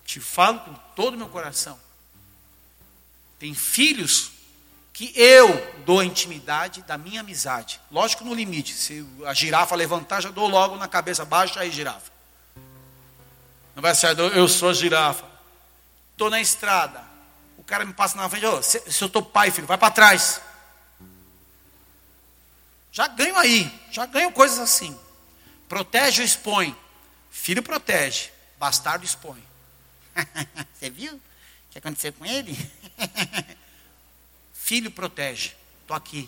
Te 0.05 0.19
falo 0.19 0.59
com 0.59 0.73
todo 0.95 1.15
o 1.15 1.17
meu 1.17 1.27
coração. 1.27 1.79
Tem 3.39 3.55
filhos 3.55 4.31
que 4.93 5.11
eu 5.15 5.49
dou 5.85 6.03
intimidade 6.03 6.83
da 6.83 6.99
minha 6.99 7.21
amizade. 7.21 7.81
Lógico 7.91 8.23
no 8.23 8.33
limite. 8.33 8.75
Se 8.75 9.03
a 9.25 9.33
girafa 9.33 9.75
levantar, 9.75 10.21
já 10.21 10.29
dou 10.29 10.47
logo 10.47 10.75
na 10.75 10.87
cabeça 10.87 11.25
baixa 11.25 11.59
aí, 11.59 11.71
girafa. 11.71 12.11
Não 13.75 13.81
vai 13.81 13.95
ser, 13.95 14.17
eu 14.19 14.47
sou 14.47 14.71
girafa. 14.71 15.36
Estou 16.18 16.32
na 16.32 16.41
estrada. 16.41 17.03
O 17.59 17.63
cara 17.63 17.86
me 17.86 17.93
passa 17.93 18.18
na 18.18 18.28
frente, 18.28 18.43
oh, 18.47 18.59
se, 18.63 18.80
se 18.91 19.03
eu 19.03 19.05
estou 19.05 19.22
pai, 19.22 19.51
filho, 19.51 19.68
vai 19.68 19.78
para 19.78 19.93
trás. 19.93 20.41
Já 22.91 23.07
ganho 23.07 23.38
aí, 23.38 23.72
já 23.91 24.07
ganho 24.07 24.32
coisas 24.32 24.57
assim. 24.57 24.99
Protege 25.70 26.24
ou 26.24 26.26
expõe? 26.26 26.76
Filho 27.30 27.61
protege, 27.61 28.32
bastardo 28.57 29.05
expõe. 29.05 29.43
Você 30.74 30.89
viu 30.89 31.13
o 31.13 31.22
que 31.70 31.78
aconteceu 31.78 32.11
com 32.13 32.26
ele? 32.26 32.57
Filho 34.55 34.89
protege. 34.89 35.55
Estou 35.84 35.95
aqui. 35.95 36.28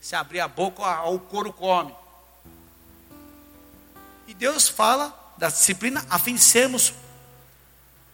Se 0.00 0.14
abrir 0.14 0.38
a 0.38 0.46
boca, 0.46 1.02
o 1.02 1.18
couro 1.18 1.52
come. 1.52 1.92
E 4.28 4.34
Deus 4.34 4.68
fala 4.68 5.34
da 5.36 5.48
disciplina 5.48 6.06
a 6.08 6.16
fim 6.16 6.36
de 6.36 6.42
sermos 6.42 6.94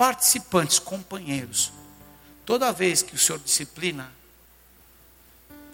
participantes, 0.01 0.78
companheiros. 0.78 1.70
Toda 2.46 2.72
vez 2.72 3.03
que 3.03 3.14
o 3.14 3.18
Senhor 3.18 3.38
disciplina, 3.38 4.11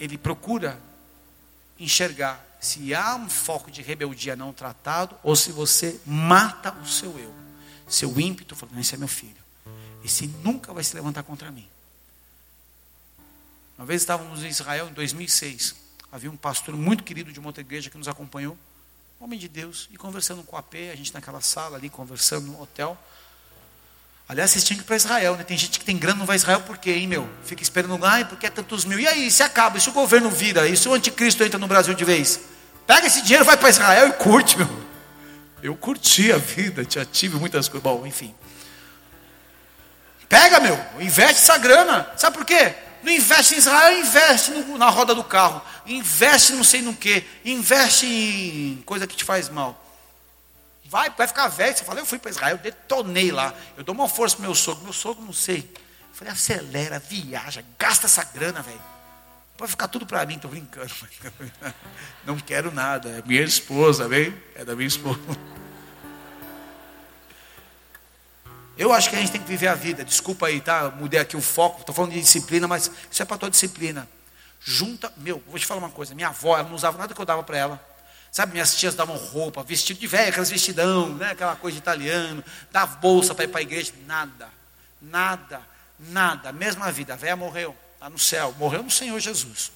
Ele 0.01 0.19
procura 0.19 0.81
enxergar 1.79 2.45
se 2.61 2.93
há 2.93 3.15
um 3.15 3.31
foco 3.31 3.71
de 3.71 3.83
rebeldia 3.83 4.35
não 4.35 4.53
tratado 4.53 5.17
ou 5.23 5.37
se 5.37 5.53
você 5.53 6.01
mata 6.05 6.73
o 6.73 6.89
seu 6.89 7.17
eu. 7.17 7.33
Seu 7.87 8.19
ímpeto, 8.19 8.57
falando, 8.57 8.81
esse 8.81 8.97
é 8.97 8.99
meu 8.99 9.07
filho. 9.07 9.37
Esse 10.05 10.27
nunca 10.43 10.75
vai 10.75 10.83
se 10.83 10.93
levantar 10.97 11.23
contra 11.23 11.53
mim. 11.53 11.69
Uma 13.79 13.87
vez 13.87 14.03
estávamos 14.03 14.43
em 14.43 14.49
Israel, 14.49 14.89
em 14.89 14.93
2006. 14.93 15.77
Havia 16.11 16.33
um 16.33 16.37
pastor 16.37 16.75
muito 16.75 17.05
querido 17.05 17.31
de 17.33 17.39
uma 17.39 17.51
outra 17.51 17.61
igreja 17.61 17.91
que 17.91 17.97
nos 17.97 18.09
acompanhou, 18.09 18.59
homem 19.21 19.39
de 19.39 19.47
Deus, 19.47 19.89
e 19.93 19.97
conversando 19.97 20.43
com 20.43 20.57
o 20.57 20.59
AP, 20.59 20.75
a 20.93 20.97
gente 20.97 21.15
naquela 21.15 21.41
sala 21.41 21.77
ali, 21.77 21.89
conversando 21.89 22.49
no 22.49 22.61
hotel. 22.61 23.01
Aliás, 24.29 24.51
vocês 24.51 24.65
tinham 24.65 24.79
que 24.79 24.85
ir 24.85 24.87
para 24.87 24.97
Israel, 24.97 25.37
né? 25.37 25.45
Tem 25.45 25.57
gente 25.57 25.79
que 25.79 25.85
tem 25.85 25.97
grana 25.97 26.19
não 26.19 26.27
vai 26.27 26.35
a 26.35 26.37
Israel, 26.37 26.61
por 26.61 26.79
quê, 26.79 26.91
hein, 26.93 27.07
meu? 27.07 27.29
Fica 27.45 27.63
esperando, 27.63 28.05
ai, 28.05 28.25
porque 28.25 28.47
é 28.47 28.51
tantos 28.51 28.85
mil. 28.85 28.99
E 28.99 29.07
aí, 29.07 29.31
se 29.31 29.43
acaba, 29.43 29.79
e 29.79 29.81
se 29.81 29.89
o 29.89 29.93
governo 29.93 30.29
vira, 30.31 30.67
e 30.67 30.77
se 30.77 30.89
o 30.89 30.95
anticristo 30.95 31.45
entra 31.45 31.59
no 31.59 31.69
Brasil 31.69 31.95
de 31.95 32.05
vez? 32.05 32.41
Pega 32.87 33.07
esse 33.07 33.23
dinheiro, 33.23 33.45
vai 33.45 33.57
para 33.57 33.71
Israel 33.71 34.09
e 34.09 34.13
curte, 34.15 34.59
meu. 34.59 34.69
Eu 35.63 35.77
curti 35.77 36.33
a 36.33 36.39
vida, 36.39 36.85
já 36.89 37.05
tive 37.05 37.37
muitas 37.37 37.69
coisas. 37.69 37.83
Bom, 37.83 38.05
enfim. 38.07 38.35
Pega, 40.29 40.59
meu, 40.59 40.79
investe 40.99 41.43
essa 41.43 41.57
grana. 41.57 42.09
Sabe 42.17 42.37
por 42.37 42.45
quê? 42.45 42.75
Não 43.03 43.13
investe 43.13 43.55
em 43.55 43.59
Israel, 43.59 43.99
investe 43.99 44.51
no, 44.51 44.77
na 44.77 44.91
roda 44.91 45.15
do 45.15 45.23
carro. 45.23 45.63
Investe 45.87 46.53
não 46.53 46.65
sei 46.65 46.83
no 46.83 46.95
que. 46.95 47.25
Investe 47.45 48.07
em 48.07 48.83
coisa 48.85 49.07
que 49.07 49.15
te 49.15 49.25
faz 49.25 49.49
mal. 49.49 49.86
Vai, 50.89 51.11
vai 51.11 51.27
ficar 51.27 51.49
velho. 51.49 51.77
Você 51.77 51.85
fala, 51.85 52.01
eu 52.01 52.07
fui 52.07 52.19
para 52.19 52.31
Israel, 52.31 52.59
detonei 52.59 53.31
lá. 53.33 53.55
Eu 53.77 53.85
dou 53.85 53.95
uma 53.95 54.09
força 54.09 54.37
para 54.37 54.45
meu 54.45 54.55
sogro. 54.55 54.85
Meu 54.85 54.93
sogro, 54.93 55.25
não 55.25 55.33
sei. 55.33 55.71
Eu 55.75 56.15
falei, 56.15 56.33
acelera, 56.33 56.99
viaja, 56.99 57.65
gasta 57.79 58.07
essa 58.07 58.25
grana, 58.25 58.63
velho. 58.63 58.97
Pode 59.57 59.71
ficar 59.71 59.89
tudo 59.89 60.05
para 60.05 60.25
mim, 60.27 60.35
estou 60.35 60.51
brincando. 60.51 60.93
Não 62.27 62.37
quero 62.37 62.71
nada. 62.71 63.09
É 63.09 63.23
minha 63.27 63.43
esposa, 63.43 64.07
vem? 64.07 64.35
É 64.55 64.65
da 64.65 64.77
minha 64.77 64.87
esposa. 64.87 65.19
Eu 68.77 68.93
acho 68.93 69.09
que 69.09 69.17
a 69.17 69.19
gente 69.19 69.33
tem 69.33 69.41
que 69.41 69.49
viver 69.49 69.69
a 69.69 69.75
vida. 69.75 70.05
Desculpa 70.05 70.49
aí, 70.49 70.61
tá? 70.61 70.91
Mudei 70.91 71.19
aqui 71.19 71.37
o 71.37 71.41
foco. 71.41 71.81
Estou 71.81 71.95
falando 71.95 72.13
de 72.13 72.21
disciplina, 72.21 72.69
mas 72.69 72.91
isso 73.11 73.23
é 73.23 73.25
para 73.25 73.39
tua 73.39 73.51
disciplina. 73.51 74.07
Junta, 74.61 75.11
meu, 75.17 75.43
vou 75.47 75.59
te 75.59 75.65
falar 75.65 75.79
uma 75.79 75.91
coisa. 75.91 76.15
Minha 76.15 76.29
avó, 76.29 76.59
ela 76.59 76.69
não 76.69 76.75
usava 76.75 76.99
nada 76.99 77.15
que 77.15 77.21
eu 77.21 77.25
dava 77.25 77.43
para 77.43 77.57
ela. 77.57 77.96
Sabe, 78.37 78.53
minhas 78.53 78.77
tias 78.77 78.95
davam 78.95 79.17
roupa, 79.17 79.63
vestido 79.63 79.99
de 79.99 80.07
velho, 80.07 80.29
aquelas 80.29 80.51
vestidão, 80.51 81.09
né? 81.15 81.31
aquela 81.31 81.57
coisa 81.57 81.77
de 81.77 81.79
italiano, 81.81 82.45
dava 82.71 82.97
bolsa 82.97 83.35
para 83.35 83.47
ir 83.47 83.49
para 83.49 83.61
a 83.61 83.63
igreja. 83.63 83.95
Nada, 84.07 84.51
nada, 85.01 85.63
nada. 85.99 86.53
Mesma 86.53 86.93
vida. 86.93 87.15
A 87.15 87.17
velha 87.17 87.35
morreu, 87.35 87.75
está 87.95 88.11
no 88.11 88.19
céu. 88.19 88.55
Morreu 88.59 88.83
no 88.83 88.91
Senhor 88.91 89.19
Jesus. 89.21 89.73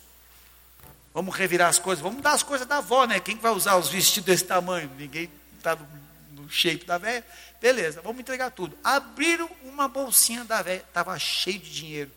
Vamos 1.15 1.35
revirar 1.35 1.71
as 1.71 1.79
coisas, 1.79 2.03
vamos 2.03 2.21
dar 2.21 2.33
as 2.33 2.43
coisas 2.43 2.67
da 2.67 2.77
avó, 2.77 3.07
né? 3.07 3.19
Quem 3.19 3.39
vai 3.39 3.51
usar 3.51 3.77
os 3.77 3.89
vestidos 3.89 4.27
desse 4.27 4.45
tamanho? 4.45 4.91
Ninguém 4.99 5.31
está 5.57 5.75
no, 5.75 6.43
no 6.43 6.51
shape 6.51 6.85
da 6.85 6.99
velha. 6.99 7.25
Beleza, 7.63 8.03
vamos 8.03 8.21
entregar 8.21 8.51
tudo. 8.51 8.77
Abriram 8.85 9.49
uma 9.63 9.89
bolsinha 9.89 10.45
da 10.45 10.61
velha, 10.61 10.85
estava 10.87 11.19
cheio 11.19 11.59
de 11.59 11.73
dinheiro. 11.73 12.11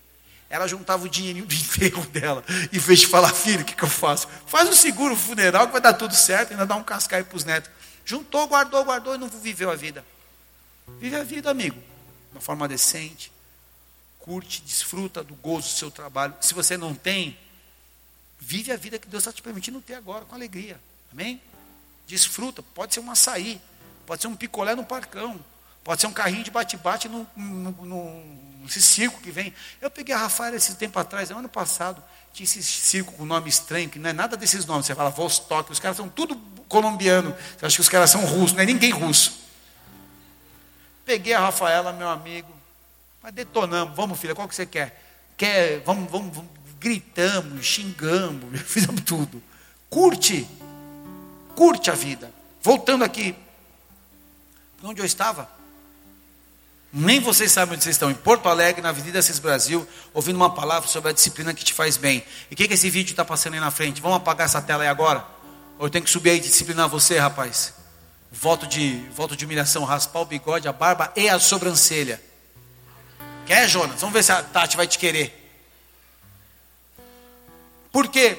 Ela 0.54 0.68
juntava 0.68 1.04
o 1.04 1.10
dinheirinho 1.10 1.48
do 1.48 1.54
enterro 1.56 2.06
dela. 2.14 2.44
Em 2.72 2.78
vez 2.78 3.00
de 3.00 3.08
falar, 3.08 3.34
filho, 3.34 3.64
o 3.64 3.66
que, 3.66 3.76
que 3.76 3.84
eu 3.84 3.90
faço? 3.90 4.28
Faz 4.46 4.70
um 4.70 4.74
seguro 4.74 5.16
funeral 5.16 5.66
que 5.66 5.72
vai 5.72 5.82
dar 5.82 5.94
tudo 5.94 6.14
certo, 6.14 6.52
ainda 6.52 6.64
dá 6.64 6.76
um 6.76 6.84
cascaio 6.84 7.26
para 7.26 7.36
os 7.36 7.44
netos. 7.44 7.72
Juntou, 8.06 8.48
guardou, 8.48 8.86
guardou 8.86 9.16
e 9.16 9.18
não 9.18 9.28
viveu 9.28 9.72
a 9.72 9.76
vida. 9.76 10.06
Vive 11.00 11.16
a 11.16 11.24
vida, 11.24 11.50
amigo, 11.50 11.78
de 11.80 12.36
uma 12.36 12.42
forma 12.42 12.68
decente. 12.68 13.32
Curte, 14.20 14.62
desfruta 14.62 15.24
do 15.24 15.34
gozo 15.34 15.70
do 15.70 15.74
seu 15.74 15.90
trabalho. 15.90 16.36
Se 16.40 16.54
você 16.54 16.78
não 16.78 16.94
tem, 16.94 17.36
vive 18.40 18.72
a 18.72 18.78
vida 18.78 19.00
que 19.00 19.08
Deus 19.08 19.24
está 19.24 19.34
te 19.34 19.42
permitindo 19.42 19.82
ter 19.82 19.96
agora, 19.96 20.24
com 20.24 20.36
alegria. 20.36 20.80
Amém? 21.12 21.42
Desfruta. 22.06 22.62
Pode 22.62 22.94
ser 22.94 23.00
um 23.00 23.10
açaí, 23.10 23.60
pode 24.06 24.22
ser 24.22 24.28
um 24.28 24.36
picolé 24.36 24.76
no 24.76 24.86
parcão, 24.86 25.44
pode 25.84 26.02
ser 26.02 26.08
um 26.08 26.14
carrinho 26.14 26.44
de 26.44 26.52
bate-bate 26.52 27.10
no, 27.10 27.28
esse 28.66 28.82
circo 28.82 29.22
que 29.22 29.32
vem. 29.32 29.54
Eu 29.82 29.92
peguei 29.92 30.14
a 30.16 30.18
Rafaela 30.18 30.56
esse 30.56 30.76
tempo 30.76 30.98
atrás, 30.98 31.32
ano 31.32 31.50
passado, 31.50 32.04
tinha 32.34 32.46
esse 32.46 32.64
circo 32.64 33.14
com 33.14 33.26
nome 33.26 33.50
estranho, 33.50 33.90
que 33.90 34.00
não 34.00 34.10
é 34.10 34.14
nada 34.14 34.38
desses 34.38 34.66
nomes. 34.66 34.86
Você 34.86 34.96
fala 34.96 35.10
Vostok, 35.10 35.72
os 35.72 35.80
caras 35.80 35.98
são 35.98 36.10
tudo 36.10 36.36
colombiano. 36.68 37.36
Você 37.58 37.66
acha 37.66 37.76
que 37.76 37.82
os 37.82 37.90
caras 37.90 38.10
são 38.10 38.26
russos, 38.26 38.54
não 38.54 38.62
é 38.62 38.66
ninguém 38.66 38.92
russo. 38.92 39.44
Peguei 41.06 41.34
a 41.34 41.40
Rafaela, 41.40 41.92
meu 41.92 42.10
amigo, 42.10 42.52
mas 43.22 43.34
detonamos. 43.34 43.96
Vamos, 43.96 44.20
filha, 44.20 44.34
qual 44.34 44.48
que 44.48 44.56
você 44.56 44.66
quer? 44.66 45.02
Quer, 45.36 45.82
vamos, 45.82 46.10
vamos, 46.10 46.36
vamos 46.36 46.64
gritamos, 46.84 47.66
xingamos, 47.66 48.60
fizemos 48.68 49.02
tudo. 49.02 49.42
Curte, 49.90 50.48
curte 51.56 51.90
a 51.90 51.94
vida. 51.94 52.30
Voltando 52.62 53.04
aqui, 53.04 53.36
onde 54.84 55.02
eu 55.02 55.06
estava? 55.06 55.50
Nem 56.96 57.20
vocês 57.20 57.52
sabem 57.52 57.74
onde 57.74 57.84
vocês 57.84 57.96
estão, 57.96 58.12
em 58.12 58.14
Porto 58.14 58.48
Alegre, 58.48 58.80
na 58.80 58.90
Avenida 58.90 59.18
Assis 59.18 59.40
Brasil, 59.40 59.88
ouvindo 60.14 60.36
uma 60.36 60.54
palavra 60.54 60.88
sobre 60.88 61.10
a 61.10 61.12
disciplina 61.12 61.52
que 61.52 61.64
te 61.64 61.74
faz 61.74 61.98
bem. 61.98 62.24
E 62.52 62.54
o 62.54 62.56
que, 62.58 62.68
que 62.68 62.76
esse 62.76 62.88
vídeo 62.88 63.14
está 63.14 63.26
passando 63.26 63.56
aí 63.56 63.60
na 63.60 63.72
frente? 63.72 64.00
Vamos 64.00 64.18
apagar 64.18 64.46
essa 64.46 64.62
tela 64.62 64.84
aí 64.84 64.88
agora? 64.88 65.26
Ou 65.80 65.88
eu 65.88 65.90
tenho 65.90 66.06
que 66.06 66.12
subir 66.12 66.30
aí 66.30 66.38
e 66.38 66.40
disciplinar 66.40 66.88
você, 66.88 67.18
rapaz? 67.18 67.74
Voto 68.32 68.68
de, 68.68 69.04
voto 69.16 69.36
de 69.36 69.44
humilhação, 69.44 69.84
raspar 69.84 70.20
o 70.20 70.26
bigode, 70.26 70.68
a 70.68 70.72
barba 70.72 71.12
e 71.16 71.28
a 71.28 71.40
sobrancelha. 71.40 72.22
Quer, 73.48 73.68
Jonas? 73.68 74.00
Vamos 74.00 74.14
ver 74.14 74.24
se 74.24 74.32
a 74.32 74.44
Tati 74.44 74.78
vai 74.78 74.86
te 74.86 75.00
querer. 75.00 75.34
Porque 77.92 78.38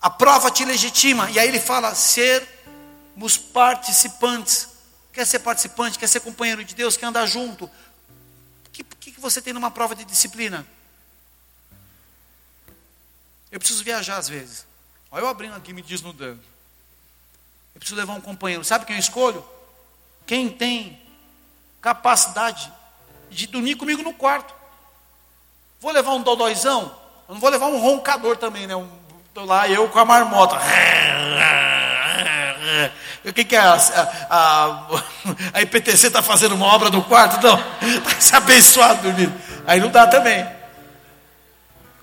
a 0.00 0.08
prova 0.08 0.50
te 0.50 0.64
legitima. 0.64 1.30
E 1.30 1.38
aí 1.38 1.46
ele 1.46 1.60
fala: 1.60 1.94
sermos 1.94 3.36
participantes. 3.36 4.69
Quer 5.12 5.26
ser 5.26 5.40
participante? 5.40 5.98
Quer 5.98 6.08
ser 6.08 6.20
companheiro 6.20 6.64
de 6.64 6.74
Deus? 6.74 6.96
Quer 6.96 7.06
andar 7.06 7.26
junto? 7.26 7.64
O 7.64 7.70
que, 8.70 9.12
que 9.12 9.20
você 9.20 9.42
tem 9.42 9.52
numa 9.52 9.70
prova 9.70 9.94
de 9.94 10.04
disciplina? 10.04 10.66
Eu 13.50 13.58
preciso 13.58 13.82
viajar 13.82 14.16
às 14.16 14.28
vezes. 14.28 14.66
Olha 15.10 15.22
eu 15.22 15.28
abrindo 15.28 15.54
aqui 15.54 15.72
me 15.72 15.82
desnudando. 15.82 16.40
Eu 17.74 17.80
preciso 17.80 17.98
levar 17.98 18.14
um 18.14 18.20
companheiro. 18.20 18.64
Sabe 18.64 18.84
quem 18.84 18.96
eu 18.96 19.00
escolho? 19.00 19.44
Quem 20.26 20.48
tem 20.48 21.00
capacidade 21.80 22.72
de 23.30 23.46
dormir 23.46 23.76
comigo 23.76 24.02
no 24.02 24.12
quarto. 24.12 24.54
Vou 25.80 25.92
levar 25.92 26.12
um 26.12 26.22
dodóizão? 26.22 26.94
Eu 27.28 27.34
não 27.34 27.40
vou 27.40 27.50
levar 27.50 27.66
um 27.66 27.80
roncador 27.80 28.36
também, 28.36 28.66
né? 28.66 28.76
Um, 28.76 28.88
lá 29.36 29.68
eu 29.68 29.88
com 29.88 29.98
a 29.98 30.04
marmota. 30.04 30.56
O 33.24 33.32
que, 33.32 33.44
que 33.44 33.54
é? 33.54 33.58
A, 33.58 33.74
a, 34.30 34.86
a 35.54 35.62
IPTC 35.62 36.06
está 36.06 36.22
fazendo 36.22 36.54
uma 36.54 36.66
obra 36.66 36.90
no 36.90 37.04
quarto? 37.04 37.44
Não, 37.44 37.58
está 38.00 38.20
se 38.20 38.34
abençoado 38.34 39.02
dormindo. 39.02 39.32
Aí 39.66 39.80
não 39.80 39.90
dá 39.90 40.06
também. 40.06 40.48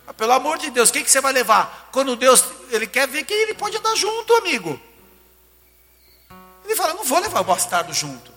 Mas, 0.05 0.15
pelo 0.15 0.33
amor 0.33 0.57
de 0.57 0.69
Deus, 0.69 0.89
o 0.89 0.93
que, 0.93 1.03
que 1.03 1.09
você 1.09 1.21
vai 1.21 1.33
levar? 1.33 1.89
Quando 1.91 2.15
Deus, 2.15 2.43
Ele 2.69 2.87
quer 2.87 3.07
ver 3.07 3.23
que 3.23 3.33
Ele 3.33 3.53
pode 3.53 3.77
andar 3.77 3.95
junto, 3.95 4.33
amigo. 4.35 4.79
Ele 6.65 6.75
fala, 6.75 6.93
não 6.93 7.03
vou 7.03 7.19
levar 7.19 7.41
o 7.41 7.45
bastardo 7.45 7.93
junto. 7.93 8.31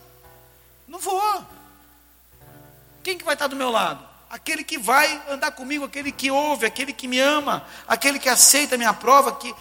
Não 0.89 0.99
vou. 0.99 1.45
Quem 3.03 3.19
que 3.19 3.25
vai 3.25 3.35
estar 3.35 3.47
do 3.47 3.57
meu 3.57 3.71
lado? 3.71 4.11
aquele 4.31 4.63
que 4.63 4.79
vai 4.79 5.21
andar 5.29 5.51
comigo, 5.51 5.85
aquele 5.85 6.13
que 6.13 6.31
ouve, 6.31 6.65
aquele 6.65 6.93
que 6.93 7.09
me 7.09 7.19
ama, 7.19 7.67
aquele 7.87 8.21
que 8.21 8.29
aceita 8.29 8.77
a 8.77 8.79
minha 8.79 8.95
prova, 8.95 9.33
que 9.33 9.53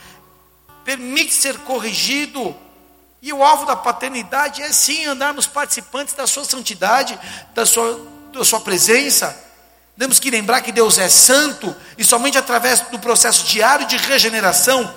permite 0.86 1.34
ser 1.34 1.58
corrigido. 1.62 2.56
E 3.22 3.34
o 3.34 3.44
alvo 3.44 3.66
da 3.66 3.76
paternidade 3.76 4.62
é 4.62 4.72
sim 4.72 5.06
andarmos 5.06 5.46
participantes 5.46 6.14
da 6.14 6.26
sua 6.26 6.46
santidade, 6.46 7.20
da 7.54 7.66
sua, 7.66 8.00
da 8.34 8.46
sua 8.46 8.62
presença. 8.62 9.38
Temos 9.98 10.20
que 10.20 10.32
lembrar 10.32 10.62
que 10.62 10.72
Deus 10.72 10.98
é 10.98 11.10
santo 11.10 11.76
e 11.98 12.04
somente 12.04 12.38
através 12.38 12.80
do 12.82 12.98
processo 13.00 13.46
diário 13.46 13.86
de 13.86 13.98
regeneração 13.98 14.90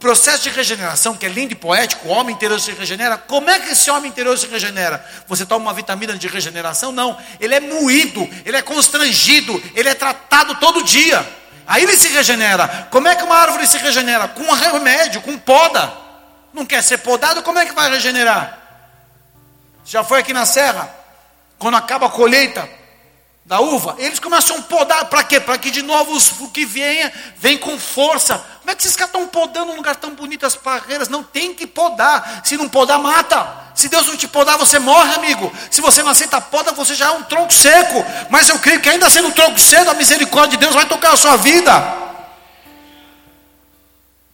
processo 0.00 0.42
de 0.44 0.48
regeneração, 0.48 1.14
que 1.14 1.26
é 1.26 1.28
lindo 1.28 1.52
e 1.52 1.54
poético, 1.54 2.08
o 2.08 2.10
homem 2.10 2.34
interior 2.34 2.58
se 2.58 2.72
regenera. 2.72 3.18
Como 3.18 3.50
é 3.50 3.60
que 3.60 3.72
esse 3.72 3.90
homem 3.90 4.10
interior 4.10 4.36
se 4.36 4.46
regenera? 4.46 5.04
Você 5.28 5.44
toma 5.44 5.66
uma 5.66 5.74
vitamina 5.74 6.16
de 6.16 6.26
regeneração? 6.26 6.90
Não. 6.90 7.18
Ele 7.38 7.54
é 7.54 7.60
moído, 7.60 8.26
ele 8.46 8.56
é 8.56 8.62
constrangido, 8.62 9.62
ele 9.74 9.90
é 9.90 9.94
tratado 9.94 10.54
todo 10.54 10.82
dia. 10.82 11.24
Aí 11.66 11.82
ele 11.82 11.96
se 11.98 12.08
regenera. 12.08 12.88
Como 12.90 13.06
é 13.06 13.14
que 13.14 13.22
uma 13.22 13.36
árvore 13.36 13.66
se 13.66 13.76
regenera? 13.76 14.26
Com 14.26 14.42
um 14.42 14.52
remédio, 14.52 15.20
com 15.20 15.38
poda. 15.38 15.92
Não 16.52 16.66
quer 16.66 16.82
ser 16.82 16.98
podado, 16.98 17.42
como 17.42 17.58
é 17.58 17.66
que 17.66 17.72
vai 17.72 17.90
regenerar? 17.90 18.58
Já 19.84 20.04
foi 20.04 20.20
aqui 20.20 20.32
na 20.32 20.46
serra? 20.46 20.92
Quando 21.58 21.76
acaba 21.76 22.06
a 22.06 22.10
colheita, 22.10 22.68
da 23.50 23.60
uva, 23.60 23.96
eles 23.98 24.20
começam 24.20 24.58
a 24.58 24.62
podar, 24.62 25.06
para 25.06 25.24
quê? 25.24 25.40
Para 25.40 25.58
que 25.58 25.72
de 25.72 25.82
novo 25.82 26.16
o 26.44 26.48
que 26.50 26.64
venha, 26.64 27.12
vem 27.36 27.58
com 27.58 27.76
força. 27.80 28.38
Como 28.60 28.70
é 28.70 28.76
que 28.76 28.82
esses 28.82 28.94
caras 28.94 29.12
estão 29.12 29.26
podando 29.26 29.72
um 29.72 29.74
lugar 29.74 29.96
tão 29.96 30.14
bonito 30.14 30.46
as 30.46 30.54
parreiras? 30.54 31.08
Não 31.08 31.24
tem 31.24 31.52
que 31.52 31.66
podar. 31.66 32.42
Se 32.44 32.56
não 32.56 32.68
podar, 32.68 33.00
mata. 33.00 33.72
Se 33.74 33.88
Deus 33.88 34.06
não 34.06 34.16
te 34.16 34.28
podar, 34.28 34.56
você 34.56 34.78
morre, 34.78 35.14
amigo. 35.14 35.52
Se 35.68 35.80
você 35.80 36.00
não 36.00 36.12
aceita 36.12 36.36
a 36.36 36.40
poda, 36.40 36.70
você 36.70 36.94
já 36.94 37.06
é 37.06 37.10
um 37.10 37.24
tronco 37.24 37.52
seco. 37.52 38.04
Mas 38.30 38.48
eu 38.48 38.56
creio 38.60 38.80
que 38.80 38.88
ainda 38.88 39.10
sendo 39.10 39.26
um 39.26 39.32
tronco 39.32 39.58
seco, 39.58 39.90
a 39.90 39.94
misericórdia 39.94 40.56
de 40.56 40.64
Deus 40.64 40.72
vai 40.72 40.86
tocar 40.86 41.14
a 41.14 41.16
sua 41.16 41.36
vida. 41.36 41.72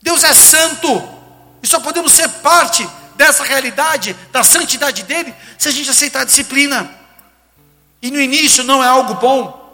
Deus 0.03 0.25
é 0.25 0.35
santo. 0.35 1.16
E 1.63 1.67
só 1.67 1.81
podemos 1.81 2.13
ser 2.13 2.29
parte 2.29 2.89
dessa 3.17 3.45
realidade, 3.45 4.15
da 4.31 4.45
santidade 4.45 5.03
dele, 5.03 5.35
se 5.59 5.69
a 5.69 5.73
gente 5.73 5.91
aceitar 5.91 6.21
a 6.21 6.25
disciplina. 6.25 6.89
E 8.01 8.11
no 8.11 8.21
início 8.21 8.63
não 8.63 8.85
é 8.85 8.87
algo 8.87 9.15
bom. 9.15 9.67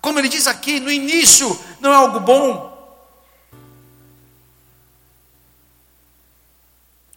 Como 0.00 0.18
ele 0.18 0.28
diz 0.28 0.46
aqui, 0.46 0.80
no 0.80 0.90
início 0.90 1.58
não 1.80 1.92
é 1.92 1.96
algo 1.96 2.20
bom. 2.20 2.72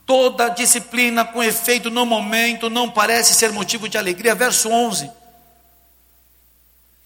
Toda 0.06 0.50
disciplina 0.50 1.26
com 1.26 1.44
efeito 1.44 1.90
no 1.90 2.06
momento 2.06 2.70
não 2.70 2.92
parece 2.92 3.34
ser 3.34 3.52
motivo 3.52 3.90
de 3.90 3.98
alegria. 3.98 4.36
Verso 4.36 4.70
11. 4.70 5.10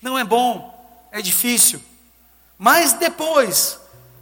Não 0.02 0.18
é 0.18 0.24
bom, 0.24 1.08
é 1.12 1.22
difícil. 1.22 1.82
Mas 2.58 2.94
depois, 2.94 3.80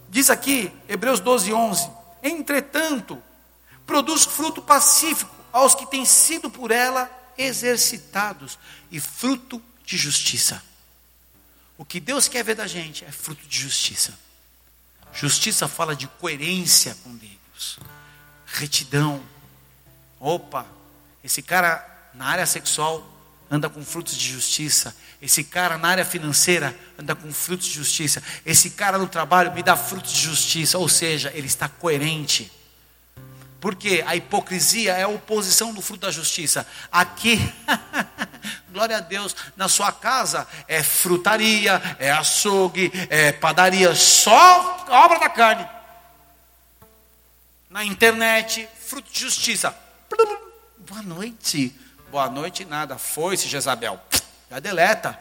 diz 0.08 0.30
aqui, 0.30 0.72
Hebreus 0.88 1.20
12, 1.20 1.52
11: 1.52 1.90
Entretanto, 2.22 3.22
produz 3.86 4.24
fruto 4.24 4.60
pacífico 4.60 5.34
aos 5.52 5.74
que 5.74 5.86
têm 5.86 6.04
sido 6.04 6.50
por 6.50 6.70
ela 6.70 7.10
exercitados 7.36 8.58
e 8.90 9.00
fruto 9.00 9.62
de 9.84 9.96
justiça. 9.96 10.62
O 11.76 11.84
que 11.84 12.00
Deus 12.00 12.26
quer 12.26 12.42
ver 12.42 12.56
da 12.56 12.66
gente 12.66 13.04
é 13.04 13.12
fruto 13.12 13.46
de 13.46 13.58
justiça. 13.58 14.18
Justiça 15.12 15.68
fala 15.68 15.96
de 15.96 16.06
coerência 16.06 16.96
com 17.02 17.14
Deus, 17.16 17.78
retidão. 18.46 19.22
Opa, 20.20 20.66
esse 21.22 21.40
cara 21.40 22.10
na 22.14 22.26
área 22.26 22.46
sexual 22.46 23.06
anda 23.50 23.68
com 23.68 23.84
frutos 23.84 24.16
de 24.16 24.32
justiça. 24.32 24.94
Esse 25.20 25.42
cara 25.42 25.78
na 25.78 25.88
área 25.88 26.04
financeira 26.04 26.76
anda 26.98 27.14
com 27.14 27.32
frutos 27.32 27.66
de 27.66 27.74
justiça. 27.74 28.22
Esse 28.44 28.70
cara 28.70 28.98
no 28.98 29.08
trabalho 29.08 29.52
me 29.52 29.62
dá 29.62 29.76
frutos 29.76 30.12
de 30.12 30.20
justiça. 30.20 30.78
Ou 30.78 30.88
seja, 30.88 31.32
ele 31.34 31.46
está 31.46 31.68
coerente. 31.68 32.52
Porque 33.60 34.04
a 34.06 34.14
hipocrisia 34.14 34.92
é 34.92 35.02
a 35.02 35.08
oposição 35.08 35.72
do 35.72 35.82
fruto 35.82 36.02
da 36.02 36.12
justiça. 36.12 36.66
Aqui, 36.92 37.40
glória 38.70 38.98
a 38.98 39.00
Deus, 39.00 39.34
na 39.56 39.68
sua 39.68 39.90
casa 39.90 40.46
é 40.68 40.82
frutaria, 40.82 41.82
é 41.98 42.10
açougue, 42.12 42.92
é 43.10 43.32
padaria, 43.32 43.94
só 43.96 44.86
obra 44.88 45.18
da 45.18 45.28
carne. 45.28 45.68
Na 47.68 47.84
internet, 47.84 48.68
fruto 48.78 49.10
de 49.10 49.20
justiça. 49.20 49.76
Boa 50.78 51.02
noite. 51.02 51.74
Boa 52.10 52.30
noite, 52.30 52.64
nada. 52.64 52.96
Foi-se, 52.96 53.48
Jezabel. 53.48 54.00
Já 54.50 54.58
deleta. 54.58 55.18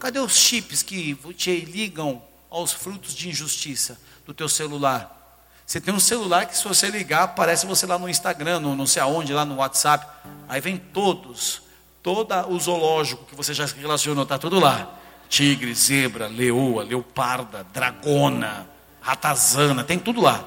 Cadê 0.00 0.18
os 0.18 0.34
chips 0.34 0.82
que 0.82 1.14
te 1.36 1.60
ligam 1.60 2.22
aos 2.50 2.72
frutos 2.72 3.14
de 3.14 3.28
injustiça 3.28 4.00
do 4.24 4.32
teu 4.32 4.48
celular? 4.48 5.18
Você 5.66 5.78
tem 5.80 5.92
um 5.92 6.00
celular 6.00 6.46
que 6.46 6.56
se 6.56 6.66
você 6.66 6.88
ligar, 6.88 7.24
aparece 7.24 7.66
você 7.66 7.86
lá 7.86 7.98
no 7.98 8.08
Instagram, 8.08 8.60
no 8.60 8.74
não 8.74 8.86
sei 8.86 9.02
aonde, 9.02 9.32
lá 9.32 9.44
no 9.44 9.56
WhatsApp. 9.56 10.06
Aí 10.48 10.60
vem 10.60 10.78
todos, 10.78 11.62
todo 12.02 12.34
o 12.48 12.58
zoológico 12.58 13.26
que 13.26 13.34
você 13.34 13.52
já 13.52 13.66
relacionou, 13.66 14.22
está 14.22 14.38
tudo 14.38 14.58
lá. 14.58 14.98
tigre, 15.28 15.74
zebra, 15.74 16.28
leoa, 16.28 16.82
leoparda, 16.82 17.64
dragona, 17.72 18.66
ratazana, 19.00 19.84
tem 19.84 19.98
tudo 19.98 20.20
lá. 20.20 20.44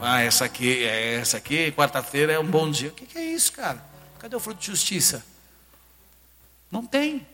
Ah, 0.00 0.22
essa 0.22 0.44
aqui, 0.44 0.84
é 0.84 1.14
essa 1.14 1.36
aqui, 1.36 1.72
quarta-feira 1.72 2.32
é 2.32 2.38
um 2.38 2.46
bom 2.46 2.70
dia. 2.70 2.88
O 2.88 2.92
que, 2.92 3.06
que 3.06 3.18
é 3.18 3.24
isso, 3.24 3.52
cara? 3.52 3.95
Cadê 4.18 4.34
o 4.34 4.40
fruto 4.40 4.60
de 4.60 4.66
justiça? 4.66 5.24
Não 6.70 6.84
tem. 6.86 7.26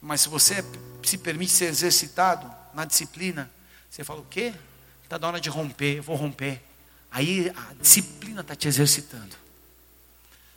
Mas 0.00 0.22
se 0.22 0.28
você 0.28 0.64
se 1.04 1.18
permite 1.18 1.52
ser 1.52 1.66
exercitado 1.66 2.50
na 2.72 2.84
disciplina, 2.84 3.50
você 3.90 4.02
fala 4.02 4.20
o 4.20 4.26
quê? 4.26 4.54
Está 5.02 5.18
na 5.18 5.26
hora 5.28 5.40
de 5.40 5.50
romper, 5.50 5.98
eu 5.98 6.02
vou 6.02 6.16
romper. 6.16 6.62
Aí 7.10 7.50
a 7.50 7.74
disciplina 7.74 8.40
está 8.40 8.54
te 8.54 8.68
exercitando. 8.68 9.36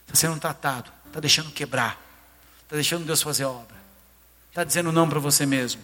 Está 0.05 0.15
sendo 0.15 0.39
tratado, 0.39 0.91
está 1.07 1.19
deixando 1.19 1.51
quebrar, 1.51 1.99
está 2.61 2.75
deixando 2.75 3.05
Deus 3.05 3.21
fazer 3.21 3.45
obra, 3.45 3.75
está 4.49 4.63
dizendo 4.63 4.91
não 4.91 5.09
para 5.09 5.19
você 5.19 5.45
mesmo. 5.45 5.81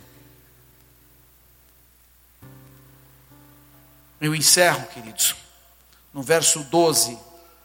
Eu 4.22 4.36
encerro, 4.36 4.86
queridos, 4.88 5.36
no 6.14 6.22
verso 6.22 6.64
12 6.64 7.18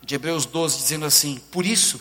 de 0.02 0.14
Hebreus 0.14 0.46
12, 0.46 0.78
dizendo 0.78 1.06
assim: 1.06 1.40
Por 1.50 1.64
isso, 1.64 2.00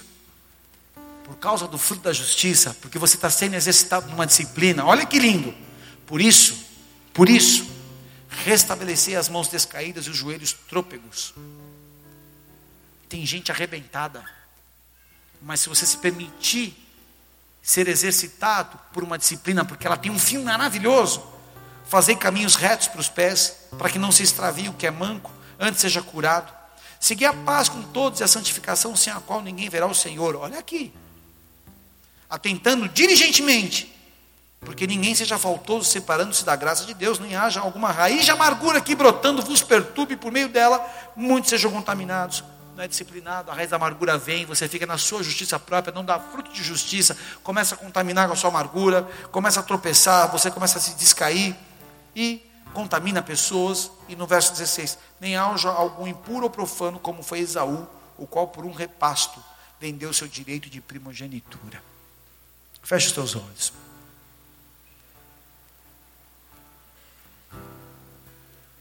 por 1.23 1.37
causa 1.37 1.67
do 1.67 1.77
fruto 1.77 2.03
da 2.03 2.13
justiça, 2.13 2.75
porque 2.81 2.99
você 2.99 3.15
está 3.15 3.29
sendo 3.29 3.55
exercitado 3.55 4.09
numa 4.09 4.27
disciplina, 4.27 4.85
olha 4.85 5.05
que 5.05 5.19
lindo. 5.19 5.55
Por 6.05 6.21
isso, 6.21 6.65
por 7.13 7.29
isso, 7.29 7.65
restabelecer 8.29 9.17
as 9.17 9.29
mãos 9.29 9.47
descaídas 9.47 10.05
e 10.05 10.09
os 10.09 10.17
joelhos 10.17 10.53
trôpegos. 10.53 11.33
Tem 13.07 13.25
gente 13.25 13.51
arrebentada, 13.51 14.23
mas 15.41 15.61
se 15.61 15.69
você 15.69 15.85
se 15.85 15.97
permitir 15.97 16.75
ser 17.61 17.87
exercitado 17.87 18.77
por 18.91 19.03
uma 19.03 19.17
disciplina, 19.17 19.63
porque 19.63 19.87
ela 19.87 19.95
tem 19.95 20.11
um 20.11 20.19
fim 20.19 20.39
maravilhoso, 20.39 21.23
fazer 21.87 22.17
caminhos 22.17 22.55
retos 22.55 22.87
para 22.87 22.99
os 22.99 23.07
pés, 23.07 23.55
para 23.77 23.89
que 23.89 23.97
não 23.97 24.11
se 24.11 24.23
extravie 24.23 24.67
o 24.67 24.73
que 24.73 24.85
é 24.85 24.91
manco, 24.91 25.31
antes 25.64 25.82
seja 25.82 26.01
curado. 26.01 26.51
Seguir 26.99 27.26
a 27.26 27.34
paz 27.34 27.68
com 27.68 27.82
todos 27.82 28.20
e 28.20 28.24
a 28.24 28.28
santificação, 28.28 28.95
sem 28.95 29.11
a 29.11 29.20
qual 29.20 29.41
ninguém 29.41 29.70
verá 29.70 29.88
o 29.88 29.95
Senhor. 29.95 30.36
Olha 30.36 30.59
aqui. 30.59 30.93
Atentando 32.30 32.88
diligentemente, 32.89 33.93
porque 34.61 34.88
ninguém 34.88 35.14
seja 35.14 35.38
faltoso, 35.38 35.89
separando-se 35.89 36.45
da 36.45 36.55
graça 36.55 36.86
de 36.86 36.93
Deus, 36.93 37.20
nem 37.20 37.36
haja 37.36 37.59
alguma 37.59 37.91
raiz 37.91 38.26
de 38.26 38.32
amargura 38.32 38.78
aqui 38.78 38.95
brotando, 38.95 39.41
vos 39.41 39.61
perturbe, 39.61 40.16
por 40.16 40.32
meio 40.32 40.49
dela 40.49 40.84
muitos 41.16 41.49
sejam 41.49 41.72
contaminados. 41.72 42.43
Não 42.76 42.84
é 42.84 42.88
disciplinado, 42.88 43.51
a 43.51 43.53
raiz 43.53 43.70
da 43.70 43.76
amargura 43.76 44.18
vem, 44.18 44.45
você 44.45 44.68
fica 44.68 44.86
na 44.86 44.97
sua 44.97 45.22
justiça 45.22 45.59
própria, 45.59 45.93
não 45.93 46.03
dá 46.03 46.20
fruto 46.20 46.51
de 46.51 46.64
justiça, 46.64 47.16
começa 47.43 47.76
a 47.76 47.78
contaminar 47.78 48.28
com 48.28 48.34
a 48.34 48.36
sua 48.36 48.49
amargura, 48.49 49.07
começa 49.32 49.59
a 49.59 49.64
tropeçar, 49.64 50.32
você 50.32 50.49
começa 50.49 50.80
a 50.80 50.82
se 50.82 50.95
descair 50.95 51.55
e 52.16 52.41
contamina 52.74 53.21
pessoas. 53.21 53.91
E 54.09 54.15
no 54.15 54.28
verso 54.28 54.51
16: 54.51 54.97
Nem 55.19 55.38
haja 55.38 55.69
algum 55.69 56.07
impuro 56.07 56.45
ou 56.45 56.49
profano, 56.49 56.99
como 56.99 57.24
foi 57.24 57.39
Esaú, 57.39 57.88
o 58.17 58.28
qual 58.28 58.47
por 58.47 58.65
um 58.65 58.71
repasto 58.71 59.43
vendeu 59.80 60.13
seu 60.13 60.28
direito 60.28 60.69
de 60.69 60.82
primogenitura. 60.82 61.82
Feche 62.82 63.07
os 63.07 63.13
teus 63.13 63.36
olhos. 63.36 63.74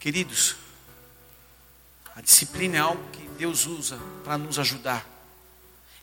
Queridos, 0.00 0.56
a 2.16 2.20
disciplina 2.20 2.76
é 2.76 2.80
algo 2.80 3.08
que 3.10 3.22
Deus 3.38 3.66
usa 3.66 3.98
para 4.24 4.36
nos 4.36 4.58
ajudar. 4.58 5.06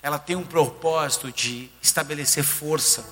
Ela 0.01 0.17
tem 0.17 0.35
um 0.35 0.45
propósito 0.45 1.31
de 1.31 1.69
estabelecer 1.81 2.43
força, 2.43 3.05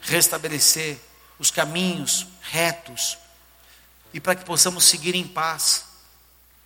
restabelecer 0.00 0.98
os 1.38 1.50
caminhos 1.50 2.26
retos 2.40 3.18
e 4.14 4.20
para 4.20 4.36
que 4.36 4.44
possamos 4.44 4.84
seguir 4.84 5.16
em 5.16 5.26
paz. 5.26 5.86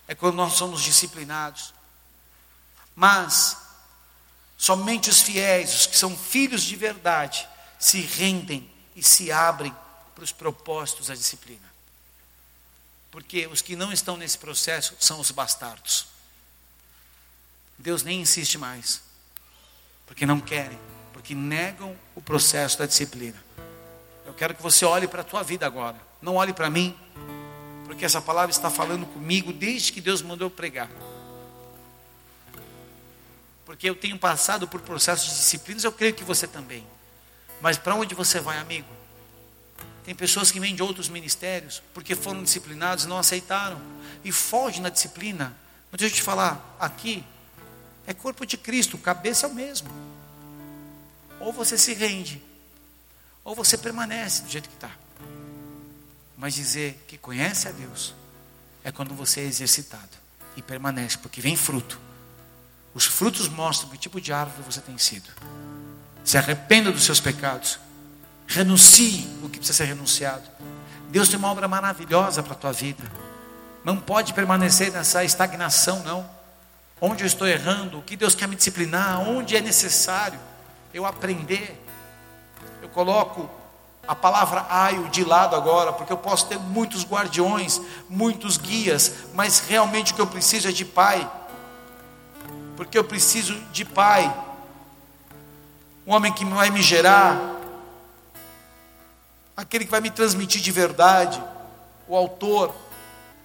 É 0.07 0.15
quando 0.15 0.37
nós 0.37 0.53
somos 0.53 0.83
disciplinados. 0.83 1.73
Mas 2.95 3.57
somente 4.59 5.09
os 5.09 5.23
fiéis, 5.23 5.75
os 5.75 5.87
que 5.87 5.97
são 5.97 6.17
filhos 6.17 6.63
de 6.63 6.77
verdade, 6.77 7.49
se 7.79 8.03
rendem 8.03 8.71
e 8.95 9.03
se 9.03 9.33
abrem 9.33 9.75
para 10.15 10.25
os 10.25 10.31
propósitos 10.31 11.07
da 11.07 11.15
disciplina. 11.15 11.67
Porque 13.11 13.47
os 13.47 13.63
que 13.63 13.75
não 13.75 13.91
estão 13.93 14.19
nesse 14.19 14.37
processo 14.37 14.95
são 15.01 15.19
os 15.19 15.31
bastardos. 15.31 16.07
Deus 17.79 18.03
nem 18.03 18.21
insiste 18.21 18.59
mais. 18.59 19.01
Porque 20.07 20.27
não 20.27 20.39
querem, 20.39 20.79
porque 21.15 21.35
negam 21.35 21.99
o 22.15 22.21
processo 22.21 22.79
da 22.79 22.85
disciplina. 22.85 23.43
Eu 24.27 24.35
quero 24.35 24.55
que 24.55 24.63
você 24.63 24.85
olhe 24.85 25.09
para 25.09 25.23
a 25.23 25.25
tua 25.25 25.43
vida 25.43 25.65
agora. 25.65 26.08
Não 26.21 26.37
olhe 26.37 26.53
para 26.53 26.69
mim, 26.69 26.97
porque 27.87 28.05
essa 28.05 28.21
palavra 28.21 28.51
está 28.51 28.71
falando 28.71 29.07
comigo 29.07 29.53
desde 29.53 29.93
que 29.93 30.01
Deus 30.01 30.23
mandou 30.23 30.47
eu 30.47 30.51
pregar. 30.51 30.91
Porque 33.65 33.89
eu 33.89 33.95
tenho 33.95 34.19
passado 34.19 34.67
por 34.67 34.81
processos 34.81 35.29
de 35.29 35.37
disciplinas, 35.37 35.85
eu 35.85 35.93
creio 35.93 36.15
que 36.15 36.25
você 36.25 36.47
também. 36.47 36.87
Mas 37.61 37.77
para 37.77 37.95
onde 37.95 38.15
você 38.15 38.41
vai, 38.41 38.59
amigo? 38.59 38.89
Tem 40.05 40.15
pessoas 40.15 40.51
que 40.51 40.59
vêm 40.59 40.75
de 40.75 40.83
outros 40.83 41.09
ministérios 41.09 41.83
porque 41.93 42.15
foram 42.15 42.43
disciplinados 42.43 43.05
e 43.05 43.09
não 43.09 43.19
aceitaram 43.19 43.81
e 44.25 44.33
fogem 44.33 44.81
na 44.81 44.89
disciplina. 44.89 45.55
Mas 45.91 46.01
deixa 46.01 46.15
eu 46.15 46.17
te 46.17 46.23
falar, 46.23 46.77
aqui 46.81 47.23
é 48.07 48.15
corpo 48.15 48.47
de 48.47 48.57
Cristo, 48.57 48.97
cabeça 48.97 49.47
é 49.47 49.51
o 49.51 49.55
mesmo. 49.55 49.91
Ou 51.39 51.53
você 51.53 51.77
se 51.77 51.93
rende, 51.93 52.43
ou 53.45 53.55
você 53.55 53.77
permanece 53.77 54.43
do 54.43 54.51
jeito 54.51 54.69
que 54.69 54.75
está. 54.75 54.91
Mas 56.39 56.55
dizer 56.55 57.05
que 57.07 57.19
conhece 57.19 57.69
a 57.69 57.73
Deus 57.73 58.15
é 58.83 58.91
quando 58.91 59.15
você 59.15 59.41
é 59.41 59.45
exercitado 59.45 60.17
e 60.57 60.63
permanece, 60.63 61.19
porque 61.19 61.43
vem 61.43 61.57
fruto. 61.57 62.01
Os 62.95 63.05
frutos 63.05 63.47
mostram 63.49 63.91
que 63.91 63.99
tipo 63.99 64.19
de 64.19 64.33
árvore 64.33 64.63
você 64.63 64.81
tem 64.81 64.97
sido. 64.97 65.29
Se 66.25 66.39
arrependa 66.39 66.91
dos 66.91 67.05
seus 67.05 67.21
pecados 67.21 67.79
Renuncie 68.49 69.29
o 69.43 69.49
que 69.49 69.59
precisa 69.59 69.77
ser 69.77 69.85
renunciado. 69.85 70.49
Deus 71.11 71.29
tem 71.29 71.39
uma 71.39 71.51
obra 71.51 71.69
maravilhosa 71.69 72.43
para 72.43 72.55
a 72.55 72.57
tua 72.57 72.73
vida. 72.73 73.05
Não 73.85 73.99
pode 73.99 74.33
permanecer 74.33 74.91
nessa 74.91 75.23
estagnação, 75.23 76.03
não. 76.03 76.29
Onde 76.99 77.23
eu 77.23 77.27
estou 77.27 77.47
errando, 77.47 77.99
o 77.99 78.03
que 78.03 78.17
Deus 78.17 78.35
quer 78.35 78.49
me 78.49 78.57
disciplinar, 78.57 79.21
onde 79.21 79.55
é 79.55 79.61
necessário 79.61 80.41
eu 80.95 81.05
aprender. 81.05 81.79
Eu 82.81 82.89
coloco 82.89 83.51
a 84.09 84.15
palavra 84.15 84.65
aio 84.71 85.07
de 85.11 85.23
lado 85.23 85.55
agora, 85.55 85.93
porque 85.93 86.11
eu 86.11 86.17
posso 86.17 86.47
ter 86.47 86.59
muitos 86.59 87.05
guardiões, 87.05 87.79
muitos 88.09 88.57
guias, 88.57 89.13
mas 89.35 89.59
realmente 89.59 90.13
o 90.13 90.15
que 90.15 90.21
eu 90.23 90.27
preciso 90.27 90.67
é 90.67 90.73
de 90.73 90.83
pai. 90.83 91.31
Porque 92.75 92.97
eu 92.97 93.05
preciso 93.05 93.55
de 93.71 93.85
pai. 93.85 94.35
Um 96.07 96.15
homem 96.15 96.33
que 96.33 96.43
vai 96.43 96.71
me 96.71 96.81
gerar, 96.81 97.39
aquele 99.55 99.85
que 99.85 99.91
vai 99.91 100.01
me 100.01 100.11
transmitir 100.11 100.63
de 100.63 100.73
verdade, 100.73 101.43
o 102.09 102.17
autor, 102.17 102.75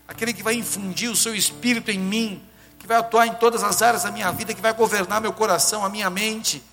aquele 0.08 0.34
que 0.34 0.42
vai 0.42 0.54
infundir 0.54 1.12
o 1.12 1.16
seu 1.16 1.36
espírito 1.36 1.92
em 1.92 2.00
mim, 2.00 2.42
que 2.80 2.88
vai 2.88 2.96
atuar 2.96 3.28
em 3.28 3.34
todas 3.34 3.64
as 3.64 3.82
áreas 3.82 4.04
da 4.04 4.12
minha 4.12 4.32
vida, 4.32 4.54
que 4.54 4.62
vai 4.62 4.72
governar 4.72 5.20
meu 5.20 5.34
coração, 5.34 5.84
a 5.84 5.90
minha 5.90 6.10
mente, 6.10 6.64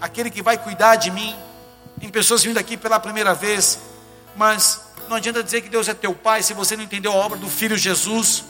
aquele 0.00 0.30
que 0.30 0.40
vai 0.40 0.56
cuidar 0.56 0.96
de 0.96 1.10
mim. 1.10 1.36
Tem 2.04 2.10
pessoas 2.10 2.44
vindo 2.44 2.58
aqui 2.58 2.76
pela 2.76 3.00
primeira 3.00 3.32
vez, 3.32 3.78
mas 4.36 4.78
não 5.08 5.16
adianta 5.16 5.42
dizer 5.42 5.62
que 5.62 5.70
Deus 5.70 5.88
é 5.88 5.94
teu 5.94 6.12
pai 6.14 6.42
se 6.42 6.52
você 6.52 6.76
não 6.76 6.84
entendeu 6.84 7.10
a 7.10 7.14
obra 7.14 7.38
do 7.38 7.48
Filho 7.48 7.78
Jesus 7.78 8.44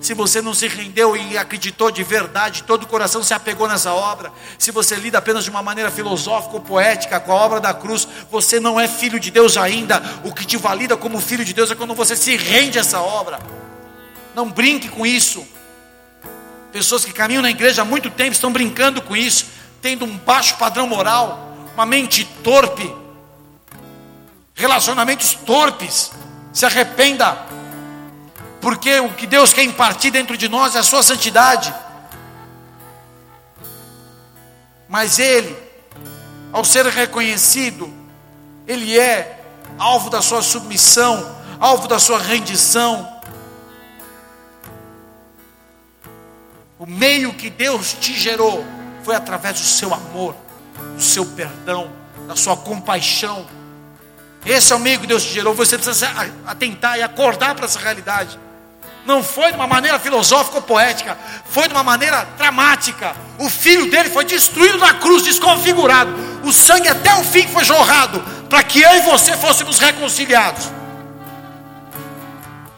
se 0.00 0.14
você 0.14 0.40
não 0.40 0.54
se 0.54 0.66
rendeu 0.68 1.14
e 1.14 1.36
acreditou 1.36 1.90
de 1.90 2.02
verdade, 2.02 2.62
todo 2.62 2.84
o 2.84 2.86
coração 2.86 3.22
se 3.22 3.34
apegou 3.34 3.68
nessa 3.68 3.92
obra, 3.92 4.32
se 4.58 4.70
você 4.70 4.96
lida 4.96 5.18
apenas 5.18 5.44
de 5.44 5.50
uma 5.50 5.62
maneira 5.62 5.90
filosófica 5.90 6.54
ou 6.54 6.60
poética 6.62 7.20
com 7.20 7.32
a 7.32 7.34
obra 7.34 7.60
da 7.60 7.74
cruz, 7.74 8.08
você 8.30 8.58
não 8.58 8.80
é 8.80 8.88
filho 8.88 9.20
de 9.20 9.30
Deus 9.30 9.58
ainda. 9.58 10.02
O 10.24 10.32
que 10.32 10.46
te 10.46 10.56
valida 10.56 10.96
como 10.96 11.20
filho 11.20 11.44
de 11.44 11.52
Deus 11.52 11.70
é 11.70 11.74
quando 11.74 11.94
você 11.94 12.16
se 12.16 12.36
rende 12.36 12.78
a 12.78 12.80
essa 12.80 13.00
obra. 13.00 13.38
Não 14.34 14.50
brinque 14.50 14.88
com 14.88 15.06
isso. 15.06 15.46
Pessoas 16.72 17.04
que 17.04 17.12
caminham 17.12 17.42
na 17.42 17.50
igreja 17.50 17.82
há 17.82 17.84
muito 17.84 18.10
tempo 18.10 18.32
estão 18.32 18.52
brincando 18.52 19.00
com 19.02 19.14
isso, 19.14 19.46
tendo 19.80 20.06
um 20.06 20.16
baixo 20.18 20.56
padrão 20.56 20.86
moral, 20.86 21.53
uma 21.74 21.84
mente 21.84 22.24
torpe, 22.42 22.94
relacionamentos 24.54 25.34
torpes. 25.34 26.12
Se 26.52 26.64
arrependa 26.64 27.36
porque 28.60 28.98
o 29.00 29.12
que 29.12 29.26
Deus 29.26 29.52
quer 29.52 29.64
impartir 29.64 30.10
dentro 30.10 30.38
de 30.38 30.48
nós 30.48 30.74
é 30.74 30.78
a 30.78 30.82
sua 30.82 31.02
santidade. 31.02 31.74
Mas 34.88 35.18
Ele, 35.18 35.54
ao 36.50 36.64
ser 36.64 36.86
reconhecido, 36.86 37.92
Ele 38.66 38.98
é 38.98 39.44
alvo 39.76 40.08
da 40.08 40.22
sua 40.22 40.40
submissão, 40.40 41.36
alvo 41.60 41.88
da 41.88 41.98
sua 41.98 42.18
rendição. 42.18 43.20
O 46.78 46.86
meio 46.86 47.34
que 47.34 47.50
Deus 47.50 47.92
te 47.92 48.14
gerou 48.14 48.64
foi 49.02 49.14
através 49.14 49.60
do 49.60 49.66
seu 49.66 49.92
amor. 49.92 50.43
Do 50.94 51.02
seu 51.02 51.26
perdão, 51.26 51.90
da 52.26 52.36
sua 52.36 52.56
compaixão. 52.56 53.46
Esse 54.44 54.72
é 54.72 54.76
o 54.76 54.78
meio 54.78 55.00
que 55.00 55.06
Deus 55.06 55.22
te 55.22 55.32
gerou. 55.32 55.54
Você 55.54 55.76
precisa 55.76 56.08
atentar 56.46 56.98
e 56.98 57.02
acordar 57.02 57.54
para 57.54 57.64
essa 57.64 57.78
realidade. 57.78 58.38
Não 59.06 59.22
foi 59.22 59.50
de 59.50 59.56
uma 59.56 59.66
maneira 59.66 59.98
filosófica 59.98 60.56
ou 60.56 60.62
poética, 60.62 61.16
foi 61.46 61.68
de 61.68 61.74
uma 61.74 61.82
maneira 61.82 62.26
dramática. 62.38 63.14
O 63.38 63.50
filho 63.50 63.90
dele 63.90 64.08
foi 64.08 64.24
destruído 64.24 64.78
na 64.78 64.94
cruz, 64.94 65.22
desconfigurado. 65.22 66.10
O 66.42 66.52
sangue 66.52 66.88
até 66.88 67.14
o 67.16 67.24
fim 67.24 67.46
foi 67.48 67.64
jorrado, 67.64 68.22
para 68.48 68.62
que 68.62 68.80
eu 68.80 68.94
e 68.94 69.00
você 69.00 69.36
fôssemos 69.36 69.78
reconciliados. 69.78 70.70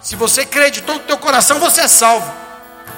Se 0.01 0.17
você 0.17 0.45
crê 0.45 0.71
de 0.71 0.83
todo 0.83 0.97
o 0.97 1.01
teu 1.01 1.19
coração, 1.19 1.61
você 1.61 1.83
é 1.83 1.89
salvo. 1.89 2.46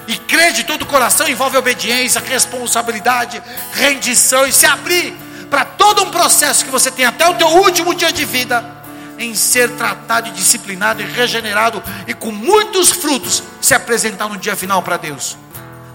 E 0.08 0.16
crer 0.16 0.54
de 0.54 0.64
todo 0.64 0.82
o 0.82 0.86
coração 0.86 1.28
envolve 1.28 1.58
obediência, 1.58 2.18
responsabilidade, 2.18 3.42
rendição 3.74 4.46
e 4.46 4.52
se 4.52 4.64
abrir 4.64 5.14
para 5.50 5.66
todo 5.66 6.02
um 6.02 6.10
processo 6.10 6.64
que 6.64 6.70
você 6.70 6.90
tem 6.90 7.04
até 7.04 7.28
o 7.28 7.34
teu 7.34 7.46
último 7.48 7.94
dia 7.94 8.10
de 8.10 8.24
vida 8.24 8.64
em 9.18 9.34
ser 9.34 9.70
tratado 9.72 10.28
e 10.28 10.32
disciplinado 10.32 11.02
e 11.02 11.04
regenerado 11.04 11.82
e 12.06 12.14
com 12.14 12.32
muitos 12.32 12.88
frutos 12.88 13.42
se 13.60 13.74
apresentar 13.74 14.30
no 14.30 14.38
dia 14.38 14.56
final 14.56 14.80
para 14.80 14.96
Deus. 14.96 15.36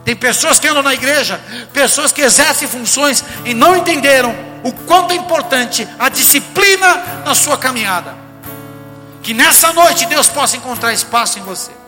Tem 0.05 0.15
pessoas 0.15 0.59
que 0.59 0.67
andam 0.67 0.83
na 0.83 0.93
igreja, 0.93 1.41
pessoas 1.73 2.11
que 2.11 2.21
exercem 2.21 2.67
funções 2.67 3.23
e 3.43 3.55
não 3.55 3.75
entenderam 3.75 4.35
o 4.63 4.71
quanto 4.71 5.13
é 5.13 5.15
importante 5.15 5.87
a 5.97 6.07
disciplina 6.09 7.23
na 7.25 7.33
sua 7.33 7.57
caminhada. 7.57 8.13
Que 9.23 9.33
nessa 9.33 9.73
noite 9.73 10.05
Deus 10.05 10.27
possa 10.27 10.55
encontrar 10.55 10.93
espaço 10.93 11.39
em 11.39 11.41
você 11.41 11.82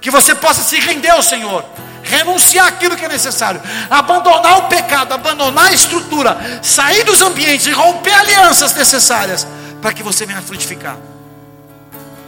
que 0.00 0.10
você 0.10 0.34
possa 0.34 0.62
se 0.62 0.78
render 0.80 1.10
ao 1.10 1.22
Senhor, 1.22 1.64
renunciar 2.02 2.66
aquilo 2.66 2.96
que 2.96 3.04
é 3.04 3.08
necessário, 3.08 3.60
abandonar 3.90 4.58
o 4.58 4.62
pecado, 4.62 5.12
abandonar 5.12 5.66
a 5.66 5.72
estrutura, 5.72 6.60
sair 6.62 7.04
dos 7.04 7.20
ambientes 7.20 7.66
e 7.66 7.72
romper 7.72 8.12
alianças 8.12 8.74
necessárias 8.74 9.46
para 9.80 9.92
que 9.92 10.02
você 10.02 10.24
venha 10.24 10.40
frutificar. 10.40 10.96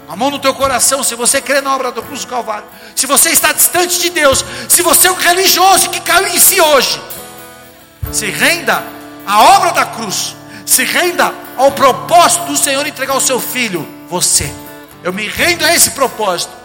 A 0.09 0.15
mão 0.15 0.31
no 0.31 0.39
teu 0.39 0.53
coração, 0.53 1.03
se 1.03 1.15
você 1.15 1.41
crê 1.41 1.63
na 1.63 1.75
obra 1.75 1.91
do 1.91 2.03
cruz 2.03 2.21
do 2.21 2.27
Calvário, 2.27 2.67
se 2.95 3.07
você 3.07 3.31
está 3.31 3.53
distante 3.53 3.99
de 3.99 4.11
Deus, 4.11 4.45
se 4.69 4.83
você 4.83 5.09
é 5.09 5.11
um 5.11 5.17
religioso 5.17 5.89
que 5.89 6.01
caiu 6.01 6.29
em 6.29 6.39
si 6.39 6.61
hoje, 6.61 7.01
se 8.13 8.27
renda 8.27 8.83
à 9.27 9.43
obra 9.57 9.73
da 9.73 9.87
cruz, 9.87 10.37
se 10.67 10.85
renda 10.85 11.33
ao 11.57 11.73
propósito 11.73 12.45
do 12.45 12.57
Senhor 12.57 12.87
entregar 12.87 13.17
o 13.17 13.21
seu 13.21 13.41
filho, 13.41 13.89
você. 14.09 14.53
Eu 15.03 15.13
me 15.13 15.27
rendo 15.27 15.65
a 15.65 15.75
esse 15.75 15.93
propósito 15.93 16.62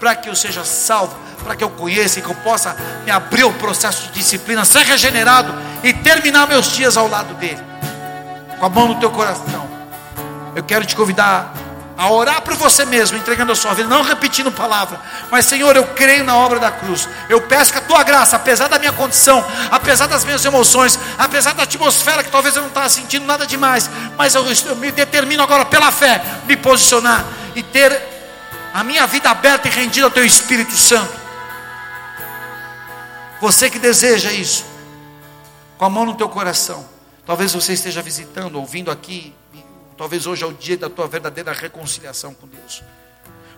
para 0.00 0.14
que 0.16 0.30
eu 0.30 0.34
seja 0.34 0.64
salvo, 0.64 1.14
para 1.44 1.54
que 1.54 1.62
eu 1.62 1.68
conheça 1.68 2.18
e 2.18 2.22
que 2.22 2.28
eu 2.28 2.34
possa 2.36 2.74
me 3.04 3.10
abrir 3.10 3.44
o 3.44 3.52
processo 3.52 4.04
de 4.04 4.14
disciplina, 4.14 4.64
ser 4.64 4.82
regenerado 4.84 5.54
e 5.84 5.92
terminar 5.92 6.48
meus 6.48 6.72
dias 6.72 6.96
ao 6.96 7.06
lado 7.06 7.34
dele, 7.34 7.62
com 8.58 8.64
a 8.64 8.68
mão 8.70 8.88
no 8.88 8.94
teu 8.98 9.10
coração. 9.10 9.68
Eu 10.56 10.64
quero 10.64 10.86
te 10.86 10.96
convidar 10.96 11.52
a 11.98 12.10
orar 12.10 12.40
por 12.40 12.54
você 12.54 12.86
mesmo, 12.86 13.18
entregando 13.18 13.52
a 13.52 13.54
sua 13.54 13.74
vida, 13.74 13.86
não 13.86 14.00
repetindo 14.00 14.50
palavra, 14.50 14.98
mas 15.30 15.44
Senhor, 15.44 15.76
eu 15.76 15.84
creio 15.88 16.24
na 16.24 16.34
obra 16.34 16.58
da 16.58 16.70
cruz. 16.70 17.06
Eu 17.28 17.42
peço 17.42 17.70
que 17.70 17.78
a 17.78 17.82
tua 17.82 18.02
graça, 18.02 18.36
apesar 18.36 18.68
da 18.68 18.78
minha 18.78 18.92
condição, 18.92 19.44
apesar 19.70 20.06
das 20.06 20.24
minhas 20.24 20.42
emoções, 20.42 20.98
apesar 21.18 21.52
da 21.52 21.64
atmosfera 21.64 22.24
que 22.24 22.30
talvez 22.30 22.56
eu 22.56 22.62
não 22.62 22.68
estava 22.70 22.88
sentindo 22.88 23.26
nada 23.26 23.46
demais, 23.46 23.90
mas 24.16 24.34
eu, 24.34 24.46
eu 24.66 24.76
me 24.76 24.90
determino 24.90 25.42
agora 25.42 25.66
pela 25.66 25.92
fé 25.92 26.22
me 26.46 26.56
posicionar 26.56 27.22
e 27.54 27.62
ter 27.62 28.19
a 28.72 28.84
minha 28.84 29.06
vida 29.06 29.30
aberta 29.30 29.68
e 29.68 29.70
rendida 29.70 30.06
ao 30.06 30.10
Teu 30.10 30.24
Espírito 30.24 30.72
Santo. 30.72 31.18
Você 33.40 33.70
que 33.70 33.78
deseja 33.78 34.32
isso, 34.32 34.64
com 35.78 35.84
a 35.84 35.90
mão 35.90 36.04
no 36.04 36.14
teu 36.14 36.28
coração, 36.28 36.86
talvez 37.24 37.54
você 37.54 37.72
esteja 37.72 38.02
visitando, 38.02 38.56
ouvindo 38.56 38.90
aqui, 38.90 39.34
talvez 39.96 40.26
hoje 40.26 40.44
é 40.44 40.46
o 40.46 40.52
dia 40.52 40.76
da 40.76 40.90
tua 40.90 41.08
verdadeira 41.08 41.52
reconciliação 41.52 42.34
com 42.34 42.46
Deus 42.46 42.82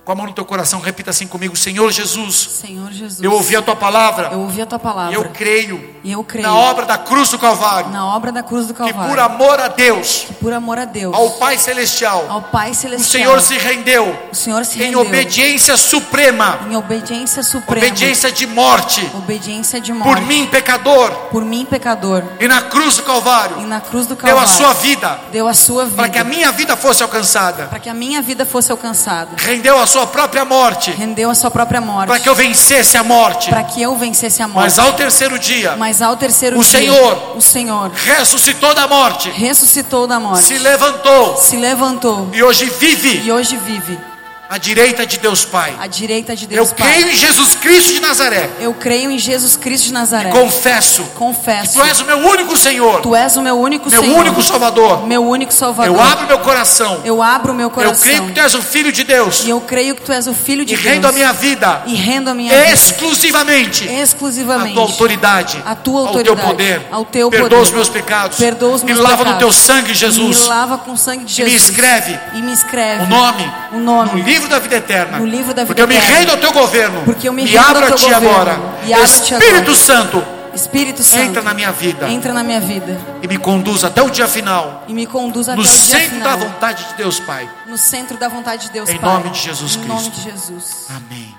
com 0.04 0.10
a 0.10 0.14
mão 0.16 0.26
no 0.26 0.32
teu 0.32 0.44
coração, 0.44 0.80
repita 0.80 1.10
assim 1.10 1.26
comigo: 1.26 1.54
Senhor 1.54 1.90
Jesus. 1.92 2.60
Senhor 2.60 2.90
Jesus. 2.90 3.22
Eu 3.22 3.32
ouvi 3.32 3.54
a 3.54 3.62
tua 3.62 3.76
palavra. 3.76 4.30
Eu 4.32 4.40
ouvi 4.40 4.60
a 4.60 4.66
tua 4.66 4.78
palavra. 4.78 5.14
Eu 5.14 5.24
creio. 5.30 5.94
E 6.02 6.10
eu 6.10 6.24
creio. 6.24 6.46
Na 6.46 6.56
obra 6.56 6.84
da 6.84 6.98
cruz 6.98 7.28
do 7.28 7.38
Calvário. 7.38 7.90
Na 7.90 8.06
obra 8.06 8.32
da 8.32 8.42
cruz 8.42 8.66
do 8.66 8.74
Calvário. 8.74 9.02
Que 9.02 9.08
por 9.08 9.18
amor 9.20 9.60
a 9.60 9.68
Deus. 9.68 10.24
Que 10.26 10.34
por 10.34 10.52
amor 10.52 10.78
a 10.78 10.84
Deus. 10.84 11.14
Ao 11.14 11.30
Pai 11.32 11.56
celestial. 11.56 12.26
Ao 12.28 12.42
Pai 12.42 12.74
celestial. 12.74 13.36
O 13.36 13.40
Senhor 13.40 13.40
se 13.40 13.58
rendeu. 13.58 14.18
O 14.32 14.34
Senhor 14.34 14.64
se 14.64 14.78
em 14.78 14.86
rendeu. 14.86 15.04
Em 15.04 15.06
obediência 15.06 15.76
suprema. 15.76 16.58
Em 16.68 16.76
obediência 16.76 17.42
suprema. 17.44 17.86
Obediência 17.86 18.32
de 18.32 18.46
morte. 18.46 19.08
Obediência 19.14 19.80
de 19.80 19.92
morte. 19.92 20.20
Por 20.20 20.26
mim 20.26 20.46
pecador. 20.46 21.10
Por 21.30 21.44
mim 21.44 21.64
pecador. 21.64 22.24
E 22.40 22.48
na 22.48 22.62
cruz 22.62 22.96
do 22.96 23.04
Calvário. 23.04 23.60
E 23.60 23.64
na 23.64 23.80
cruz 23.80 24.06
do 24.06 24.16
Calvário. 24.16 24.44
Deu 24.44 24.52
a 24.52 24.58
sua 24.58 24.72
vida. 24.72 25.20
Deu 25.30 25.46
a 25.46 25.54
sua 25.54 25.84
vida. 25.84 25.96
Para 25.96 26.08
que 26.08 26.18
a 26.18 26.24
minha 26.24 26.50
vida 26.50 26.76
fosse 26.76 27.04
alcançada. 27.04 27.66
Para 27.66 27.78
que 27.78 27.88
a 27.88 27.94
minha 27.94 28.20
vida 28.20 28.44
fosse 28.44 28.72
alcançada. 28.72 29.36
Rendeu 29.36 29.78
a 29.78 29.86
sua 29.92 30.06
própria 30.06 30.44
morte. 30.44 30.90
Rendeu 30.90 31.28
a 31.28 31.34
sua 31.34 31.50
própria 31.50 31.80
morte. 31.80 32.08
Para 32.08 32.18
que 32.18 32.28
eu 32.28 32.34
vencesse 32.34 32.96
a 32.96 33.04
morte. 33.04 33.50
Para 33.50 33.62
que 33.62 33.82
eu 33.82 33.94
vencesse 33.94 34.42
a 34.42 34.48
morte. 34.48 34.64
Mas 34.64 34.78
ao 34.78 34.94
terceiro 34.94 35.38
dia. 35.38 35.76
Mas 35.76 36.00
ao 36.00 36.16
terceiro 36.16 36.58
o 36.58 36.62
dia. 36.62 36.80
Senhor. 36.80 37.36
O 37.36 37.42
Senhor. 37.42 37.90
Ressuscitou 37.90 38.74
da 38.74 38.88
morte. 38.88 39.28
Ressuscitou 39.30 40.06
da 40.06 40.18
morte. 40.18 40.44
Se 40.44 40.58
levantou. 40.58 41.36
Se 41.36 41.56
levantou. 41.56 42.30
E 42.32 42.42
hoje 42.42 42.64
vive. 42.80 43.20
E 43.22 43.30
hoje 43.30 43.56
vive 43.58 44.11
à 44.52 44.58
direita 44.58 45.06
de 45.06 45.18
Deus 45.18 45.46
Pai. 45.46 45.74
À 45.80 45.86
direita 45.86 46.36
de 46.36 46.46
Deus 46.46 46.68
eu 46.68 46.74
Pai. 46.74 46.92
creio 46.92 47.08
em 47.08 47.16
Jesus 47.16 47.54
Cristo 47.54 47.94
de 47.94 48.00
Nazaré. 48.00 48.50
Eu 48.60 48.74
creio 48.74 49.10
em 49.10 49.18
Jesus 49.18 49.56
Cristo 49.56 49.86
de 49.86 49.94
Nazaré. 49.94 50.28
E 50.28 50.32
confesso. 50.32 51.04
Confesso. 51.14 51.72
Tu 51.72 51.82
és 51.82 52.00
o 52.02 52.04
meu 52.04 52.18
único 52.18 52.54
Senhor. 52.54 53.00
Tu 53.00 53.16
és 53.16 53.34
o 53.34 53.40
meu 53.40 53.58
único 53.58 53.88
meu 53.88 53.98
Senhor. 53.98 54.12
Meu 54.12 54.20
único 54.20 54.42
Salvador. 54.42 55.06
Meu 55.06 55.26
único 55.26 55.54
Salvador. 55.54 55.96
Eu 55.96 55.98
abro 55.98 56.26
meu 56.26 56.38
coração. 56.40 57.00
Eu 57.02 57.22
abro 57.22 57.54
meu 57.54 57.70
coração. 57.70 57.94
Eu 57.94 58.00
creio 58.02 58.26
que 58.26 58.32
tu 58.34 58.40
és 58.42 58.54
o 58.54 58.60
filho 58.60 58.92
de 58.92 59.04
Deus. 59.04 59.42
E 59.42 59.48
eu 59.48 59.58
creio 59.62 59.94
que 59.94 60.02
tu 60.02 60.12
és 60.12 60.26
o 60.26 60.34
filho 60.34 60.66
de 60.66 60.74
e 60.74 60.76
Deus. 60.76 60.84
E 60.86 60.88
rendo 60.90 61.08
a 61.08 61.12
minha 61.12 61.32
vida. 61.32 61.82
E 61.86 61.94
rendo 61.94 62.28
a 62.28 62.34
minha 62.34 62.52
exclusivamente. 62.70 63.84
vida. 63.84 64.02
Exclusivamente. 64.02 64.72
A 64.72 64.74
tua 64.74 64.82
autoridade. 64.82 65.62
A 65.64 65.74
tua 65.74 66.00
autoridade. 66.00 66.28
Ao 66.28 66.36
teu 66.36 66.46
poder. 66.46 66.88
Ao 66.90 67.04
teu 67.06 67.30
Perdoa 67.30 67.48
poder. 67.48 67.62
os 67.62 67.70
meus 67.70 67.88
pecados. 67.88 68.36
Perdoa 68.36 68.74
os 68.74 68.82
meus 68.82 68.98
me 68.98 69.02
lava 69.02 69.16
pecados. 69.24 69.32
no 69.32 69.38
teu 69.38 69.50
sangue, 69.50 69.94
Jesus. 69.94 70.40
Me 70.42 70.46
lava 70.46 70.76
com 70.76 70.92
o 70.92 70.98
sangue 70.98 71.24
de 71.24 71.32
e 71.40 71.48
Jesus. 71.48 71.52
me 71.52 71.56
escreve. 71.70 72.20
E 72.34 72.42
me 72.42 72.52
escreve. 72.52 73.04
O 73.04 73.06
nome. 73.06 73.50
O 73.72 73.78
nome. 73.78 74.20
No 74.20 74.41
livro 74.41 74.41
da 74.48 74.58
vida 74.58 74.76
eterna. 74.76 75.18
No 75.18 75.26
livro 75.26 75.52
da 75.54 75.62
vida 75.64 75.66
Porque 75.66 75.82
eu 75.82 75.88
me 75.88 75.96
rendo 75.96 76.30
ao 76.30 76.36
teu 76.38 76.52
governo. 76.52 77.02
Porque 77.04 77.28
eu 77.28 77.32
me 77.32 77.44
rendo 77.44 77.58
abro 77.66 77.82
ao 77.82 77.86
teu 77.86 77.94
a 77.94 77.98
ti 77.98 78.04
governo. 78.04 78.30
agora. 78.30 78.58
E 78.84 78.92
abro 78.92 79.04
Espírito. 79.06 79.74
Santo. 79.74 80.24
Espírito 80.54 81.02
Santo. 81.02 81.22
Entra 81.22 81.42
na 81.42 81.54
minha 81.54 81.72
vida. 81.72 82.08
Entra 82.10 82.32
na 82.34 82.42
minha 82.42 82.60
vida. 82.60 83.00
E 83.22 83.26
me 83.26 83.38
conduz 83.38 83.84
até 83.84 84.02
o 84.02 84.10
dia 84.10 84.28
final. 84.28 84.84
E 84.86 84.92
me 84.92 85.06
conduz 85.06 85.48
até 85.48 85.56
no 85.56 85.62
o 85.62 85.64
dia 85.64 85.72
centro 85.72 86.10
final. 86.10 86.28
da 86.38 86.44
vontade 86.44 86.84
de 86.88 86.94
Deus, 86.94 87.18
Pai. 87.20 87.48
No 87.66 87.78
centro 87.78 88.18
da 88.18 88.28
vontade 88.28 88.66
de 88.66 88.72
Deus, 88.72 88.90
Em 88.90 88.98
Pai. 88.98 89.10
nome 89.10 89.30
de 89.30 89.38
Jesus 89.40 89.76
em 89.76 89.78
Cristo. 89.80 89.94
nome 89.94 90.10
de 90.10 90.22
Jesus. 90.22 90.86
Amém. 90.90 91.34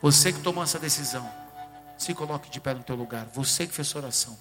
Você 0.00 0.32
que 0.32 0.38
tomou 0.38 0.62
essa 0.62 0.78
decisão, 0.78 1.28
se 1.98 2.14
coloque 2.14 2.48
de 2.50 2.60
pé 2.60 2.74
no 2.74 2.82
teu 2.84 2.94
lugar. 2.94 3.26
Você 3.34 3.66
que 3.66 3.74
fez 3.74 3.88
essa 3.88 3.98
oração. 3.98 4.36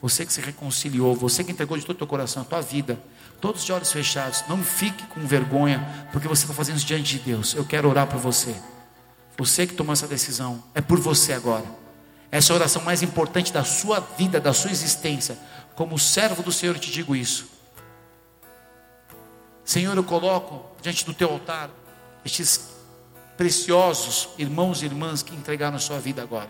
Você 0.00 0.24
que 0.24 0.32
se 0.32 0.40
reconciliou, 0.40 1.14
você 1.16 1.42
que 1.42 1.50
entregou 1.50 1.76
de 1.76 1.84
todo 1.84 1.96
o 1.96 1.98
teu 1.98 2.06
coração 2.06 2.42
a 2.42 2.44
tua 2.44 2.60
vida, 2.60 2.98
todos 3.40 3.64
de 3.64 3.72
olhos 3.72 3.90
fechados, 3.90 4.44
não 4.48 4.62
fique 4.62 5.04
com 5.08 5.26
vergonha, 5.26 6.08
porque 6.12 6.28
você 6.28 6.44
está 6.44 6.54
fazendo 6.54 6.76
isso 6.76 6.86
diante 6.86 7.18
de 7.18 7.18
Deus. 7.18 7.54
Eu 7.54 7.64
quero 7.64 7.88
orar 7.88 8.06
por 8.06 8.18
você. 8.18 8.54
Você 9.36 9.66
que 9.66 9.74
tomou 9.74 9.92
essa 9.92 10.06
decisão, 10.06 10.62
é 10.74 10.80
por 10.80 11.00
você 11.00 11.32
agora. 11.32 11.64
Essa 12.30 12.52
é 12.52 12.54
a 12.54 12.56
oração 12.56 12.82
mais 12.82 13.02
importante 13.02 13.52
da 13.52 13.64
sua 13.64 13.98
vida, 14.00 14.40
da 14.40 14.52
sua 14.52 14.70
existência. 14.70 15.36
Como 15.74 15.98
servo 15.98 16.42
do 16.42 16.52
Senhor, 16.52 16.76
eu 16.76 16.80
te 16.80 16.90
digo 16.90 17.16
isso. 17.16 17.48
Senhor, 19.64 19.96
eu 19.96 20.04
coloco 20.04 20.76
diante 20.80 21.04
do 21.04 21.12
teu 21.12 21.30
altar 21.30 21.70
estes 22.24 22.68
preciosos 23.36 24.28
irmãos 24.38 24.82
e 24.82 24.86
irmãs 24.86 25.22
que 25.22 25.34
entregaram 25.34 25.76
a 25.76 25.80
sua 25.80 25.98
vida 25.98 26.22
agora. 26.22 26.48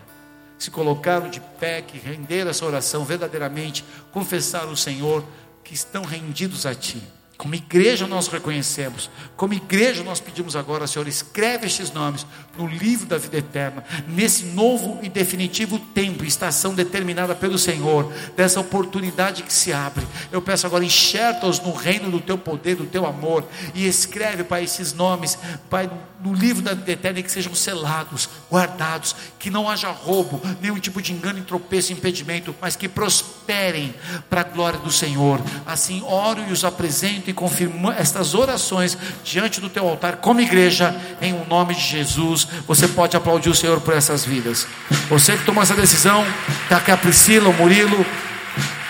Se 0.59 0.69
colocaram 0.69 1.29
de 1.29 1.39
pé, 1.39 1.81
que 1.81 1.97
renderam 1.97 2.51
essa 2.51 2.65
oração 2.65 3.05
verdadeiramente, 3.05 3.83
confessaram 4.11 4.73
o 4.73 4.77
Senhor, 4.77 5.23
que 5.63 5.73
estão 5.73 6.03
rendidos 6.03 6.65
a 6.65 6.75
Ti. 6.75 7.01
Como 7.39 7.55
igreja 7.55 8.05
nós 8.05 8.27
reconhecemos, 8.27 9.09
como 9.37 9.53
igreja 9.53 10.03
nós 10.03 10.19
pedimos 10.19 10.57
agora, 10.57 10.85
Senhor, 10.85 11.07
escreve 11.07 11.67
estes 11.67 11.89
nomes 11.89 12.27
no 12.57 12.67
livro 12.67 13.05
da 13.05 13.17
vida 13.17 13.37
eterna, 13.37 13.81
nesse 14.09 14.43
novo 14.47 14.99
e 15.01 15.07
definitivo 15.07 15.79
tempo, 15.79 16.25
estação 16.25 16.75
determinada 16.75 17.33
pelo 17.33 17.57
Senhor, 17.57 18.11
dessa 18.35 18.59
oportunidade 18.59 19.43
que 19.43 19.53
se 19.53 19.71
abre. 19.71 20.05
Eu 20.33 20.41
peço 20.41 20.67
agora, 20.67 20.83
enxerta-os 20.83 21.61
no 21.61 21.71
reino 21.71 22.11
do 22.11 22.19
teu 22.19 22.37
poder, 22.37 22.75
do 22.75 22.85
teu 22.85 23.05
amor, 23.05 23.47
e 23.73 23.87
escreve, 23.87 24.43
Pai, 24.43 24.65
esses 24.65 24.91
nomes, 24.91 25.39
Pai, 25.69 25.89
no 26.21 26.33
livro 26.33 26.61
da 26.61 26.73
vida 26.73 26.91
eterna, 26.91 27.21
que 27.21 27.31
sejam 27.31 27.55
selados, 27.55 28.27
guardados, 28.51 29.15
que 29.39 29.49
não 29.49 29.69
haja 29.69 29.89
roubo, 29.89 30.41
nenhum 30.59 30.77
tipo 30.77 31.01
de 31.01 31.13
engano, 31.13 31.41
tropeço, 31.45 31.93
impedimento, 31.93 32.53
mas 32.59 32.75
que 32.75 32.89
prosperem 32.89 33.95
para 34.29 34.41
a 34.41 34.43
glória 34.43 34.79
do 34.79 34.91
Senhor. 34.91 35.41
Assim, 35.65 36.03
oro 36.03 36.43
e 36.45 36.51
os 36.51 36.65
apresento 36.65 37.28
e 37.29 37.33
confirmo 37.33 37.91
estas 37.91 38.33
orações 38.33 38.97
diante 39.23 39.61
do 39.61 39.69
teu 39.69 39.87
altar, 39.87 40.17
como 40.17 40.41
igreja, 40.41 40.95
em 41.21 41.33
o 41.33 41.43
um 41.43 41.45
nome 41.45 41.75
de 41.75 41.81
Jesus. 41.81 42.47
Você 42.67 42.87
pode 42.87 43.15
aplaudir 43.15 43.49
o 43.49 43.55
Senhor 43.55 43.79
por 43.81 43.93
essas 43.93 44.25
vidas. 44.25 44.67
Você 45.09 45.37
que 45.37 45.45
tomou 45.45 45.61
essa 45.61 45.75
decisão, 45.75 46.25
está 46.63 46.77
aqui 46.77 46.91
a 46.91 46.97
Priscila, 46.97 47.49
o 47.49 47.53
Murilo, 47.53 48.05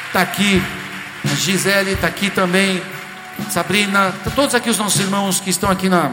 está 0.08 0.22
aqui, 0.22 0.62
a 1.24 1.36
Gisele 1.36 1.92
está 1.92 2.08
aqui 2.08 2.30
também, 2.30 2.82
Sabrina, 3.50 4.14
tá 4.24 4.32
todos 4.32 4.56
aqui 4.56 4.70
os 4.70 4.78
nossos 4.78 5.00
irmãos 5.02 5.40
que 5.40 5.50
estão 5.50 5.70
aqui 5.70 5.90
na, 5.90 6.12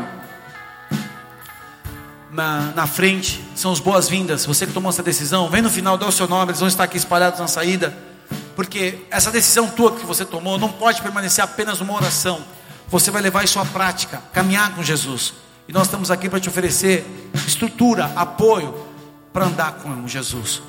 na, 2.33 2.72
na 2.74 2.87
frente, 2.87 3.43
são 3.55 3.70
os 3.70 3.81
boas-vindas. 3.81 4.45
Você 4.47 4.66
que 4.66 4.72
tomou 4.72 4.91
essa 4.91 5.03
decisão, 5.03 5.49
vem 5.49 5.62
no 5.62 5.70
final, 5.70 5.97
dá 5.97 6.07
o 6.07 6.12
seu 6.12 6.27
nome, 6.27 6.51
eles 6.51 6.61
vão 6.61 6.68
estar 6.68 6.85
aqui 6.85 6.97
espalhados 6.97 7.39
na 7.39 7.47
saída. 7.47 7.97
Porque 8.55 9.01
essa 9.11 9.31
decisão 9.31 9.68
tua 9.68 9.95
que 9.95 10.07
você 10.07 10.24
tomou 10.24 10.59
não 10.59 10.72
pode 10.72 11.03
permanecer 11.03 11.45
apenas 11.45 11.81
uma 11.81 11.95
oração. 11.95 12.43
Você 12.89 13.11
vai 13.11 13.20
levar 13.20 13.45
isso 13.45 13.59
à 13.59 13.64
prática, 13.64 14.22
caminhar 14.33 14.74
com 14.74 14.83
Jesus. 14.83 15.35
E 15.68 15.72
nós 15.72 15.85
estamos 15.85 16.11
aqui 16.11 16.29
para 16.29 16.39
te 16.39 16.49
oferecer 16.49 17.05
estrutura, 17.47 18.12
apoio 18.14 18.74
para 19.33 19.47
andar 19.47 19.72
com 19.74 20.07
Jesus. 20.07 20.62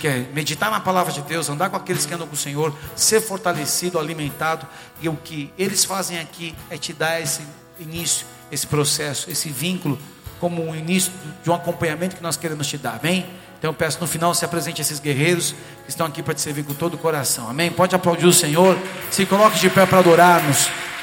Que 0.00 0.08
é 0.08 0.30
meditar 0.34 0.70
na 0.70 0.80
palavra 0.80 1.12
de 1.12 1.22
Deus, 1.22 1.48
andar 1.48 1.70
com 1.70 1.76
aqueles 1.76 2.04
que 2.04 2.12
andam 2.12 2.26
com 2.26 2.34
o 2.34 2.38
Senhor, 2.38 2.74
ser 2.94 3.20
fortalecido, 3.20 3.98
alimentado. 3.98 4.66
E 5.00 5.08
o 5.08 5.16
que 5.16 5.52
eles 5.56 5.84
fazem 5.84 6.18
aqui 6.18 6.54
é 6.68 6.76
te 6.76 6.92
dar 6.92 7.20
esse 7.20 7.42
início, 7.78 8.26
esse 8.50 8.66
processo, 8.66 9.30
esse 9.30 9.48
vínculo, 9.48 9.98
como 10.40 10.66
um 10.66 10.74
início 10.74 11.12
de 11.44 11.50
um 11.50 11.54
acompanhamento 11.54 12.16
que 12.16 12.22
nós 12.22 12.36
queremos 12.36 12.66
te 12.66 12.78
dar. 12.78 12.98
Amém? 13.00 13.26
Então 13.58 13.70
eu 13.70 13.74
peço 13.74 14.00
no 14.00 14.06
final 14.06 14.34
se 14.34 14.44
apresente 14.44 14.80
esses 14.80 14.98
guerreiros 14.98 15.54
que 15.84 15.90
estão 15.90 16.06
aqui 16.06 16.22
para 16.22 16.32
te 16.32 16.40
servir 16.40 16.64
com 16.64 16.72
todo 16.72 16.94
o 16.94 16.98
coração. 16.98 17.48
Amém? 17.48 17.70
Pode 17.70 17.94
aplaudir 17.94 18.26
o 18.26 18.32
Senhor. 18.32 18.76
Se 19.10 19.26
coloque 19.26 19.58
de 19.58 19.68
pé 19.68 19.84
para 19.84 19.98
adorarmos. 19.98 20.70